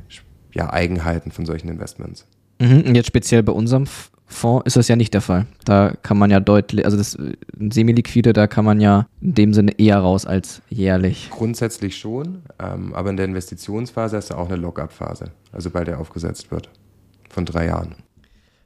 ja, 0.54 0.72
Eigenheiten 0.72 1.30
von 1.32 1.44
solchen 1.44 1.68
Investments. 1.68 2.26
Mhm. 2.60 2.82
Und 2.86 2.94
jetzt 2.94 3.08
speziell 3.08 3.42
bei 3.42 3.52
unserem 3.52 3.86
Fonds 4.26 4.66
ist 4.66 4.76
das 4.76 4.88
ja 4.88 4.96
nicht 4.96 5.14
der 5.14 5.20
Fall. 5.20 5.46
Da 5.64 5.92
kann 6.02 6.18
man 6.18 6.30
ja 6.30 6.40
deutlich, 6.40 6.84
also 6.84 6.96
das 6.96 7.14
äh, 7.14 7.34
Semi-Liquide, 7.58 8.32
da 8.32 8.46
kann 8.46 8.64
man 8.64 8.80
ja 8.80 9.06
in 9.20 9.34
dem 9.34 9.54
Sinne 9.54 9.78
eher 9.78 9.98
raus 9.98 10.26
als 10.26 10.62
jährlich. 10.68 11.30
Grundsätzlich 11.30 11.96
schon, 11.96 12.42
ähm, 12.58 12.92
aber 12.92 13.10
in 13.10 13.16
der 13.16 13.26
Investitionsphase 13.26 14.16
hast 14.16 14.30
du 14.30 14.34
auch 14.34 14.48
eine 14.48 14.56
Lock-up-Phase, 14.56 15.30
also 15.52 15.70
bei 15.70 15.84
der 15.84 16.00
aufgesetzt 16.00 16.50
wird. 16.50 16.68
Von 17.30 17.44
drei 17.44 17.66
Jahren. 17.66 17.94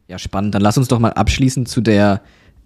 Ja, 0.08 0.18
spannend. 0.18 0.54
Dann 0.54 0.62
lass 0.62 0.78
uns 0.78 0.88
doch 0.88 0.98
mal 0.98 1.12
abschließend 1.12 1.68
zu 1.68 1.80
der 1.80 2.22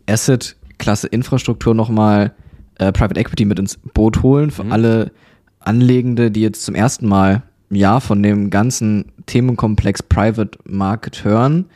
Asset-Klasse 0.09 1.09
Infrastruktur 1.09 1.74
nochmal 1.74 2.33
äh, 2.78 2.92
Private 2.92 3.18
Equity 3.18 3.44
mit 3.44 3.59
ins 3.59 3.76
Boot 3.76 4.22
holen. 4.22 4.50
Für 4.50 4.66
alle 4.66 5.12
Anlegende, 5.61 6.30
die 6.30 6.42
jetzt 6.42 6.62
zum 6.62 6.74
ersten 6.74 7.09
Mal 7.09 7.42
ja 7.70 8.00
von 8.00 8.22
dem 8.22 8.50
ganzen 8.50 9.12
Themenkomplex 9.26 10.02
Private 10.02 10.59
Market 10.64 11.24
hören. 11.24 11.66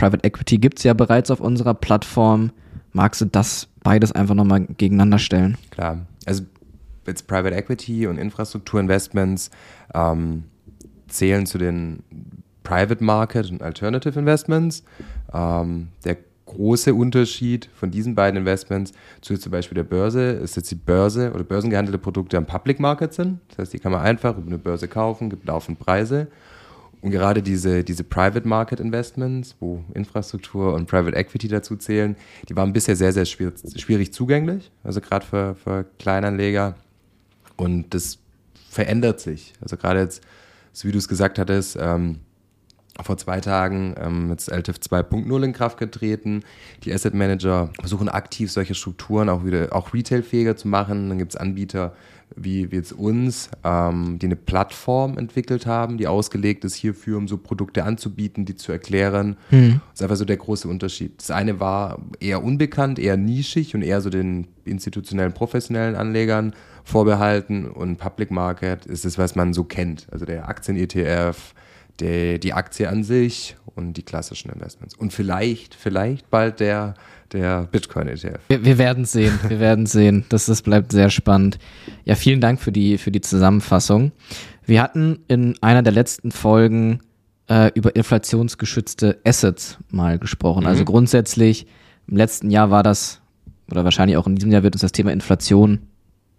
Private 0.00 0.24
Equity 0.24 0.56
gibt's 0.56 0.82
ja 0.82 0.94
bereits 0.94 1.30
auf 1.30 1.40
unserer 1.40 1.74
Plattform. 1.74 2.52
Magst 2.94 3.20
du 3.20 3.26
das 3.26 3.68
beides 3.82 4.12
einfach 4.12 4.34
nochmal 4.34 4.62
gegeneinander 4.78 5.18
stellen? 5.18 5.58
Klar. 5.70 6.06
Also 6.24 6.44
jetzt 7.06 7.26
Private 7.26 7.54
Equity 7.54 8.06
und 8.06 8.16
Infrastrukturinvestments 8.16 9.50
ähm, 9.92 10.44
zählen 11.08 11.44
zu 11.44 11.58
den 11.58 12.02
Private 12.62 13.04
Market 13.04 13.50
und 13.50 13.62
Alternative 13.62 14.18
Investments. 14.18 14.84
Ähm, 15.34 15.88
der 16.06 16.16
große 16.46 16.94
Unterschied 16.94 17.68
von 17.74 17.90
diesen 17.90 18.14
beiden 18.14 18.38
Investments 18.38 18.92
zu 19.20 19.36
zum 19.36 19.52
Beispiel 19.52 19.76
der 19.76 19.84
Börse 19.84 20.30
ist, 20.30 20.56
dass 20.56 20.64
die 20.64 20.76
Börse 20.76 21.30
oder 21.34 21.44
börsengehandelte 21.44 21.98
Produkte 21.98 22.38
am 22.38 22.46
Public 22.46 22.80
Market 22.80 23.12
sind. 23.12 23.40
Das 23.50 23.58
heißt, 23.58 23.72
die 23.74 23.78
kann 23.78 23.92
man 23.92 24.00
einfach 24.00 24.38
über 24.38 24.46
eine 24.46 24.58
Börse 24.58 24.88
kaufen, 24.88 25.28
gibt 25.28 25.46
laufend 25.46 25.78
Preise. 25.78 26.28
Und 27.02 27.10
gerade 27.10 27.42
diese, 27.42 27.82
diese 27.82 28.04
Private 28.04 28.46
Market 28.46 28.78
Investments, 28.78 29.56
wo 29.58 29.82
Infrastruktur 29.94 30.74
und 30.74 30.86
Private 30.86 31.16
Equity 31.16 31.48
dazu 31.48 31.76
zählen, 31.76 32.16
die 32.48 32.56
waren 32.56 32.72
bisher 32.72 32.94
sehr, 32.94 33.12
sehr 33.12 33.24
schwierig, 33.24 34.12
zugänglich, 34.12 34.70
also 34.84 35.00
gerade 35.00 35.24
für, 35.24 35.54
für 35.54 35.86
Kleinanleger. 35.98 36.74
Und 37.56 37.94
das 37.94 38.18
verändert 38.68 39.20
sich. 39.20 39.54
Also 39.60 39.76
gerade 39.76 40.00
jetzt, 40.00 40.22
so 40.72 40.88
wie 40.88 40.92
du 40.92 40.98
es 40.98 41.08
gesagt 41.08 41.38
hattest, 41.38 41.78
ähm, 41.80 42.20
vor 43.02 43.16
zwei 43.16 43.40
Tagen 43.40 43.94
ähm, 43.98 44.30
jetzt 44.30 44.50
LTIF 44.50 44.76
2.0 44.76 45.42
in 45.42 45.52
Kraft 45.52 45.78
getreten. 45.78 46.42
Die 46.84 46.92
Asset 46.92 47.14
Manager 47.14 47.70
versuchen 47.78 48.08
aktiv 48.08 48.50
solche 48.50 48.74
Strukturen 48.74 49.28
auch 49.28 49.44
wieder 49.44 49.68
auch 49.72 49.94
retailfähiger 49.94 50.56
zu 50.56 50.68
machen. 50.68 51.08
Dann 51.08 51.18
gibt 51.18 51.32
es 51.32 51.36
Anbieter 51.36 51.94
wie, 52.36 52.70
wie 52.70 52.76
jetzt 52.76 52.92
uns, 52.92 53.50
ähm, 53.64 54.18
die 54.20 54.26
eine 54.26 54.36
Plattform 54.36 55.18
entwickelt 55.18 55.66
haben, 55.66 55.98
die 55.98 56.06
ausgelegt 56.06 56.64
ist 56.64 56.74
hierfür, 56.74 57.18
um 57.18 57.28
so 57.28 57.36
Produkte 57.36 57.84
anzubieten, 57.84 58.44
die 58.44 58.56
zu 58.56 58.72
erklären. 58.72 59.36
Das 59.90 59.94
ist 59.94 60.02
einfach 60.02 60.16
so 60.16 60.24
der 60.24 60.36
große 60.36 60.68
Unterschied. 60.68 61.18
Das 61.18 61.30
eine 61.30 61.60
war 61.60 62.00
eher 62.20 62.42
unbekannt, 62.42 62.98
eher 62.98 63.16
nischig 63.16 63.74
und 63.74 63.82
eher 63.82 64.00
so 64.00 64.10
den 64.10 64.48
institutionellen, 64.64 65.32
professionellen 65.32 65.96
Anlegern 65.96 66.54
vorbehalten 66.84 67.68
und 67.68 67.98
Public 67.98 68.30
Market 68.30 68.86
ist 68.86 69.04
es, 69.04 69.18
was 69.18 69.34
man 69.34 69.52
so 69.52 69.64
kennt. 69.64 70.06
Also 70.10 70.24
der 70.24 70.48
Aktien-ETF, 70.48 71.54
die, 72.00 72.40
die 72.40 72.52
Aktie 72.52 72.88
an 72.88 73.04
sich 73.04 73.56
und 73.74 73.94
die 73.94 74.02
klassischen 74.02 74.50
Investments. 74.50 74.94
Und 74.94 75.12
vielleicht, 75.12 75.74
vielleicht 75.74 76.30
bald 76.30 76.60
der, 76.60 76.94
der 77.32 77.68
Bitcoin-ETF. 77.70 78.40
Wir, 78.48 78.64
wir 78.64 78.78
werden 78.78 79.04
sehen, 79.04 79.38
wir 79.46 79.60
werden 79.60 79.86
sehen. 79.86 80.24
Das, 80.28 80.46
das 80.46 80.62
bleibt 80.62 80.92
sehr 80.92 81.10
spannend. 81.10 81.58
Ja, 82.04 82.14
vielen 82.14 82.40
Dank 82.40 82.60
für 82.60 82.72
die, 82.72 82.98
für 82.98 83.10
die 83.10 83.20
Zusammenfassung. 83.20 84.12
Wir 84.64 84.82
hatten 84.82 85.20
in 85.28 85.56
einer 85.62 85.82
der 85.82 85.92
letzten 85.92 86.32
Folgen 86.32 87.00
äh, 87.48 87.70
über 87.74 87.96
inflationsgeschützte 87.96 89.20
Assets 89.24 89.78
mal 89.90 90.18
gesprochen. 90.18 90.66
Also 90.66 90.68
mhm. 90.68 90.70
Also 90.70 90.84
grundsätzlich, 90.84 91.66
im 92.06 92.16
letzten 92.16 92.50
Jahr 92.50 92.70
war 92.70 92.82
das, 92.82 93.20
oder 93.70 93.84
wahrscheinlich 93.84 94.16
auch 94.16 94.26
in 94.26 94.36
diesem 94.36 94.50
Jahr 94.50 94.62
wird 94.62 94.74
uns 94.74 94.82
das 94.82 94.92
Thema 94.92 95.12
Inflation 95.12 95.80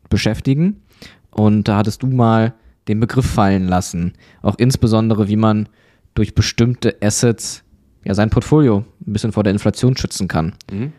beschäftigen. 0.10 0.82
Und 1.30 1.68
da 1.68 1.78
hattest 1.78 2.04
du 2.04 2.08
mal 2.08 2.54
den 2.88 3.00
Begriff 3.00 3.26
fallen 3.26 3.68
lassen. 3.68 4.14
Auch 4.42 4.56
insbesondere, 4.58 5.28
wie 5.28 5.36
man 5.36 5.70
durch 6.14 6.36
bestimmte 6.36 6.98
Assets 7.02 7.64
ja 8.04 8.14
sein 8.14 8.30
Portfolio 8.30 8.86
ein 9.06 9.14
bisschen 9.14 9.32
vor 9.32 9.44
der 9.44 9.54
Inflation 9.54 9.96
schützen 9.96 10.28
kann. 10.28 10.54
Mhm. 10.72 10.94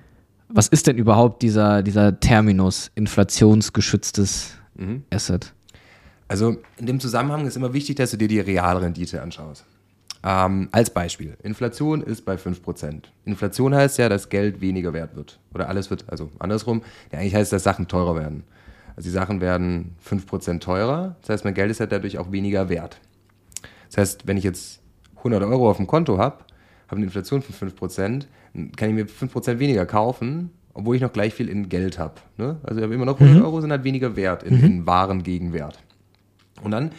Was 0.49 0.69
ist 0.69 0.87
denn 0.87 0.99
überhaupt 0.99 1.43
dieser, 1.43 1.83
dieser 1.83 2.21
Terminus 2.21 2.91
inflationsgeschütztes 2.95 4.55
mhm. 4.75 5.03
Asset? 5.11 5.55
Also 6.29 6.57
in 6.79 6.87
dem 6.87 7.01
Zusammenhang 7.01 7.47
ist 7.47 7.57
immer 7.57 7.73
wichtig, 7.73 7.97
dass 7.97 8.11
du 8.13 8.17
dir 8.17 8.29
die 8.29 8.41
Realrendite 8.41 9.23
anschaust. 9.23 9.65
Ähm, 10.25 10.69
als 10.71 10.91
Beispiel, 10.91 11.37
Inflation 11.43 12.01
ist 12.01 12.25
bei 12.25 12.37
5%. 12.37 13.03
Inflation 13.25 13.75
heißt 13.75 13.99
ja, 13.99 14.09
dass 14.09 14.29
Geld 14.29 14.61
weniger 14.61 14.93
wert 14.93 15.17
wird. 15.17 15.41
Oder 15.53 15.69
alles 15.69 15.91
wird, 15.91 16.05
also 16.09 16.31
andersrum, 16.39 16.83
ja, 17.11 17.19
eigentlich 17.19 17.35
heißt, 17.35 17.53
dass 17.53 17.65
Sachen 17.65 17.89
teurer 17.89 18.15
werden. 18.15 18.45
Also 18.97 19.09
die 19.09 19.13
Sachen 19.13 19.41
werden 19.41 19.97
5% 20.07 20.61
teurer, 20.61 21.17
das 21.21 21.31
heißt, 21.31 21.45
mein 21.45 21.55
Geld 21.55 21.71
ist 21.71 21.81
ja 21.81 21.87
dadurch 21.87 22.19
auch 22.19 22.33
weniger 22.33 22.69
wert. 22.69 23.01
Das 23.89 23.99
heißt, 23.99 24.27
wenn 24.27 24.37
ich 24.37 24.45
jetzt 24.45 24.81
100 25.19 25.43
Euro 25.43 25.71
auf 25.71 25.77
dem 25.77 25.87
Konto 25.87 26.19
habe, 26.19 26.45
habe 26.89 26.97
eine 26.97 27.05
Inflation 27.05 27.43
von 27.43 27.71
5%, 27.71 28.25
kann 28.77 28.89
ich 28.89 28.95
mir 28.95 29.07
5% 29.07 29.59
weniger 29.59 29.87
kaufen, 29.87 30.51
obwohl 30.75 30.97
ich 30.97 31.03
noch 31.03 31.13
gleich 31.13 31.35
viel 31.35 31.49
in 31.49 31.69
Geld 31.69 31.99
habe. 31.99 32.15
Ne? 32.37 32.57
Also 32.63 32.81
ich 32.81 32.85
habe 32.85 32.95
immer 32.95 33.05
noch 33.05 33.21
100 33.21 33.39
mhm. 33.39 33.45
Euro, 33.45 33.61
sind 33.61 33.71
halt 33.71 33.85
weniger 33.85 34.17
wert 34.17 34.43
in, 34.43 34.59
mhm. 34.59 34.65
in 34.65 34.87
Waren 34.87 35.23
Gegenwert. 35.23 35.79
Und 36.63 36.71
dann 36.71 36.91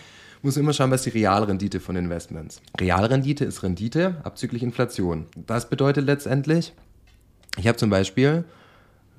muss 0.41 0.55
man 0.55 0.63
immer 0.63 0.73
schauen, 0.73 0.91
was 0.91 1.05
ist 1.05 1.13
die 1.13 1.19
Realrendite 1.19 1.79
von 1.79 1.95
Investments. 1.95 2.61
Realrendite 2.79 3.45
ist 3.45 3.63
Rendite 3.63 4.17
abzüglich 4.23 4.61
Inflation. 4.61 5.25
Das 5.47 5.69
bedeutet 5.69 6.05
letztendlich, 6.05 6.73
ich 7.57 7.67
habe 7.67 7.77
zum 7.77 7.89
Beispiel, 7.89 8.43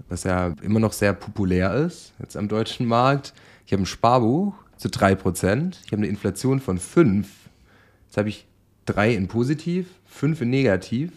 was 0.09 0.25
ja 0.25 0.55
immer 0.63 0.81
noch 0.81 0.93
sehr 0.93 1.13
populär 1.13 1.75
ist, 1.75 2.13
jetzt 2.19 2.37
am 2.37 2.49
deutschen 2.49 2.87
Markt, 2.87 3.33
ich 3.67 3.73
habe 3.73 3.83
ein 3.83 3.87
Sparbuch 3.87 4.55
zu 4.77 4.89
3%, 4.89 5.77
ich 5.85 5.93
habe 5.93 5.99
eine 5.99 6.07
Inflation 6.07 6.61
von 6.61 6.79
5, 6.79 7.29
jetzt 8.07 8.17
habe 8.17 8.29
ich 8.29 8.47
3 8.87 9.15
in 9.15 9.29
positiv, 9.29 9.87
5 10.07 10.43
in 10.43 10.51
negativ, 10.51 11.13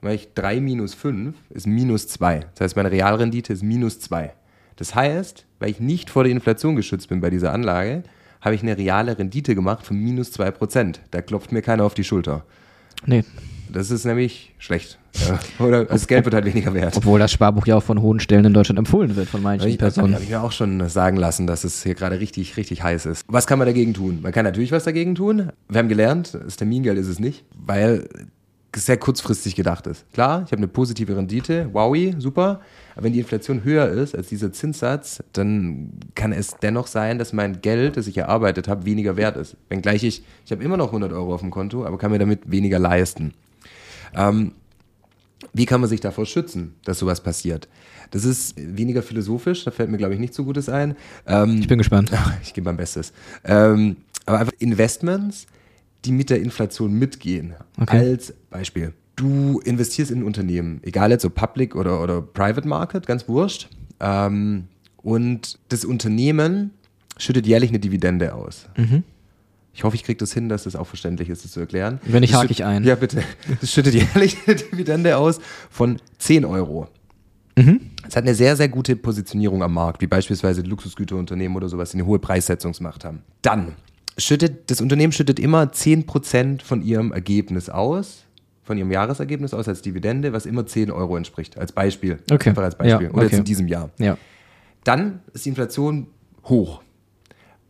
weil 0.00 0.14
ich 0.14 0.34
3 0.34 0.60
minus 0.60 0.94
5 0.94 1.34
ist 1.50 1.66
minus 1.66 2.08
2. 2.08 2.46
Das 2.54 2.60
heißt, 2.60 2.76
meine 2.76 2.90
Realrendite 2.90 3.52
ist 3.52 3.62
minus 3.62 4.00
2. 4.00 4.32
Das 4.76 4.94
heißt, 4.94 5.44
weil 5.58 5.70
ich 5.70 5.80
nicht 5.80 6.10
vor 6.10 6.22
der 6.22 6.32
Inflation 6.32 6.76
geschützt 6.76 7.08
bin 7.08 7.20
bei 7.20 7.30
dieser 7.30 7.52
Anlage, 7.52 8.04
habe 8.40 8.54
ich 8.54 8.62
eine 8.62 8.78
reale 8.78 9.18
Rendite 9.18 9.54
gemacht 9.54 9.84
von 9.84 9.96
minus 9.98 10.32
2%. 10.38 10.96
Da 11.10 11.22
klopft 11.22 11.50
mir 11.50 11.62
keiner 11.62 11.84
auf 11.84 11.94
die 11.94 12.04
Schulter. 12.04 12.44
Nee. 13.04 13.24
Das 13.72 13.90
ist 13.90 14.04
nämlich 14.04 14.54
schlecht. 14.58 14.98
Oder 15.58 15.84
das 15.84 16.06
Geld 16.06 16.24
wird 16.24 16.34
halt 16.34 16.44
weniger 16.44 16.74
wert. 16.74 16.96
Obwohl 16.96 17.18
das 17.18 17.32
Sparbuch 17.32 17.66
ja 17.66 17.76
auch 17.76 17.82
von 17.82 18.00
hohen 18.00 18.20
Stellen 18.20 18.44
in 18.44 18.54
Deutschland 18.54 18.78
empfohlen 18.78 19.16
wird 19.16 19.28
von 19.28 19.42
manchen 19.42 19.68
ich, 19.68 19.78
Personen. 19.78 20.14
Habe 20.14 20.24
ich 20.24 20.30
mir 20.30 20.42
auch 20.42 20.52
schon 20.52 20.88
sagen 20.88 21.16
lassen, 21.16 21.46
dass 21.46 21.64
es 21.64 21.82
hier 21.82 21.94
gerade 21.94 22.20
richtig, 22.20 22.56
richtig 22.56 22.82
heiß 22.82 23.06
ist. 23.06 23.24
Was 23.28 23.46
kann 23.46 23.58
man 23.58 23.66
dagegen 23.66 23.94
tun? 23.94 24.20
Man 24.22 24.32
kann 24.32 24.44
natürlich 24.44 24.72
was 24.72 24.84
dagegen 24.84 25.14
tun. 25.14 25.50
Wir 25.68 25.78
haben 25.78 25.88
gelernt, 25.88 26.34
das 26.34 26.56
Termingeld 26.56 26.98
ist 26.98 27.08
es 27.08 27.18
nicht, 27.18 27.44
weil 27.56 28.08
es 28.72 28.86
sehr 28.86 28.96
kurzfristig 28.96 29.56
gedacht 29.56 29.86
ist. 29.86 30.10
Klar, 30.12 30.42
ich 30.44 30.52
habe 30.52 30.58
eine 30.58 30.68
positive 30.68 31.16
Rendite, 31.16 31.68
wowi, 31.72 32.14
super. 32.18 32.60
Aber 32.94 33.04
wenn 33.04 33.12
die 33.12 33.20
Inflation 33.20 33.64
höher 33.64 33.88
ist 33.88 34.14
als 34.14 34.28
dieser 34.28 34.52
Zinssatz, 34.52 35.22
dann 35.32 35.90
kann 36.14 36.32
es 36.32 36.56
dennoch 36.62 36.86
sein, 36.86 37.18
dass 37.18 37.32
mein 37.32 37.60
Geld, 37.60 37.96
das 37.96 38.06
ich 38.06 38.18
erarbeitet 38.18 38.68
habe, 38.68 38.84
weniger 38.84 39.16
wert 39.16 39.36
ist. 39.36 39.56
Wenngleich 39.68 40.04
ich, 40.04 40.22
ich 40.44 40.52
habe 40.52 40.62
immer 40.62 40.76
noch 40.76 40.88
100 40.88 41.12
Euro 41.12 41.34
auf 41.34 41.40
dem 41.40 41.50
Konto, 41.50 41.84
aber 41.84 41.98
kann 41.98 42.10
mir 42.10 42.18
damit 42.18 42.50
weniger 42.50 42.78
leisten. 42.78 43.34
Ähm, 44.14 44.52
wie 45.52 45.66
kann 45.66 45.80
man 45.80 45.88
sich 45.88 46.00
davor 46.00 46.26
schützen, 46.26 46.74
dass 46.84 46.98
sowas 46.98 47.22
passiert? 47.22 47.68
Das 48.10 48.24
ist 48.24 48.54
weniger 48.56 49.02
philosophisch, 49.02 49.64
da 49.64 49.70
fällt 49.70 49.90
mir, 49.90 49.98
glaube 49.98 50.14
ich, 50.14 50.20
nicht 50.20 50.34
so 50.34 50.44
Gutes 50.44 50.68
ein. 50.68 50.96
Ähm, 51.26 51.58
ich 51.58 51.68
bin 51.68 51.78
gespannt. 51.78 52.10
Ich 52.42 52.54
gebe 52.54 52.64
mein 52.64 52.76
Bestes. 52.76 53.12
Ähm, 53.44 53.96
aber 54.26 54.40
einfach 54.40 54.54
Investments, 54.58 55.46
die 56.04 56.12
mit 56.12 56.30
der 56.30 56.40
Inflation 56.40 56.92
mitgehen. 56.92 57.54
Okay. 57.78 57.98
Als 57.98 58.34
Beispiel 58.50 58.92
du 59.18 59.60
investierst 59.64 60.10
in 60.10 60.20
ein 60.20 60.24
Unternehmen, 60.24 60.80
egal 60.82 61.10
jetzt 61.10 61.22
so 61.22 61.30
Public 61.30 61.74
oder, 61.74 62.02
oder 62.02 62.22
Private 62.22 62.66
Market, 62.66 63.06
ganz 63.06 63.28
wurscht. 63.28 63.68
Ähm, 64.00 64.68
und 64.98 65.58
das 65.68 65.84
Unternehmen 65.84 66.70
schüttet 67.16 67.46
jährlich 67.46 67.70
eine 67.70 67.80
Dividende 67.80 68.34
aus. 68.34 68.68
Mhm. 68.76 69.02
Ich 69.72 69.84
hoffe, 69.84 69.94
ich 69.94 70.02
kriege 70.02 70.18
das 70.18 70.32
hin, 70.32 70.48
dass 70.48 70.64
das 70.64 70.74
auch 70.74 70.86
verständlich 70.86 71.28
ist, 71.28 71.44
das 71.44 71.52
zu 71.52 71.60
erklären. 71.60 72.00
Wenn 72.04 72.20
nicht, 72.20 72.34
hake 72.34 72.50
ich 72.50 72.64
ein. 72.64 72.84
Ja, 72.84 72.96
bitte. 72.96 73.22
Das 73.60 73.72
schüttet 73.72 73.94
jährlich 73.94 74.36
eine 74.46 74.56
Dividende 74.72 75.16
aus 75.16 75.40
von 75.70 76.00
10 76.18 76.44
Euro. 76.44 76.88
Mhm. 77.56 77.80
Es 78.06 78.16
hat 78.16 78.24
eine 78.24 78.34
sehr, 78.34 78.56
sehr 78.56 78.68
gute 78.68 78.96
Positionierung 78.96 79.62
am 79.62 79.74
Markt, 79.74 80.00
wie 80.00 80.06
beispielsweise 80.06 80.62
Luxusgüterunternehmen 80.62 81.56
oder 81.56 81.68
sowas, 81.68 81.90
die 81.90 81.98
eine 81.98 82.06
hohe 82.06 82.18
Preissetzungsmacht 82.18 83.04
haben. 83.04 83.22
Dann 83.42 83.74
schüttet 84.16 84.70
das 84.70 84.80
Unternehmen 84.80 85.12
schüttet 85.12 85.38
immer 85.38 85.64
10% 85.64 86.62
von 86.62 86.82
ihrem 86.82 87.12
Ergebnis 87.12 87.68
aus 87.68 88.24
von 88.68 88.76
ihrem 88.76 88.92
Jahresergebnis 88.92 89.54
aus 89.54 89.66
als 89.66 89.80
Dividende, 89.80 90.34
was 90.34 90.44
immer 90.44 90.66
10 90.66 90.90
Euro 90.90 91.16
entspricht, 91.16 91.58
als 91.58 91.72
Beispiel. 91.72 92.18
Okay. 92.30 92.50
Einfach 92.50 92.64
als 92.64 92.76
Beispiel. 92.76 93.06
Ja, 93.06 93.12
Oder 93.12 93.24
okay. 93.24 93.24
jetzt 93.24 93.38
in 93.38 93.44
diesem 93.44 93.66
Jahr. 93.66 93.88
Ja. 93.98 94.18
Dann 94.84 95.20
ist 95.32 95.46
die 95.46 95.48
Inflation 95.48 96.06
hoch. 96.44 96.82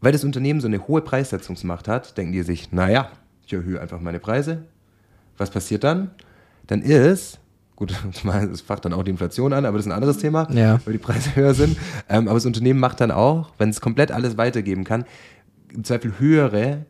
Weil 0.00 0.12
das 0.12 0.24
Unternehmen 0.24 0.60
so 0.60 0.68
eine 0.68 0.86
hohe 0.86 1.00
Preissetzungsmacht 1.00 1.88
hat, 1.88 2.16
denken 2.16 2.32
die 2.32 2.42
sich, 2.42 2.72
naja, 2.72 3.10
ich 3.44 3.52
erhöhe 3.52 3.80
einfach 3.80 4.00
meine 4.00 4.20
Preise. 4.20 4.64
Was 5.36 5.50
passiert 5.50 5.84
dann? 5.84 6.10
Dann 6.66 6.82
ist, 6.82 7.40
gut, 7.76 7.92
das 8.24 8.60
facht 8.60 8.84
dann 8.84 8.92
auch 8.92 9.02
die 9.02 9.10
Inflation 9.10 9.52
an, 9.52 9.64
aber 9.64 9.78
das 9.78 9.86
ist 9.86 9.92
ein 9.92 9.96
anderes 9.96 10.18
Thema, 10.18 10.48
ja. 10.52 10.80
weil 10.84 10.92
die 10.92 10.98
Preise 10.98 11.30
höher 11.34 11.54
sind. 11.54 11.76
Ähm, 12.08 12.28
aber 12.28 12.34
das 12.34 12.46
Unternehmen 12.46 12.78
macht 12.80 13.00
dann 13.00 13.10
auch, 13.10 13.50
wenn 13.58 13.70
es 13.70 13.80
komplett 13.80 14.12
alles 14.12 14.36
weitergeben 14.36 14.84
kann, 14.84 15.04
im 15.72 15.84
Zweifel 15.84 16.18
höhere, 16.18 16.86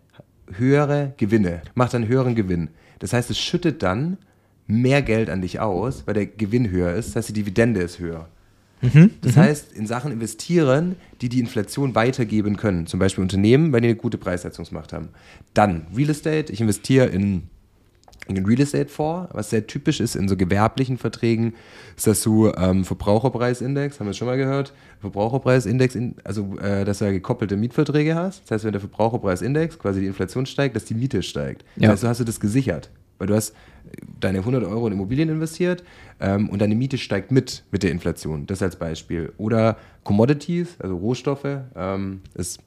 höhere 0.53 1.15
Gewinne, 1.17 1.63
macht 1.75 1.95
dann 1.95 2.07
höheren 2.07 2.35
Gewinn. 2.35 2.69
Das 2.99 3.13
heißt, 3.13 3.31
es 3.31 3.39
schüttet 3.39 3.83
dann 3.83 4.19
mehr 4.67 5.03
Geld 5.03 5.31
an 5.31 5.41
dich 5.41 5.61
aus, 5.61 6.07
weil 6.07 6.15
der 6.15 6.27
Gewinn 6.27 6.71
höher 6.71 6.93
ist. 6.95 7.09
Das 7.09 7.17
heißt, 7.17 7.29
die 7.31 7.33
Dividende 7.35 7.81
ist 7.81 7.99
höher. 7.99 8.29
Mhm, 8.81 9.11
das 9.21 9.37
mhm. 9.37 9.41
heißt, 9.41 9.73
in 9.73 9.87
Sachen 9.87 10.13
investieren, 10.13 10.97
die 11.21 11.29
die 11.29 11.41
Inflation 11.41 11.95
weitergeben 11.95 12.57
können. 12.57 12.87
Zum 12.87 13.01
Beispiel 13.01 13.23
Unternehmen, 13.23 13.73
weil 13.73 13.81
die 13.81 13.89
eine 13.89 13.97
gute 13.97 14.19
Preissetzungsmacht 14.19 14.93
haben. 14.93 15.09
Dann 15.55 15.87
Real 15.95 16.11
Estate. 16.11 16.53
Ich 16.53 16.61
investiere 16.61 17.07
in 17.07 17.49
in 18.29 18.35
den 18.35 18.45
Real 18.45 18.61
Estate 18.61 18.89
Fonds, 18.89 19.31
was 19.33 19.51
sehr 19.51 19.67
typisch 19.67 20.01
ist 20.01 20.15
in 20.15 20.29
so 20.29 20.37
gewerblichen 20.37 20.99
Verträgen, 20.99 21.55
ist 21.97 22.07
das 22.07 22.23
so 22.23 22.55
ähm, 22.55 22.85
Verbraucherpreisindex, 22.85 23.99
haben 23.99 24.07
wir 24.07 24.13
schon 24.13 24.29
mal 24.29 24.37
gehört? 24.37 24.75
Verbraucherpreisindex, 25.01 25.95
in, 25.95 26.15
also 26.25 26.57
äh, 26.59 26.85
dass 26.85 26.99
du 26.99 27.07
ja 27.07 27.11
gekoppelte 27.11 27.57
Mietverträge 27.57 28.15
hast. 28.15 28.43
Das 28.43 28.51
heißt, 28.51 28.65
wenn 28.65 28.73
der 28.73 28.83
Verbraucherpreisindex, 28.83 29.79
quasi 29.79 30.01
die 30.01 30.07
Inflation 30.07 30.45
steigt, 30.45 30.77
dass 30.77 30.85
die 30.85 30.95
Miete 30.95 31.23
steigt. 31.23 31.65
Ja. 31.77 31.95
Du 31.95 32.07
hast 32.07 32.21
du 32.21 32.25
das 32.25 32.39
gesichert, 32.39 32.91
weil 33.19 33.27
du 33.27 33.35
hast 33.35 33.55
deine 34.21 34.39
100 34.39 34.65
Euro 34.65 34.87
in 34.87 34.93
Immobilien 34.93 35.29
investiert 35.29 35.83
ähm, 36.21 36.49
und 36.49 36.61
deine 36.61 36.75
Miete 36.75 36.99
steigt 36.99 37.31
mit 37.31 37.65
mit 37.71 37.83
der 37.83 37.91
Inflation. 37.91 38.47
Das 38.47 38.63
als 38.63 38.77
Beispiel. 38.77 39.33
Oder 39.39 39.77
Commodities, 40.05 40.77
also 40.81 40.97
Rohstoffe, 40.97 41.59
ähm, 41.77 42.21
ist 42.35 42.61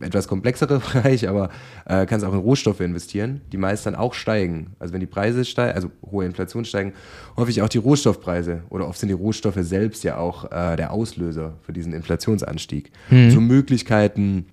etwas 0.00 0.28
komplexere 0.28 0.78
Bereich, 0.92 1.28
aber 1.28 1.50
äh, 1.86 2.06
kannst 2.06 2.24
auch 2.24 2.32
in 2.32 2.38
Rohstoffe 2.38 2.80
investieren, 2.80 3.40
die 3.52 3.56
meist 3.56 3.86
dann 3.86 3.94
auch 3.94 4.14
steigen. 4.14 4.68
Also 4.78 4.92
wenn 4.92 5.00
die 5.00 5.06
Preise 5.06 5.44
steigen, 5.44 5.74
also 5.74 5.90
hohe 6.10 6.24
Inflation 6.24 6.64
steigen, 6.64 6.92
häufig 7.36 7.62
auch 7.62 7.68
die 7.68 7.78
Rohstoffpreise 7.78 8.62
oder 8.70 8.88
oft 8.88 8.98
sind 8.98 9.08
die 9.08 9.14
Rohstoffe 9.14 9.58
selbst 9.60 10.04
ja 10.04 10.18
auch 10.18 10.50
äh, 10.50 10.76
der 10.76 10.92
Auslöser 10.92 11.54
für 11.62 11.72
diesen 11.72 11.92
Inflationsanstieg. 11.92 12.90
Mhm. 13.10 13.30
So 13.30 13.40
Möglichkeiten 13.40 14.46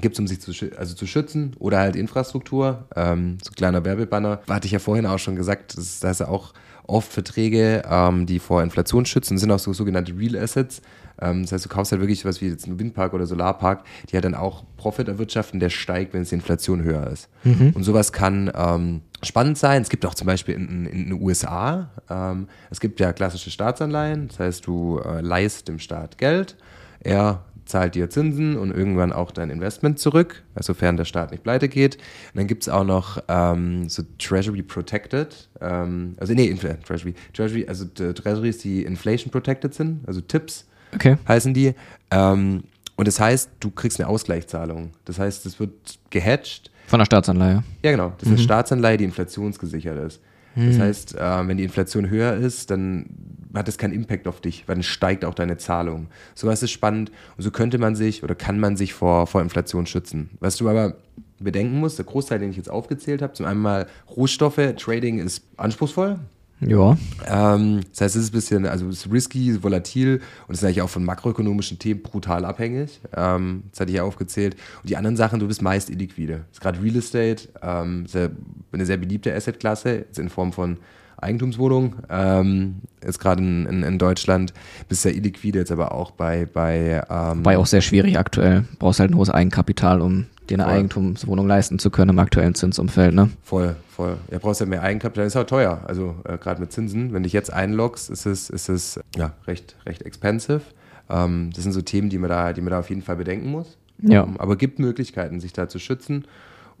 gibt 0.00 0.14
es, 0.14 0.20
um 0.20 0.26
sich 0.26 0.40
zu, 0.40 0.52
also 0.76 0.94
zu 0.94 1.06
schützen 1.06 1.56
oder 1.58 1.78
halt 1.78 1.96
Infrastruktur. 1.96 2.86
Ähm, 2.94 3.38
so 3.42 3.52
kleiner 3.52 3.84
Werbebanner. 3.84 4.40
Hatte 4.48 4.66
ich 4.66 4.72
ja 4.72 4.78
vorhin 4.78 5.06
auch 5.06 5.18
schon 5.18 5.36
gesagt, 5.36 5.76
das, 5.76 6.00
das 6.00 6.12
ist 6.12 6.20
ja 6.20 6.28
auch 6.28 6.52
oft 6.86 7.12
Verträge, 7.12 7.82
ähm, 7.88 8.26
die 8.26 8.38
vor 8.38 8.62
Inflation 8.62 9.04
schützen, 9.04 9.34
das 9.34 9.42
sind 9.42 9.50
auch 9.50 9.58
so 9.58 9.72
sogenannte 9.72 10.16
Real 10.16 10.36
Assets. 10.36 10.80
Ähm, 11.20 11.42
das 11.42 11.52
heißt, 11.52 11.64
du 11.66 11.68
kaufst 11.68 11.92
halt 11.92 12.00
wirklich 12.00 12.24
was 12.24 12.40
wie 12.40 12.48
jetzt 12.48 12.66
einen 12.66 12.78
Windpark 12.78 13.12
oder 13.12 13.26
Solarpark, 13.26 13.84
die 14.08 14.14
halt 14.14 14.24
dann 14.24 14.34
auch 14.34 14.64
Profit 14.76 15.08
erwirtschaften, 15.08 15.60
der 15.60 15.68
steigt, 15.68 16.14
wenn 16.14 16.22
es 16.22 16.30
die 16.30 16.36
Inflation 16.36 16.82
höher 16.82 17.06
ist. 17.08 17.28
Mhm. 17.44 17.72
Und 17.74 17.82
sowas 17.82 18.12
kann 18.12 18.50
ähm, 18.54 19.02
spannend 19.22 19.58
sein. 19.58 19.82
Es 19.82 19.90
gibt 19.90 20.06
auch 20.06 20.14
zum 20.14 20.26
Beispiel 20.26 20.54
in, 20.54 20.86
in 20.86 21.10
den 21.10 21.22
USA, 21.22 21.90
ähm, 22.08 22.48
es 22.70 22.80
gibt 22.80 23.00
ja 23.00 23.12
klassische 23.12 23.50
Staatsanleihen, 23.50 24.28
das 24.28 24.38
heißt, 24.38 24.66
du 24.66 24.98
äh, 24.98 25.20
leihst 25.20 25.68
dem 25.68 25.78
Staat 25.78 26.16
Geld, 26.18 26.56
er 27.00 27.44
zahlt 27.68 27.94
dir 27.94 28.10
Zinsen 28.10 28.56
und 28.56 28.70
irgendwann 28.70 29.12
auch 29.12 29.30
dein 29.30 29.50
Investment 29.50 29.98
zurück, 29.98 30.42
sofern 30.58 30.96
der 30.96 31.04
Staat 31.04 31.30
nicht 31.30 31.42
pleite 31.42 31.68
geht. 31.68 31.96
Und 31.96 32.36
dann 32.36 32.46
gibt 32.46 32.62
es 32.62 32.68
auch 32.68 32.84
noch 32.84 33.22
ähm, 33.28 33.88
so 33.88 34.02
Treasury 34.18 34.62
Protected, 34.62 35.48
ähm, 35.60 36.16
also 36.18 36.32
nee, 36.34 36.52
Treasury, 36.54 37.14
Treasury, 37.32 37.66
also 37.68 37.84
Treasuries, 37.84 38.58
die 38.58 38.82
Inflation 38.82 39.30
Protected 39.30 39.74
sind, 39.74 40.00
also 40.06 40.20
TIPS 40.20 40.66
okay. 40.94 41.16
heißen 41.26 41.54
die. 41.54 41.74
Ähm, 42.10 42.64
und 42.96 43.06
das 43.06 43.20
heißt, 43.20 43.50
du 43.60 43.70
kriegst 43.70 44.00
eine 44.00 44.08
Ausgleichszahlung. 44.08 44.92
Das 45.04 45.18
heißt, 45.18 45.46
es 45.46 45.60
wird 45.60 45.72
gehatcht. 46.10 46.70
Von 46.88 46.98
der 46.98 47.06
Staatsanleihe. 47.06 47.62
Ja, 47.84 47.90
genau. 47.92 48.12
Das 48.18 48.24
ist 48.24 48.34
eine 48.34 48.38
Staatsanleihe, 48.38 48.96
die 48.96 49.04
inflationsgesichert 49.04 49.98
ist. 50.06 50.20
Das 50.66 50.78
heißt, 50.78 51.14
äh, 51.14 51.46
wenn 51.48 51.56
die 51.56 51.64
Inflation 51.64 52.10
höher 52.10 52.34
ist, 52.34 52.70
dann 52.70 53.06
hat 53.54 53.68
das 53.68 53.78
keinen 53.78 53.92
Impact 53.92 54.26
auf 54.28 54.40
dich, 54.40 54.64
weil 54.66 54.76
dann 54.76 54.82
steigt 54.82 55.24
auch 55.24 55.34
deine 55.34 55.56
Zahlung. 55.56 56.08
Sowas 56.34 56.62
ist 56.62 56.70
spannend 56.70 57.10
und 57.36 57.42
so 57.42 57.50
könnte 57.50 57.78
man 57.78 57.96
sich 57.96 58.22
oder 58.22 58.34
kann 58.34 58.60
man 58.60 58.76
sich 58.76 58.92
vor, 58.94 59.26
vor 59.26 59.40
Inflation 59.40 59.86
schützen. 59.86 60.30
Was 60.40 60.56
du 60.56 60.68
aber 60.68 60.96
bedenken 61.40 61.78
musst, 61.78 61.98
der 61.98 62.04
Großteil, 62.06 62.40
den 62.40 62.50
ich 62.50 62.56
jetzt 62.56 62.70
aufgezählt 62.70 63.22
habe, 63.22 63.32
zum 63.32 63.46
einen 63.46 63.60
mal 63.60 63.86
Rohstoffe, 64.10 64.60
Trading 64.76 65.20
ist 65.20 65.44
anspruchsvoll, 65.56 66.18
Ja. 66.60 66.98
ähm, 67.26 67.80
das 67.92 68.00
heißt, 68.00 68.16
es 68.16 68.22
ist 68.24 68.30
ein 68.30 68.32
bisschen, 68.32 68.66
also 68.66 68.88
es 68.88 69.06
ist 69.06 69.12
risky, 69.12 69.62
volatil 69.62 70.20
und 70.48 70.54
es 70.54 70.58
ist 70.60 70.64
eigentlich 70.64 70.82
auch 70.82 70.90
von 70.90 71.04
makroökonomischen 71.04 71.78
Themen 71.78 72.02
brutal 72.02 72.44
abhängig. 72.44 73.00
Ähm, 73.16 73.62
das 73.70 73.80
hatte 73.80 73.90
ich 73.92 73.98
ja 73.98 74.02
aufgezählt. 74.02 74.56
Und 74.82 74.90
die 74.90 74.96
anderen 74.96 75.16
Sachen, 75.16 75.38
du 75.38 75.46
bist 75.46 75.62
meist 75.62 75.90
illiquide. 75.90 76.44
Das 76.48 76.56
ist 76.56 76.60
gerade 76.60 76.82
Real 76.82 76.96
Estate, 76.96 77.48
ähm, 77.62 78.06
sehr, 78.06 78.30
eine 78.72 78.84
sehr 78.84 78.96
beliebte 78.96 79.32
Assetklasse, 79.32 80.06
in 80.16 80.28
Form 80.28 80.52
von 80.52 80.78
Eigentumswohnung, 81.20 81.96
ähm, 82.08 82.76
ist 83.00 83.18
gerade 83.18 83.42
in, 83.42 83.66
in, 83.66 83.82
in 83.82 83.98
Deutschland, 83.98 84.52
bist 84.88 85.02
sehr 85.02 85.14
illiquide, 85.14 85.58
jetzt 85.58 85.72
aber 85.72 85.92
auch 85.92 86.12
bei, 86.12 86.46
bei 86.46 87.02
ähm, 87.08 87.38
Wobei 87.38 87.58
auch 87.58 87.66
sehr 87.66 87.80
schwierig 87.80 88.18
aktuell. 88.18 88.64
Brauchst 88.78 89.00
halt 89.00 89.10
ein 89.10 89.16
hohes 89.16 89.30
Eigenkapital, 89.30 90.00
um 90.00 90.26
dir 90.48 90.54
eine 90.54 90.64
Voll. 90.64 90.72
Eigentumswohnung 90.72 91.46
leisten 91.46 91.78
zu 91.78 91.90
können 91.90 92.10
im 92.10 92.18
aktuellen 92.18 92.54
Zinsumfeld, 92.54 93.14
ne? 93.14 93.30
Voll, 93.42 93.76
voll. 93.88 94.16
Ja, 94.30 94.38
brauchst 94.38 94.60
ja 94.60 94.66
mehr 94.66 94.82
Eigenkapital, 94.82 95.26
ist 95.26 95.36
auch 95.36 95.44
teuer. 95.44 95.82
Also 95.86 96.16
äh, 96.24 96.38
gerade 96.38 96.60
mit 96.60 96.72
Zinsen, 96.72 97.12
wenn 97.12 97.22
dich 97.22 97.32
jetzt 97.32 97.52
einloggst, 97.52 98.10
ist 98.10 98.26
es, 98.26 98.50
ist 98.50 98.68
es 98.68 99.00
ja, 99.16 99.32
recht, 99.46 99.76
recht 99.86 100.02
expensive. 100.02 100.62
Ähm, 101.10 101.50
das 101.54 101.64
sind 101.64 101.72
so 101.72 101.82
Themen, 101.82 102.08
die 102.10 102.18
man, 102.18 102.30
da, 102.30 102.52
die 102.52 102.60
man 102.60 102.70
da 102.70 102.78
auf 102.80 102.88
jeden 102.88 103.02
Fall 103.02 103.16
bedenken 103.16 103.50
muss. 103.50 103.76
Ja. 104.00 104.24
Ähm, 104.24 104.36
aber 104.38 104.56
gibt 104.56 104.78
Möglichkeiten, 104.78 105.40
sich 105.40 105.52
da 105.52 105.68
zu 105.68 105.78
schützen 105.78 106.24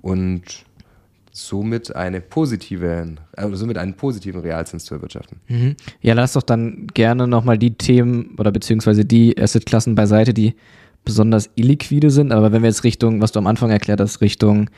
und 0.00 0.64
somit 1.38 1.94
eine 1.94 2.20
positive, 2.20 3.14
äh, 3.36 3.48
somit 3.52 3.78
einen 3.78 3.94
positiven 3.94 4.40
Realzins 4.40 4.84
zu 4.84 4.94
erwirtschaften. 4.94 5.38
Mhm. 5.48 5.76
Ja, 6.00 6.14
lass 6.14 6.32
doch 6.32 6.42
dann 6.42 6.88
gerne 6.94 7.28
nochmal 7.28 7.58
die 7.58 7.74
Themen 7.74 8.34
oder 8.38 8.50
beziehungsweise 8.50 9.04
die 9.04 9.40
Assetklassen 9.40 9.94
beiseite, 9.94 10.34
die 10.34 10.54
besonders 11.04 11.48
illiquide 11.54 12.10
sind. 12.10 12.32
Aber 12.32 12.52
wenn 12.52 12.62
wir 12.62 12.68
jetzt 12.68 12.84
Richtung, 12.84 13.20
was 13.20 13.32
du 13.32 13.38
am 13.38 13.46
Anfang 13.46 13.70
erklärt 13.70 14.00
hast, 14.00 14.20
Richtung 14.20 14.68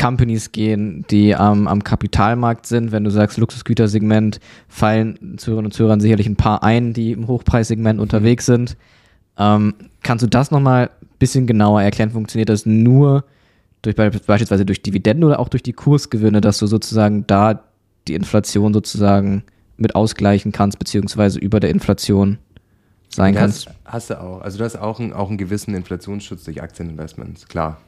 Companies 0.00 0.52
gehen, 0.52 1.04
die 1.10 1.34
am 1.34 1.66
am 1.66 1.82
Kapitalmarkt 1.82 2.66
sind, 2.66 2.92
wenn 2.92 3.02
du 3.02 3.10
sagst 3.10 3.38
Luxusgütersegment, 3.38 4.38
fallen 4.68 5.38
Zuhörerinnen 5.38 5.66
und 5.66 5.72
Zuhörern 5.72 6.00
sicherlich 6.00 6.28
ein 6.28 6.36
paar 6.36 6.62
ein, 6.62 6.92
die 6.92 7.12
im 7.12 7.26
Hochpreissegment 7.26 7.98
unterwegs 7.98 8.46
sind. 8.46 8.76
Ähm, 9.38 9.74
kannst 10.02 10.22
du 10.22 10.28
das 10.28 10.50
nochmal 10.50 10.90
ein 11.02 11.08
bisschen 11.18 11.46
genauer 11.46 11.82
erklären? 11.82 12.10
Funktioniert 12.10 12.48
das 12.48 12.66
nur 12.66 13.24
durch 13.82 13.96
be- 13.96 14.10
beispielsweise 14.26 14.64
durch 14.66 14.82
Dividenden 14.82 15.24
oder 15.24 15.38
auch 15.40 15.48
durch 15.48 15.62
die 15.62 15.72
Kursgewinne, 15.72 16.40
dass 16.40 16.58
du 16.58 16.66
sozusagen 16.66 17.26
da 17.26 17.62
die 18.06 18.14
Inflation 18.14 18.72
sozusagen 18.72 19.44
mit 19.76 19.94
ausgleichen 19.94 20.50
kannst, 20.52 20.78
beziehungsweise 20.78 21.38
über 21.38 21.60
der 21.60 21.70
Inflation 21.70 22.38
sein 23.08 23.34
das 23.34 23.40
kannst? 23.64 23.70
hast 23.84 24.10
du 24.10 24.20
auch. 24.20 24.40
Also 24.42 24.58
du 24.58 24.64
hast 24.64 24.76
auch, 24.76 24.98
einen- 25.00 25.12
auch 25.12 25.28
einen 25.28 25.38
gewissen 25.38 25.74
Inflationsschutz 25.74 26.44
durch 26.44 26.62
Aktieninvestments, 26.62 27.46
klar. 27.48 27.80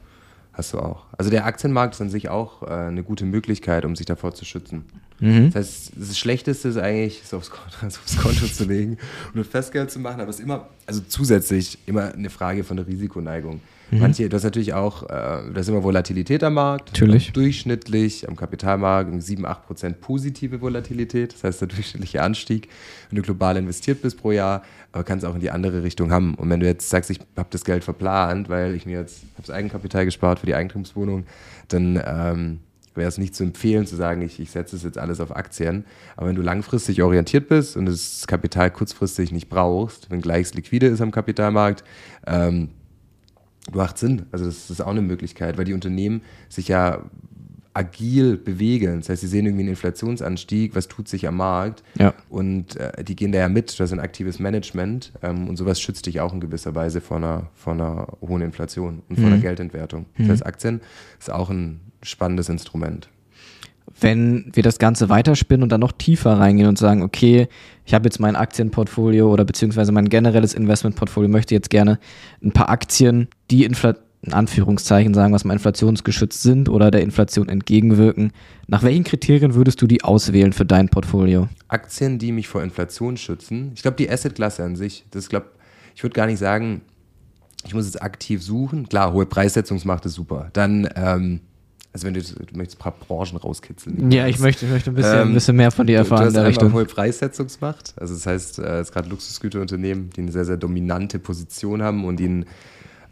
Hast 0.53 0.73
du 0.73 0.79
auch. 0.79 1.05
Also 1.17 1.31
der 1.31 1.45
Aktienmarkt 1.45 1.93
ist 1.95 2.01
an 2.01 2.09
sich 2.09 2.27
auch 2.27 2.61
äh, 2.63 2.65
eine 2.65 3.03
gute 3.03 3.23
Möglichkeit, 3.23 3.85
um 3.85 3.95
sich 3.95 4.05
davor 4.05 4.33
zu 4.33 4.43
schützen. 4.43 4.83
Mhm. 5.21 5.45
Das 5.53 5.55
heißt, 5.55 5.91
das 5.95 6.17
Schlechteste 6.19 6.67
ist 6.67 6.77
eigentlich, 6.77 7.21
es 7.23 7.33
aufs 7.33 7.49
Konto, 7.49 7.73
es 7.87 7.97
aufs 7.97 8.17
Konto 8.17 8.45
zu 8.47 8.65
legen 8.65 8.97
und 9.33 9.39
ein 9.39 9.45
Festgeld 9.45 9.89
zu 9.91 9.99
machen, 9.99 10.19
aber 10.19 10.29
es 10.29 10.39
ist 10.39 10.43
immer, 10.43 10.67
also 10.85 11.01
zusätzlich 11.07 11.77
immer 11.85 12.13
eine 12.13 12.29
Frage 12.29 12.65
von 12.65 12.75
der 12.75 12.85
Risikoneigung. 12.85 13.61
Manche, 13.99 14.29
du 14.29 14.35
hast 14.35 14.43
natürlich 14.43 14.73
auch, 14.73 15.03
äh, 15.03 15.07
da 15.09 15.53
ist 15.55 15.67
immer 15.67 15.83
Volatilität 15.83 16.43
am 16.43 16.53
Markt. 16.53 16.87
Natürlich. 16.87 17.33
Durchschnittlich 17.33 18.27
am 18.27 18.35
Kapitalmarkt 18.35 19.21
7, 19.21 19.45
8 19.45 19.65
Prozent 19.65 20.01
positive 20.01 20.61
Volatilität, 20.61 21.33
das 21.33 21.43
heißt 21.43 21.61
der 21.61 21.67
durchschnittliche 21.67 22.23
Anstieg, 22.23 22.69
wenn 23.09 23.17
du 23.17 23.21
global 23.21 23.57
investiert 23.57 24.01
bist 24.01 24.17
pro 24.17 24.31
Jahr, 24.31 24.63
aber 24.91 25.03
kannst 25.03 25.25
auch 25.25 25.35
in 25.35 25.41
die 25.41 25.51
andere 25.51 25.83
Richtung 25.83 26.11
haben. 26.11 26.35
Und 26.35 26.49
wenn 26.49 26.61
du 26.61 26.65
jetzt 26.65 26.89
sagst, 26.89 27.09
ich 27.09 27.19
habe 27.35 27.49
das 27.51 27.65
Geld 27.65 27.83
verplant, 27.83 28.49
weil 28.49 28.75
ich 28.75 28.85
mir 28.85 28.99
jetzt, 28.99 29.23
habe 29.35 29.47
das 29.47 29.51
Eigenkapital 29.51 30.05
gespart 30.05 30.39
für 30.39 30.45
die 30.45 30.55
Eigentumswohnung, 30.55 31.25
dann 31.67 32.01
ähm, 32.05 32.59
wäre 32.95 33.07
es 33.07 33.17
nicht 33.17 33.35
zu 33.35 33.43
empfehlen, 33.43 33.85
zu 33.85 33.95
sagen, 33.95 34.21
ich, 34.21 34.39
ich 34.39 34.51
setze 34.51 34.75
es 34.75 34.83
jetzt 34.83 34.97
alles 34.97 35.19
auf 35.19 35.35
Aktien. 35.35 35.85
Aber 36.15 36.27
wenn 36.27 36.35
du 36.35 36.41
langfristig 36.41 37.01
orientiert 37.01 37.47
bist 37.47 37.77
und 37.77 37.85
das 37.85 38.25
Kapital 38.27 38.71
kurzfristig 38.71 39.31
nicht 39.31 39.49
brauchst, 39.49 40.09
wenn 40.09 40.21
gleich 40.21 40.53
liquide 40.53 40.87
ist 40.87 41.01
am 41.01 41.11
Kapitalmarkt, 41.11 41.83
ähm, 42.27 42.69
macht 43.73 43.97
Sinn. 43.97 44.23
Also 44.31 44.45
das 44.45 44.69
ist 44.69 44.81
auch 44.81 44.87
eine 44.87 45.01
Möglichkeit, 45.01 45.57
weil 45.57 45.65
die 45.65 45.73
Unternehmen 45.73 46.21
sich 46.49 46.67
ja 46.67 47.03
agil 47.73 48.35
bewegen. 48.35 48.97
Das 48.99 49.07
heißt, 49.09 49.21
sie 49.21 49.27
sehen 49.27 49.45
irgendwie 49.45 49.61
einen 49.61 49.69
Inflationsanstieg, 49.69 50.75
was 50.75 50.89
tut 50.89 51.07
sich 51.07 51.25
am 51.27 51.37
Markt 51.37 51.83
Ja. 51.97 52.13
und 52.29 52.75
äh, 52.75 53.01
die 53.03 53.15
gehen 53.15 53.31
da 53.31 53.39
ja 53.39 53.47
mit. 53.47 53.77
Du 53.79 53.83
hast 53.83 53.93
ein 53.93 53.99
aktives 54.01 54.39
Management 54.39 55.13
ähm, 55.21 55.47
und 55.47 55.55
sowas 55.55 55.79
schützt 55.79 56.05
dich 56.05 56.19
auch 56.19 56.33
in 56.33 56.41
gewisser 56.41 56.75
Weise 56.75 56.99
vor 56.99 57.17
einer, 57.17 57.49
vor 57.55 57.71
einer 57.73 58.07
hohen 58.19 58.41
Inflation 58.41 59.03
und 59.07 59.17
vor 59.19 59.27
einer 59.27 59.37
Geldentwertung. 59.37 60.05
Das 60.17 60.27
heißt, 60.27 60.45
Aktien 60.45 60.81
ist 61.17 61.31
auch 61.31 61.49
ein 61.49 61.79
spannendes 62.03 62.49
Instrument. 62.49 63.07
Wenn 63.99 64.51
wir 64.53 64.63
das 64.63 64.79
Ganze 64.79 65.09
weiterspinnen 65.09 65.63
und 65.63 65.71
dann 65.71 65.81
noch 65.81 65.91
tiefer 65.91 66.39
reingehen 66.39 66.67
und 66.67 66.77
sagen, 66.77 67.03
okay, 67.03 67.47
ich 67.85 67.93
habe 67.93 68.05
jetzt 68.05 68.19
mein 68.19 68.35
Aktienportfolio 68.35 69.31
oder 69.31 69.45
beziehungsweise 69.45 69.91
mein 69.91 70.09
generelles 70.09 70.53
Investmentportfolio, 70.53 71.29
möchte 71.29 71.53
jetzt 71.53 71.69
gerne 71.69 71.99
ein 72.43 72.51
paar 72.51 72.69
Aktien, 72.69 73.27
die 73.49 73.65
Infla 73.65 73.95
in 74.23 74.33
Anführungszeichen 74.33 75.15
sagen, 75.15 75.33
was 75.33 75.45
mal 75.45 75.53
inflationsgeschützt 75.53 76.43
sind 76.43 76.69
oder 76.69 76.91
der 76.91 77.01
Inflation 77.01 77.49
entgegenwirken. 77.49 78.31
Nach 78.67 78.83
welchen 78.83 79.03
Kriterien 79.03 79.55
würdest 79.55 79.81
du 79.81 79.87
die 79.87 80.03
auswählen 80.03 80.53
für 80.53 80.63
dein 80.63 80.89
Portfolio? 80.89 81.49
Aktien, 81.69 82.19
die 82.19 82.31
mich 82.31 82.47
vor 82.47 82.61
Inflation 82.61 83.17
schützen. 83.17 83.71
Ich 83.73 83.81
glaube, 83.81 83.97
die 83.97 84.07
Assetklasse 84.07 84.63
an 84.63 84.75
sich, 84.75 85.05
das 85.09 85.27
glaube 85.27 85.47
ich 85.95 86.03
würde 86.03 86.13
gar 86.13 86.27
nicht 86.27 86.39
sagen, 86.39 86.81
ich 87.65 87.73
muss 87.73 87.85
jetzt 87.85 88.01
aktiv 88.01 88.41
suchen. 88.41 88.87
Klar, 88.89 89.13
hohe 89.13 89.25
Preissetzungsmacht 89.25 90.05
ist 90.05 90.13
super. 90.13 90.49
Dann, 90.53 90.89
ähm, 90.95 91.41
also 91.93 92.07
wenn 92.07 92.13
du, 92.13 92.21
du 92.21 92.57
möchtest 92.57 92.79
ein 92.79 92.83
paar 92.83 92.93
Branchen 92.93 93.37
rauskitzeln. 93.37 94.11
Ja, 94.11 94.25
ich 94.27 94.39
möchte, 94.39 94.65
ich 94.65 94.71
möchte 94.71 94.91
ein 94.91 94.95
bisschen, 94.95 95.13
Ähm, 95.21 95.27
ein 95.29 95.33
bisschen 95.33 95.55
mehr 95.57 95.71
von 95.71 95.85
dir 95.87 95.97
Du, 95.99 96.03
du 96.03 96.09
erfahren 96.09 96.21
in 96.21 96.27
hast 96.27 96.35
der 96.35 96.47
Richtung. 96.47 96.73
hohe 96.73 96.85
Preissetzungsmacht. 96.85 97.93
Also 97.97 98.13
das 98.13 98.25
heißt, 98.25 98.59
äh, 98.59 98.79
es 98.79 98.87
ist 98.87 98.93
gerade 98.93 99.09
Luxusgüterunternehmen, 99.09 100.09
die 100.11 100.21
eine 100.21 100.31
sehr, 100.31 100.45
sehr 100.45 100.57
dominante 100.57 101.19
Position 101.19 101.81
haben 101.81 102.05
und 102.05 102.19
ein 102.19 102.45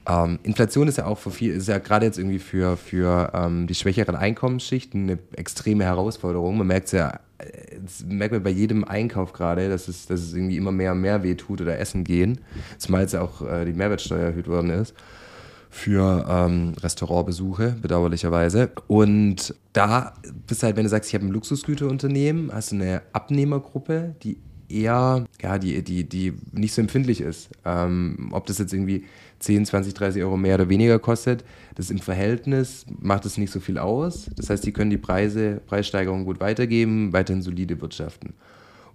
ähm, 0.08 0.40
Inflation 0.44 0.88
ist 0.88 0.98
ja 0.98 1.06
auch 1.06 1.18
für 1.18 1.30
viel, 1.30 1.52
ist 1.54 1.68
ja 1.68 1.78
gerade 1.78 2.06
jetzt 2.06 2.18
irgendwie 2.18 2.40
für, 2.40 2.78
für 2.78 3.32
ähm, 3.34 3.68
die 3.68 3.76
schwächeren 3.76 4.16
Einkommensschichten 4.16 5.04
eine 5.04 5.20
extreme 5.36 5.84
Herausforderung. 5.84 6.58
Man 6.58 6.68
merkt 6.68 6.88
es 6.88 6.94
ja, 6.94 7.20
äh, 7.38 7.76
das 7.84 8.06
merkt 8.08 8.32
man 8.34 8.42
bei 8.42 8.50
jedem 8.50 8.86
Einkauf 8.86 9.34
gerade, 9.34 9.68
dass 9.70 9.88
es, 9.90 10.08
dass 10.08 10.22
es 10.22 10.34
irgendwie 10.34 10.58
immer 10.58 10.72
mehr 10.72 10.94
und 10.94 11.02
mehr 11.02 11.22
weh 11.22 11.36
tut 11.36 11.60
oder 11.62 11.78
essen 11.80 12.06
gehen. 12.06 12.40
Zumal 12.78 13.02
jetzt 13.02 13.16
auch 13.16 13.42
äh, 13.42 13.66
die 13.66 13.74
Mehrwertsteuer 13.74 14.28
erhöht 14.28 14.48
worden 14.48 14.70
ist 14.72 14.96
für 15.70 16.26
ähm, 16.28 16.74
Restaurantbesuche, 16.82 17.76
bedauerlicherweise. 17.82 18.72
Und 18.88 19.54
da 19.74 20.14
bist 20.48 20.62
du 20.62 20.66
halt, 20.66 20.76
wenn 20.76 20.84
du 20.84 20.90
sagst, 20.90 21.10
ich 21.10 21.16
habe 21.16 21.26
ein 21.26 21.32
Luxusgüterunternehmen, 21.32 22.52
hast 22.52 22.72
du 22.72 22.76
eine 22.76 23.02
Abnehmergruppe, 23.14 24.16
die 24.24 24.38
eher, 24.70 25.26
ja, 25.42 25.58
die, 25.58 25.84
die, 25.84 26.08
die 26.08 26.34
nicht 26.52 26.74
so 26.74 26.82
empfindlich 26.82 27.22
ist. 27.22 27.50
Ähm, 27.66 28.30
ob 28.32 28.46
das 28.46 28.60
jetzt 28.60 28.74
irgendwie 28.74 29.06
10, 29.40 29.66
20, 29.66 29.94
30 29.94 30.24
Euro 30.24 30.38
mehr 30.38 30.56
oder 30.56 30.70
weniger 30.70 31.00
kostet, 31.00 31.44
das 31.76 31.90
im 31.90 32.00
Verhältnis 32.00 32.86
macht 33.00 33.26
es 33.26 33.38
nicht 33.38 33.52
so 33.52 33.60
viel 33.60 33.78
aus. 33.78 34.30
Das 34.36 34.50
heißt, 34.50 34.66
die 34.66 34.72
können 34.72 34.90
die 34.90 34.98
Preise, 34.98 35.62
Preissteigerungen 35.66 36.26
gut 36.26 36.40
weitergeben, 36.40 37.14
weiterhin 37.14 37.42
solide 37.42 37.80
wirtschaften. 37.82 38.34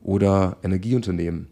Oder 0.03 0.59
Energieunternehmen. 0.63 1.49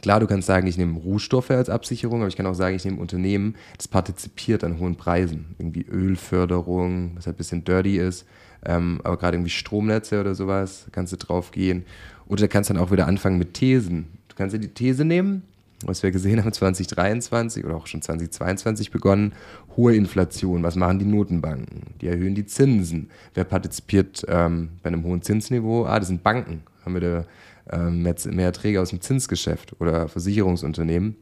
Klar, 0.00 0.20
du 0.20 0.26
kannst 0.26 0.46
sagen, 0.46 0.66
ich 0.66 0.76
nehme 0.76 0.98
Rohstoffe 0.98 1.50
als 1.50 1.68
Absicherung, 1.68 2.20
aber 2.20 2.28
ich 2.28 2.36
kann 2.36 2.46
auch 2.46 2.54
sagen, 2.54 2.74
ich 2.74 2.84
nehme 2.84 3.00
Unternehmen, 3.00 3.54
das 3.76 3.88
partizipiert 3.88 4.64
an 4.64 4.78
hohen 4.78 4.96
Preisen. 4.96 5.54
Irgendwie 5.58 5.82
Ölförderung, 5.82 7.12
was 7.14 7.26
halt 7.26 7.36
ein 7.36 7.38
bisschen 7.38 7.64
dirty 7.64 7.98
ist, 7.98 8.26
ähm, 8.64 9.00
aber 9.04 9.16
gerade 9.16 9.36
irgendwie 9.36 9.50
Stromnetze 9.50 10.20
oder 10.20 10.34
sowas, 10.34 10.86
kannst 10.92 11.12
du 11.12 11.16
drauf 11.16 11.50
gehen. 11.50 11.84
Oder 12.26 12.42
du 12.42 12.48
kannst 12.48 12.70
dann 12.70 12.78
auch 12.78 12.90
wieder 12.90 13.06
anfangen 13.06 13.38
mit 13.38 13.54
Thesen. 13.54 14.06
Du 14.28 14.34
kannst 14.36 14.54
ja 14.54 14.60
die 14.60 14.68
These 14.68 15.04
nehmen, 15.04 15.42
was 15.84 16.02
wir 16.02 16.10
gesehen 16.10 16.42
haben 16.42 16.52
2023 16.52 17.64
oder 17.64 17.76
auch 17.76 17.86
schon 17.86 18.02
2022 18.02 18.90
begonnen, 18.90 19.34
hohe 19.76 19.94
Inflation. 19.94 20.62
Was 20.62 20.76
machen 20.76 20.98
die 20.98 21.04
Notenbanken? 21.04 21.82
Die 22.00 22.08
erhöhen 22.08 22.34
die 22.34 22.46
Zinsen. 22.46 23.10
Wer 23.34 23.44
partizipiert 23.44 24.24
ähm, 24.28 24.70
bei 24.82 24.88
einem 24.88 25.04
hohen 25.04 25.22
Zinsniveau? 25.22 25.84
Ah, 25.84 25.98
das 25.98 26.08
sind 26.08 26.22
Banken. 26.22 26.62
Haben 26.84 26.94
wir 26.94 27.00
da 27.00 27.24
mehr, 27.70 28.14
mehr 28.26 28.46
Erträge 28.46 28.80
aus 28.80 28.90
dem 28.90 29.00
Zinsgeschäft 29.00 29.80
oder 29.80 30.08
Versicherungsunternehmen. 30.08 31.16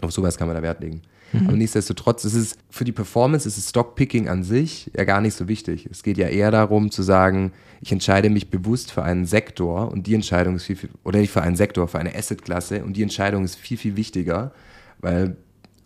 Auf 0.00 0.12
sowas 0.12 0.36
kann 0.36 0.48
man 0.48 0.56
da 0.56 0.62
Wert 0.62 0.80
legen. 0.80 1.02
Mhm. 1.32 1.48
Aber 1.48 1.56
nichtsdestotrotz 1.56 2.24
ist 2.24 2.34
es 2.34 2.58
für 2.70 2.84
die 2.84 2.92
Performance 2.92 3.48
ist 3.48 3.56
es 3.56 3.70
Stockpicking 3.70 4.28
an 4.28 4.44
sich 4.44 4.90
ja 4.96 5.04
gar 5.04 5.20
nicht 5.20 5.34
so 5.34 5.48
wichtig. 5.48 5.88
Es 5.90 6.02
geht 6.02 6.18
ja 6.18 6.28
eher 6.28 6.50
darum 6.50 6.90
zu 6.90 7.02
sagen, 7.02 7.52
ich 7.80 7.92
entscheide 7.92 8.30
mich 8.30 8.50
bewusst 8.50 8.92
für 8.92 9.02
einen 9.02 9.24
Sektor 9.24 9.90
und 9.90 10.06
die 10.06 10.14
Entscheidung 10.14 10.56
ist 10.56 10.64
viel, 10.64 10.76
viel 10.76 10.90
oder 11.04 11.18
nicht 11.18 11.32
für 11.32 11.42
einen 11.42 11.56
Sektor, 11.56 11.88
für 11.88 11.98
eine 11.98 12.14
Assetklasse 12.14 12.84
und 12.84 12.96
die 12.96 13.02
Entscheidung 13.02 13.44
ist 13.44 13.56
viel, 13.56 13.78
viel 13.78 13.96
wichtiger, 13.96 14.52
weil 15.00 15.36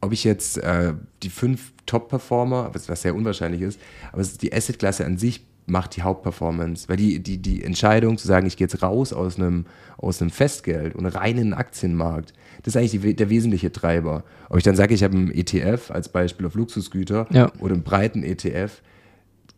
ob 0.01 0.13
ich 0.13 0.25
jetzt 0.25 0.59
äh, 0.59 0.95
die 1.23 1.31
fünf 1.31 1.73
Top-Performer, 1.87 2.71
was, 2.73 2.89
was 2.89 3.03
sehr 3.03 3.15
unwahrscheinlich 3.15 3.63
ist, 3.63 3.81
aber 4.13 4.21
es 4.21 4.33
ist 4.33 4.43
die 4.43 4.53
Assetklasse 4.53 5.07
an 5.07 5.17
sich 5.17 5.45
macht 5.67 5.97
die 5.97 6.03
Hauptperformance. 6.03 6.89
Weil 6.89 6.97
die, 6.97 7.21
die, 7.21 7.39
die 7.39 7.63
Entscheidung 7.63 8.19
zu 8.19 8.27
sagen, 8.27 8.47
ich 8.47 8.57
gehe 8.57 8.67
jetzt 8.67 8.83
raus 8.83 9.13
aus 9.13 9.37
einem, 9.37 9.67
aus 9.99 10.21
einem 10.21 10.31
Festgeld 10.31 10.95
und 10.95 11.07
rein 11.07 11.39
in 11.39 11.51
den 11.51 11.55
Aktienmarkt, 11.55 12.33
das 12.63 12.75
ist 12.75 12.77
eigentlich 12.77 13.01
die, 13.01 13.15
der 13.15 13.31
wesentliche 13.31 13.73
Treiber. 13.73 14.25
Ob 14.49 14.57
ich 14.57 14.65
dann 14.65 14.77
sage, 14.77 14.95
ich 14.95 15.05
habe 15.05 15.17
einen 15.17 15.31
ETF 15.31 15.91
als 15.91 16.09
Beispiel 16.09 16.47
auf 16.47 16.55
Luxusgüter 16.55 17.27
ja. 17.31 17.53
oder 17.61 17.75
einen 17.75 17.83
breiten 17.83 18.23
ETF, 18.23 18.83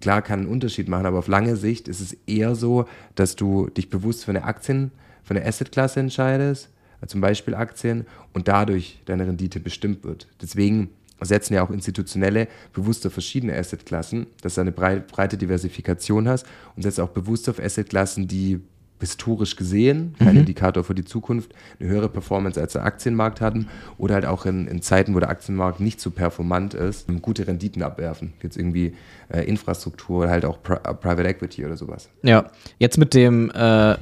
klar 0.00 0.22
kann 0.22 0.40
einen 0.40 0.48
Unterschied 0.48 0.88
machen, 0.88 1.06
aber 1.06 1.18
auf 1.18 1.28
lange 1.28 1.56
Sicht 1.56 1.88
ist 1.88 2.00
es 2.00 2.16
eher 2.26 2.54
so, 2.54 2.86
dass 3.14 3.36
du 3.36 3.68
dich 3.68 3.90
bewusst 3.90 4.24
für 4.24 4.30
eine 4.30 4.44
Aktien, 4.44 4.92
für 5.22 5.34
eine 5.34 5.44
Assetklasse 5.46 6.00
entscheidest, 6.00 6.70
zum 7.06 7.20
Beispiel 7.20 7.54
Aktien, 7.54 8.06
und 8.32 8.48
dadurch 8.48 9.00
deine 9.06 9.26
Rendite 9.26 9.60
bestimmt 9.60 10.04
wird. 10.04 10.26
Deswegen 10.42 10.90
setzen 11.20 11.54
ja 11.54 11.64
auch 11.64 11.70
Institutionelle 11.70 12.48
bewusst 12.72 13.06
auf 13.06 13.12
verschiedene 13.12 13.56
Assetklassen, 13.56 14.26
dass 14.42 14.54
du 14.54 14.60
eine 14.60 14.72
breite 14.72 15.36
Diversifikation 15.36 16.28
hast 16.28 16.46
und 16.76 16.82
setzt 16.82 17.00
auch 17.00 17.10
bewusst 17.10 17.48
auf 17.48 17.58
Assetklassen, 17.58 18.28
die 18.28 18.60
historisch 19.00 19.56
gesehen, 19.56 20.14
kein 20.18 20.34
mhm. 20.34 20.40
Indikator 20.40 20.84
für 20.84 20.94
die 20.94 21.04
Zukunft, 21.04 21.52
eine 21.78 21.88
höhere 21.88 22.08
Performance 22.08 22.60
als 22.60 22.72
der 22.72 22.84
Aktienmarkt 22.84 23.40
hatten 23.40 23.68
oder 23.96 24.14
halt 24.14 24.26
auch 24.26 24.46
in, 24.46 24.66
in 24.66 24.82
Zeiten, 24.82 25.14
wo 25.14 25.20
der 25.20 25.28
Aktienmarkt 25.28 25.80
nicht 25.80 26.00
so 26.00 26.10
performant 26.10 26.74
ist, 26.74 27.06
gute 27.22 27.46
Renditen 27.46 27.82
abwerfen. 27.82 28.32
Jetzt 28.42 28.56
irgendwie 28.56 28.94
äh, 29.28 29.42
Infrastruktur 29.42 30.22
oder 30.22 30.30
halt 30.30 30.44
auch 30.44 30.62
Pri 30.62 30.74
äh, 30.74 30.94
Private 30.94 31.28
Equity 31.28 31.64
oder 31.64 31.76
sowas. 31.76 32.08
Ja, 32.22 32.50
jetzt 32.78 32.98
mit 32.98 33.14
dem 33.14 33.50
äh, 33.50 33.96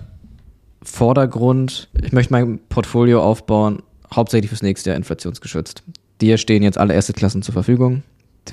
Vordergrund, 0.83 1.89
ich 2.03 2.13
möchte 2.13 2.33
mein 2.33 2.59
Portfolio 2.69 3.23
aufbauen, 3.23 3.83
hauptsächlich 4.15 4.49
fürs 4.51 4.63
nächste 4.63 4.91
Jahr 4.91 4.97
inflationsgeschützt. 4.97 5.83
Dir 6.21 6.39
stehen 6.39 6.63
jetzt 6.63 6.79
alle 6.79 6.97
Assetklassen 6.97 7.43
zur 7.43 7.53
Verfügung, 7.53 8.03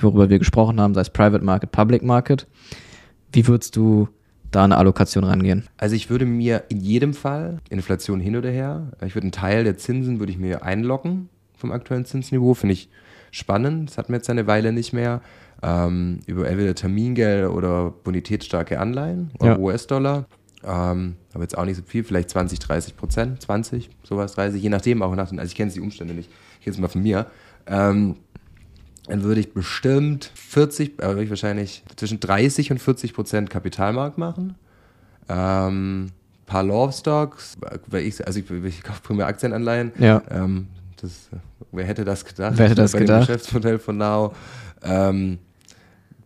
worüber 0.01 0.29
wir 0.29 0.39
gesprochen 0.39 0.81
haben, 0.81 0.93
sei 0.93 1.01
es 1.01 1.09
Private 1.09 1.43
Market, 1.43 1.71
Public 1.71 2.03
Market. 2.03 2.47
Wie 3.31 3.47
würdest 3.47 3.75
du 3.75 4.09
da 4.51 4.63
eine 4.63 4.77
Allokation 4.77 5.23
rangehen? 5.23 5.67
Also 5.77 5.95
ich 5.95 6.09
würde 6.09 6.25
mir 6.25 6.63
in 6.69 6.81
jedem 6.81 7.13
Fall, 7.13 7.59
Inflation 7.69 8.19
hin 8.19 8.35
oder 8.35 8.49
her, 8.49 8.91
ich 9.05 9.15
würde 9.15 9.25
einen 9.25 9.31
Teil 9.31 9.63
der 9.63 9.77
Zinsen 9.77 10.19
würde 10.19 10.31
ich 10.31 10.37
mir 10.37 10.63
einloggen 10.63 11.29
vom 11.55 11.71
aktuellen 11.71 12.05
Zinsniveau, 12.05 12.53
finde 12.53 12.73
ich 12.73 12.89
spannend, 13.31 13.89
das 13.89 13.97
hatten 13.97 14.09
wir 14.09 14.17
jetzt 14.17 14.29
eine 14.29 14.45
Weile 14.45 14.73
nicht 14.73 14.93
mehr, 14.93 15.21
ähm, 15.63 16.19
über 16.27 16.47
entweder 16.47 16.75
Termingeld 16.75 17.49
oder 17.49 17.93
bonitätsstarke 18.03 18.79
Anleihen 18.79 19.31
oder 19.39 19.53
ja. 19.53 19.57
US-Dollar. 19.57 20.25
Ähm, 20.65 21.15
aber 21.33 21.43
jetzt 21.43 21.57
auch 21.57 21.65
nicht 21.65 21.77
so 21.77 21.83
viel, 21.83 22.03
vielleicht 22.03 22.29
20, 22.29 22.59
30 22.59 22.95
Prozent, 22.95 23.41
20, 23.41 23.89
sowas, 24.03 24.33
30, 24.35 24.61
je 24.61 24.69
nachdem 24.69 25.01
auch 25.01 25.13
nach 25.15 25.29
den, 25.29 25.39
also 25.39 25.49
ich 25.49 25.55
kenne 25.55 25.71
die 25.71 25.81
Umstände 25.81 26.13
nicht, 26.13 26.29
ich 26.59 26.63
kenne 26.63 26.75
es 26.75 26.79
mal 26.79 26.87
von 26.87 27.01
mir. 27.01 27.25
Ähm, 27.67 28.15
dann 29.07 29.23
würde 29.23 29.41
ich 29.41 29.53
bestimmt 29.53 30.31
40, 30.35 31.03
aber 31.03 31.13
würde 31.13 31.23
ich 31.25 31.29
wahrscheinlich 31.29 31.83
zwischen 31.95 32.19
30 32.19 32.71
und 32.71 32.79
40 32.79 33.13
Prozent 33.13 33.49
Kapitalmarkt 33.49 34.17
machen. 34.17 34.55
Ähm, 35.27 36.11
paar 36.45 36.63
Love 36.63 36.93
Stocks, 36.93 37.57
weil 37.87 38.05
ich, 38.05 38.25
also 38.25 38.39
ich, 38.39 38.49
ich 38.49 38.83
kaufe 38.83 39.01
primär 39.01 39.27
Aktienanleihen. 39.27 39.91
Ja. 39.99 40.21
Ähm, 40.29 40.67
das, 41.01 41.29
wer 41.71 41.85
hätte 41.85 42.05
das 42.05 42.23
gedacht? 42.23 42.53
Wer 42.57 42.65
hätte 42.65 42.75
das 42.75 42.93
bei 42.93 42.99
gedacht? 42.99 43.23
Dem 43.23 43.27
Geschäftsmodell 43.27 43.79
von 43.79 43.97
Now. 43.97 44.33
Ähm, 44.83 45.39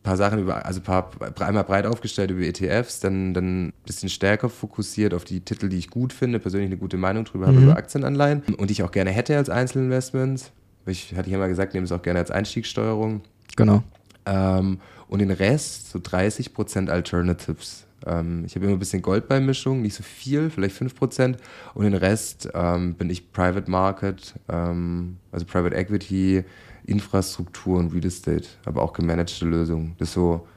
paar 0.08 0.18
Sachen 0.18 0.40
über, 0.40 0.66
also 0.66 0.80
paar, 0.80 1.12
einmal 1.40 1.66
breit 1.66 1.86
aufgestellt 1.86 2.32
über 2.32 2.42
ETFs, 2.42 3.02
dann, 3.02 3.34
dann 3.34 3.68
ein 3.68 3.74
bisschen 3.86 4.10
stärker 4.10 4.50
fokussiert 4.50 5.14
auf 5.14 5.26
die 5.26 5.42
Titel, 5.42 5.68
die 5.68 5.78
ich 5.78 5.90
gut 5.90 6.14
finde, 6.14 6.40
persönlich 6.40 6.68
eine 6.68 6.78
gute 6.78 6.96
Meinung 6.96 7.26
drüber 7.26 7.48
mhm. 7.48 7.56
habe 7.56 7.66
über 7.66 7.78
Aktienanleihen 7.78 8.44
und 8.58 8.70
die 8.70 8.72
ich 8.72 8.84
auch 8.84 8.92
gerne 8.92 9.10
hätte 9.10 9.36
als 9.36 9.50
Einzelinvestments. 9.50 10.52
Ich 10.88 11.16
hatte 11.16 11.30
ich 11.30 11.34
immer 11.34 11.48
gesagt, 11.48 11.74
nehme 11.74 11.86
es 11.86 11.92
auch 11.92 12.02
gerne 12.02 12.20
als 12.20 12.32
Einstiegssteuerung. 12.32 13.22
Genau. 13.56 13.84
Ähm, 14.26 14.80
und 15.08 15.20
den 15.20 15.32
Rest, 15.32 15.92
so 15.92 16.00
30% 16.00 16.90
Alternatives. 16.90 17.86
Ähm, 18.06 18.44
ich 18.46 18.56
habe 18.56 18.66
immer 18.66 18.76
ein 18.76 18.80
bisschen 18.80 19.02
Goldbeimischung, 19.02 19.82
nicht 19.82 19.96
so 19.96 20.04
viel, 20.04 20.50
vielleicht 20.50 20.76
5%. 20.80 21.38
Und 21.74 21.84
den 21.84 21.94
Rest 21.94 22.50
ähm, 22.54 22.96
bin 22.96 23.10
ich 23.10 23.32
Private 23.32 23.70
Market, 23.70 24.36
ähm, 24.50 25.18
also 25.32 25.46
Private 25.46 25.76
Equity, 25.76 26.44
Infrastruktur 26.86 27.80
und 27.80 27.94
Real 27.94 28.06
Estate, 28.06 28.48
aber 28.66 28.82
auch 28.82 28.94
gemanagte 28.94 29.46
Lösungen. 29.46 29.96
Das 29.98 30.10
ist 30.10 30.14
so 30.14 30.48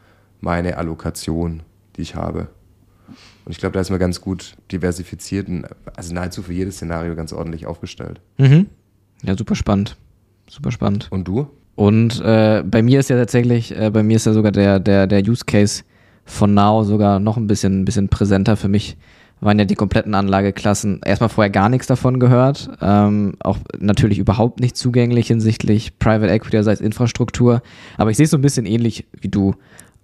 meine 0.41 0.77
Allokation, 0.77 1.63
die 1.97 2.03
ich 2.03 2.15
habe. 2.15 2.49
Und 3.45 3.53
ich 3.53 3.59
glaube, 3.59 3.73
da 3.73 3.81
ist 3.81 3.91
man 3.91 3.99
ganz 3.99 4.21
gut 4.21 4.57
diversifiziert 4.71 5.49
und 5.49 5.67
also 5.97 6.15
nahezu 6.15 6.43
für 6.43 6.53
jedes 6.53 6.77
Szenario 6.77 7.17
ganz 7.17 7.33
ordentlich 7.33 7.67
aufgestellt. 7.67 8.21
Mhm. 8.39 8.67
Ja, 9.23 9.37
super 9.37 9.55
spannend. 9.55 9.97
Super 10.51 10.73
spannend. 10.73 11.07
Und 11.11 11.29
du? 11.29 11.47
Und 11.77 12.21
äh, 12.23 12.65
bei 12.67 12.83
mir 12.83 12.99
ist 12.99 13.09
ja 13.09 13.17
tatsächlich, 13.17 13.75
äh, 13.77 13.91
bei 13.91 14.03
mir 14.03 14.17
ist 14.17 14.27
ja 14.27 14.33
sogar 14.33 14.51
der, 14.51 14.81
der, 14.81 15.07
der 15.07 15.23
Use 15.23 15.45
Case 15.47 15.85
von 16.25 16.53
Now 16.55 16.83
sogar 16.83 17.21
noch 17.21 17.37
ein 17.37 17.47
bisschen, 17.47 17.85
bisschen 17.85 18.09
präsenter 18.09 18.57
für 18.57 18.69
mich. 18.69 18.97
Waren 19.41 19.59
ja 19.61 19.65
die 19.65 19.77
kompletten 19.77 20.15
Anlageklassen 20.15 21.01
erstmal 21.05 21.31
vorher 21.31 21.51
gar 21.51 21.69
nichts 21.69 21.87
davon 21.87 22.19
gehört. 22.19 22.69
Ähm, 22.83 23.35
auch 23.39 23.59
natürlich 23.79 24.19
überhaupt 24.19 24.61
nicht 24.61 24.77
zugänglich 24.77 25.29
hinsichtlich 25.29 25.99
Private 25.99 26.31
Equity, 26.31 26.63
sei 26.63 26.73
es 26.73 26.81
Infrastruktur. 26.81 27.63
Aber 27.97 28.11
ich 28.11 28.17
sehe 28.17 28.25
es 28.25 28.31
so 28.31 28.37
ein 28.37 28.43
bisschen 28.43 28.67
ähnlich 28.67 29.07
wie 29.19 29.29
du. 29.29 29.55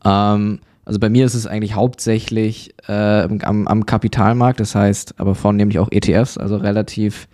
Ähm, 0.04 0.60
also 0.86 1.00
bei 1.00 1.10
mir 1.10 1.26
ist 1.26 1.34
es 1.34 1.48
eigentlich 1.48 1.74
hauptsächlich 1.74 2.72
äh, 2.86 2.92
am, 3.42 3.66
am 3.66 3.84
Kapitalmarkt, 3.84 4.60
das 4.60 4.76
heißt 4.76 5.18
aber 5.18 5.34
vornehmlich 5.34 5.80
auch 5.80 5.90
ETFs, 5.90 6.38
also 6.38 6.56
relativ, 6.56 7.26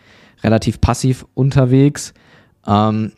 relativ 0.42 0.80
passiv 0.80 1.26
unterwegs. 1.34 2.14
Ähm, 2.66 3.12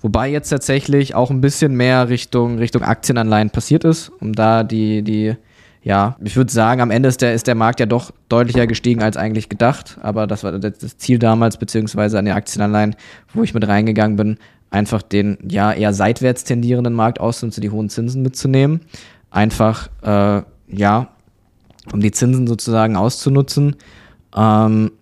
wobei 0.00 0.30
jetzt 0.30 0.48
tatsächlich 0.50 1.14
auch 1.14 1.30
ein 1.30 1.40
bisschen 1.40 1.74
mehr 1.74 2.08
Richtung, 2.08 2.58
Richtung 2.58 2.82
Aktienanleihen 2.82 3.50
passiert 3.50 3.84
ist, 3.84 4.10
um 4.20 4.32
da 4.32 4.62
die, 4.64 5.02
die, 5.02 5.36
ja, 5.82 6.16
ich 6.22 6.36
würde 6.36 6.52
sagen, 6.52 6.80
am 6.80 6.90
Ende 6.90 7.08
ist 7.08 7.22
der, 7.22 7.34
ist 7.34 7.46
der 7.46 7.54
Markt 7.54 7.80
ja 7.80 7.86
doch 7.86 8.12
deutlicher 8.28 8.66
gestiegen 8.66 9.02
als 9.02 9.16
eigentlich 9.16 9.48
gedacht. 9.48 9.98
Aber 10.02 10.26
das 10.26 10.44
war 10.44 10.58
das 10.58 10.98
Ziel 10.98 11.18
damals, 11.18 11.56
beziehungsweise 11.56 12.18
an 12.18 12.26
den 12.26 12.34
Aktienanleihen, 12.34 12.96
wo 13.32 13.42
ich 13.42 13.54
mit 13.54 13.66
reingegangen 13.66 14.16
bin, 14.16 14.38
einfach 14.70 15.02
den 15.02 15.38
ja 15.48 15.72
eher 15.72 15.92
seitwärts 15.92 16.44
tendierenden 16.44 16.94
Markt 16.94 17.20
auszunutzen, 17.20 17.60
die 17.60 17.70
hohen 17.70 17.88
Zinsen 17.88 18.22
mitzunehmen. 18.22 18.80
Einfach, 19.30 19.88
äh, 20.02 20.42
ja, 20.68 21.08
um 21.92 22.00
die 22.00 22.12
Zinsen 22.12 22.46
sozusagen 22.46 22.96
auszunutzen. 22.96 23.76
Ähm, 24.36 24.92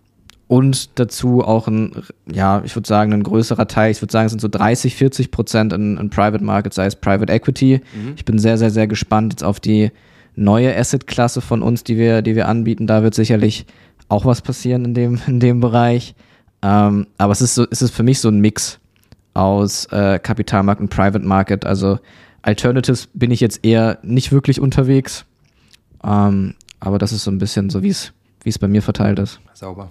und 0.48 0.98
dazu 0.98 1.44
auch 1.44 1.68
ein, 1.68 1.92
ja, 2.26 2.62
ich 2.64 2.74
würde 2.74 2.88
sagen, 2.88 3.12
ein 3.12 3.22
größerer 3.22 3.68
Teil, 3.68 3.90
ich 3.90 4.00
würde 4.00 4.12
sagen, 4.12 4.26
es 4.26 4.32
sind 4.32 4.40
so 4.40 4.48
30, 4.48 4.96
40 4.96 5.30
Prozent 5.30 5.74
in, 5.74 5.98
in 5.98 6.08
Private 6.08 6.42
Market, 6.42 6.72
sei 6.72 6.86
es 6.86 6.96
Private 6.96 7.30
Equity. 7.30 7.82
Mhm. 7.94 8.14
Ich 8.16 8.24
bin 8.24 8.38
sehr, 8.38 8.56
sehr, 8.56 8.70
sehr 8.70 8.86
gespannt 8.86 9.34
jetzt 9.34 9.44
auf 9.44 9.60
die 9.60 9.92
neue 10.34 10.74
Asset-Klasse 10.74 11.42
von 11.42 11.62
uns, 11.62 11.84
die 11.84 11.98
wir, 11.98 12.22
die 12.22 12.34
wir 12.34 12.48
anbieten. 12.48 12.86
Da 12.86 13.02
wird 13.02 13.14
sicherlich 13.14 13.66
auch 14.08 14.24
was 14.24 14.40
passieren 14.40 14.86
in 14.86 14.94
dem, 14.94 15.20
in 15.26 15.38
dem 15.38 15.60
Bereich. 15.60 16.14
Ähm, 16.62 17.06
aber 17.18 17.32
es 17.32 17.42
ist 17.42 17.54
so, 17.54 17.66
es 17.70 17.82
ist 17.82 17.94
für 17.94 18.02
mich 18.02 18.18
so 18.18 18.28
ein 18.28 18.40
Mix 18.40 18.78
aus 19.34 19.84
äh, 19.92 20.18
Kapitalmarkt 20.18 20.80
und 20.80 20.88
Private 20.88 21.24
Market. 21.24 21.66
Also 21.66 21.98
Alternatives 22.40 23.08
bin 23.12 23.30
ich 23.30 23.40
jetzt 23.40 23.66
eher 23.66 23.98
nicht 24.02 24.32
wirklich 24.32 24.60
unterwegs. 24.60 25.26
Ähm, 26.02 26.54
aber 26.80 26.98
das 26.98 27.12
ist 27.12 27.24
so 27.24 27.30
ein 27.30 27.38
bisschen 27.38 27.68
so, 27.68 27.82
wie 27.82 27.90
es, 27.90 28.12
wie 28.42 28.48
es 28.48 28.58
bei 28.58 28.66
mir 28.66 28.80
verteilt 28.80 29.18
ist. 29.18 29.40
Sauber. 29.52 29.90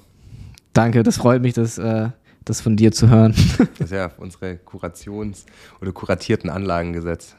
Danke, 0.78 1.02
das 1.02 1.18
freut 1.18 1.42
mich, 1.42 1.56
das, 1.56 1.80
äh, 1.80 2.10
das 2.46 2.62
von 2.62 2.76
dir 2.76 2.92
zu 2.92 3.10
hören. 3.10 3.34
Das 3.80 3.90
ist 3.90 3.94
ja 3.94 4.12
unsere 4.20 4.60
Kurations- 4.64 5.46
oder 5.82 5.92
kuratierten 5.92 6.52
Anlagengesetz. 6.52 7.36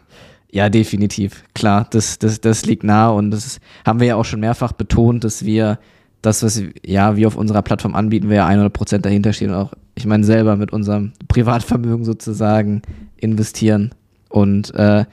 Ja, 0.51 0.68
definitiv. 0.68 1.44
Klar, 1.55 1.87
das, 1.90 2.18
das, 2.18 2.40
das 2.40 2.66
liegt 2.66 2.83
nah 2.83 3.11
und 3.11 3.31
das 3.31 3.61
haben 3.87 4.01
wir 4.01 4.09
ja 4.09 4.16
auch 4.16 4.24
schon 4.24 4.40
mehrfach 4.40 4.72
betont, 4.72 5.22
dass 5.22 5.44
wir 5.44 5.79
das, 6.20 6.42
was 6.42 6.61
ja, 6.85 7.14
wir 7.14 7.29
auf 7.29 7.37
unserer 7.37 7.62
Plattform 7.62 7.94
anbieten, 7.94 8.29
wir 8.29 8.38
ja 8.38 8.48
100% 8.48 8.98
dahinter 8.98 9.33
stehen 9.33 9.51
und 9.51 9.57
auch, 9.57 9.73
ich 9.94 10.04
meine, 10.04 10.25
selber 10.25 10.56
mit 10.56 10.73
unserem 10.73 11.12
Privatvermögen 11.29 12.04
sozusagen 12.04 12.83
investieren 13.19 13.94
und 14.31 14.75
äh, 14.75 15.04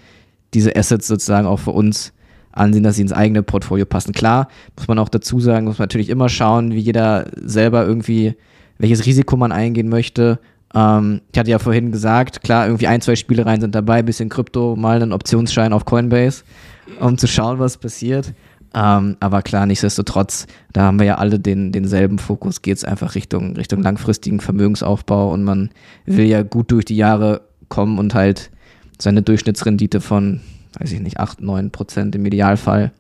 diese 0.56 0.76
Assets 0.76 1.06
sozusagen 1.06 1.46
auch 1.46 1.60
für 1.60 1.72
uns 1.72 2.12
ansehen, 2.56 2.84
dass 2.84 2.96
sie 2.96 3.04
ins 3.04 3.14
eigene 3.14 3.44
Portfolio 3.44 3.86
passen. 3.86 4.14
Klar, 4.14 4.48
muss 4.78 4.88
man 4.88 4.98
auch 4.98 5.10
dazu 5.10 5.40
sagen, 5.40 5.66
muss 5.66 5.78
man 5.78 5.84
natürlich 5.84 6.10
immer 6.10 6.30
schauen, 6.30 6.72
wie 6.72 6.80
jeder 6.80 7.28
selber 7.36 7.86
irgendwie, 7.86 8.36
welches 8.80 9.06
Risiko 9.06 9.38
man 9.38 9.52
eingehen 9.52 9.90
möchte. 9.90 10.40
Ähm, 10.74 11.22
ich 11.32 11.38
hatte 11.38 11.52
ja 11.52 11.60
vorhin 11.60 11.92
gesagt, 11.92 12.42
klar, 12.42 12.66
irgendwie 12.66 12.88
ein, 12.88 13.02
zwei 13.02 13.16
Spielereien 13.16 13.62
sind 13.62 13.76
dabei, 13.76 14.02
bisschen 14.02 14.30
Krypto, 14.30 14.76
mal 14.76 15.02
einen 15.02 15.14
Optionsschein 15.14 15.74
auf 15.74 15.86
Coinbase, 15.86 16.44
um 17.00 17.18
zu 17.18 17.28
schauen, 17.28 17.60
was 17.60 17.78
passiert. 17.78 18.34
Ähm, 18.74 19.16
aber 19.22 19.42
klar, 19.42 19.66
nichtsdestotrotz, 19.66 20.48
da 20.74 20.84
haben 20.84 21.00
wir 21.00 21.06
ja 21.06 21.16
alle 21.16 21.40
den, 21.40 21.72
denselben 21.72 22.20
Fokus, 22.20 22.62
geht 22.62 22.78
es 22.78 22.84
einfach 22.84 23.16
Richtung, 23.16 23.56
Richtung 23.56 23.82
langfristigen 23.82 24.42
Vermögensaufbau 24.42 25.32
und 25.32 25.44
man 25.44 25.70
will 26.06 26.26
ja 26.26 26.44
gut 26.44 26.72
durch 26.72 26.84
die 26.84 26.98
Jahre 26.98 27.42
kommen 27.70 27.98
und 28.00 28.14
halt 28.14 28.52
seine 29.00 29.22
Durchschnittsrendite 29.22 30.02
von, 30.02 30.42
weiß 30.80 30.92
ich 30.92 31.00
nicht, 31.00 31.20
8, 31.20 31.42
9 31.42 31.72
Prozent 31.72 32.16
im 32.16 32.26
Idealfall 32.26 32.92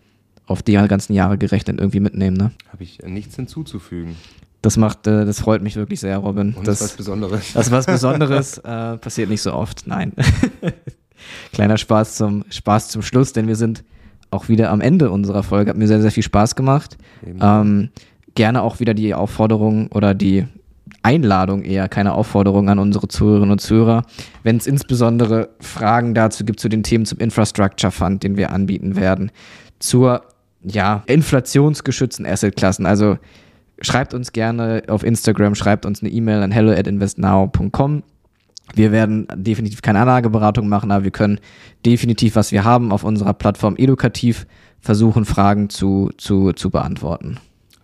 auf 0.47 0.61
die 0.61 0.73
ganzen 0.73 1.13
Jahre 1.13 1.37
gerechnet 1.37 1.79
irgendwie 1.79 1.99
mitnehmen. 1.99 2.37
Ne? 2.37 2.51
Habe 2.71 2.83
ich 2.83 2.99
nichts 2.99 3.35
hinzuzufügen. 3.35 4.15
Das 4.61 4.77
macht, 4.77 5.07
äh, 5.07 5.25
das 5.25 5.39
freut 5.39 5.61
mich 5.61 5.75
wirklich 5.75 5.99
sehr, 5.99 6.17
Robin. 6.17 6.53
Und 6.53 6.67
das, 6.67 6.79
das 6.79 6.87
ist 6.87 6.91
was 6.93 6.97
Besonderes. 6.97 7.53
Das 7.53 7.65
ist 7.67 7.71
was 7.71 7.85
Besonderes, 7.85 8.57
äh, 8.59 8.97
passiert 8.97 9.29
nicht 9.29 9.41
so 9.41 9.53
oft. 9.53 9.87
Nein. 9.87 10.13
Kleiner 11.53 11.77
Spaß 11.77 12.15
zum, 12.15 12.45
Spaß 12.49 12.89
zum 12.89 13.01
Schluss, 13.01 13.33
denn 13.33 13.47
wir 13.47 13.55
sind 13.55 13.83
auch 14.31 14.49
wieder 14.49 14.71
am 14.71 14.81
Ende 14.81 15.11
unserer 15.11 15.43
Folge. 15.43 15.69
Hat 15.69 15.77
mir 15.77 15.87
sehr, 15.87 16.01
sehr 16.01 16.11
viel 16.11 16.23
Spaß 16.23 16.55
gemacht. 16.55 16.97
Ähm, 17.39 17.89
gerne 18.35 18.61
auch 18.61 18.79
wieder 18.79 18.93
die 18.93 19.13
Aufforderung 19.13 19.87
oder 19.91 20.13
die 20.13 20.45
Einladung 21.05 21.61
eher, 21.61 21.87
keine 21.87 22.13
Aufforderung 22.13 22.67
an 22.67 22.79
unsere 22.79 23.07
Zuhörerinnen 23.07 23.51
und 23.51 23.61
Zuhörer, 23.61 24.01
wenn 24.41 24.57
es 24.57 24.65
insbesondere 24.65 25.49
Fragen 25.59 26.15
dazu 26.15 26.43
gibt 26.43 26.59
zu 26.59 26.67
den 26.67 26.81
Themen 26.81 27.05
zum 27.05 27.19
Infrastructure 27.19 27.91
Fund, 27.91 28.23
den 28.23 28.37
wir 28.37 28.51
anbieten 28.51 28.95
werden, 28.95 29.31
zur 29.77 30.23
ja, 30.63 31.03
inflationsgeschützten 31.05 32.25
Assetklassen. 32.25 32.87
Also 32.87 33.17
schreibt 33.81 34.15
uns 34.15 34.31
gerne 34.31 34.81
auf 34.87 35.03
Instagram, 35.03 35.53
schreibt 35.53 35.85
uns 35.85 36.01
eine 36.01 36.09
E-Mail 36.11 36.41
an 36.41 36.51
hello 36.51 36.71
at 36.71 36.87
investnow.com. 36.87 38.01
Wir 38.73 38.91
werden 38.91 39.27
definitiv 39.35 39.83
keine 39.83 39.99
Anlageberatung 39.99 40.67
machen, 40.67 40.91
aber 40.91 41.03
wir 41.03 41.11
können 41.11 41.39
definitiv, 41.85 42.35
was 42.35 42.51
wir 42.51 42.63
haben, 42.63 42.91
auf 42.91 43.03
unserer 43.03 43.35
Plattform 43.35 43.75
edukativ 43.77 44.47
versuchen, 44.79 45.25
Fragen 45.25 45.69
zu, 45.69 46.09
zu, 46.17 46.51
zu 46.53 46.71
beantworten. 46.71 47.37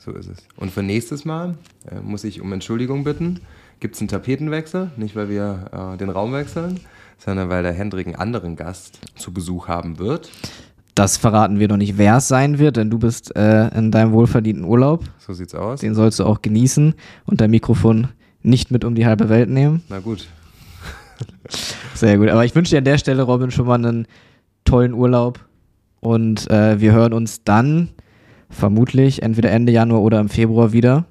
So 0.04 0.12
ist 0.14 0.30
es. 0.30 0.40
Und 0.58 0.72
für 0.72 0.82
nächstes 0.82 1.26
Mal 1.26 1.56
äh, 1.88 2.00
muss 2.02 2.24
ich 2.24 2.42
um 2.42 2.52
Entschuldigung 2.52 3.04
bitten. 3.04 3.42
Gibt 3.80 3.94
es 3.94 4.02
einen 4.02 4.08
Tapetenwechsel? 4.08 4.90
Nicht, 4.98 5.16
weil 5.16 5.30
wir 5.30 5.94
äh, 5.94 5.98
den 5.98 6.10
Raum 6.10 6.34
wechseln, 6.34 6.80
sondern 7.20 7.50
weil 7.50 7.62
der 7.62 7.74
Hendrik 7.74 8.08
einen 8.08 8.16
anderen 8.16 8.56
Gast 8.56 9.00
zu 9.16 9.32
Besuch 9.32 9.68
haben 9.68 10.00
wird. 10.00 10.32
Das 10.96 11.18
verraten 11.18 11.60
wir 11.60 11.68
noch 11.68 11.78
nicht, 11.78 12.00
wer 12.00 12.18
es 12.18 12.28
sein 12.28 12.58
wird, 12.58 12.78
denn 12.78 12.90
du 12.90 12.98
bist 12.98 13.36
äh, 13.36 13.68
in 13.78 13.92
deinem 13.92 14.12
wohlverdienten 14.12 14.66
Urlaub. 14.66 15.04
So 15.20 15.34
sieht's 15.34 15.54
aus. 15.54 15.82
Den 15.82 15.94
sollst 15.94 16.20
du 16.20 16.26
auch 16.26 16.42
genießen 16.42 16.96
und 17.26 17.40
dein 17.40 17.52
Mikrofon 17.52 18.08
nicht 18.42 18.72
mit 18.72 18.84
um 18.84 18.96
die 18.96 19.06
halbe 19.06 19.30
Welt 19.30 19.50
nehmen. 19.50 19.84
Na 19.88 20.00
gut. 20.00 20.28
Sehr 21.94 22.18
gut. 22.18 22.30
Aber 22.30 22.44
ich 22.44 22.56
wünsche 22.56 22.72
dir 22.72 22.80
an 22.80 22.86
der 22.86 22.98
Stelle, 22.98 23.22
Robin, 23.22 23.52
schon 23.52 23.68
mal 23.68 23.76
einen 23.76 24.08
tollen 24.66 24.94
Urlaub. 24.94 25.40
Und 26.00 26.50
äh, 26.50 26.82
wir 26.82 26.92
hören 26.92 27.14
uns 27.14 27.44
dann 27.44 27.90
vermutlich 28.52 29.24
entweder 29.24 29.52
Ende 29.52 29.72
Januar 29.72 30.02
oder 30.02 30.20
im 30.20 30.30
Februar 30.30 30.72
wieder. 30.72 31.06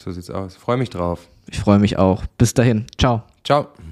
So 0.00 0.10
sieht's 0.10 0.30
aus. 0.30 0.56
Freue 0.56 0.76
mich 0.76 0.90
drauf. 0.90 1.28
Ich 1.48 1.58
freue 1.58 1.78
mich 1.78 1.98
auch. 1.98 2.24
Bis 2.38 2.54
dahin. 2.54 2.86
Ciao. 2.98 3.22
Ciao. 3.44 3.68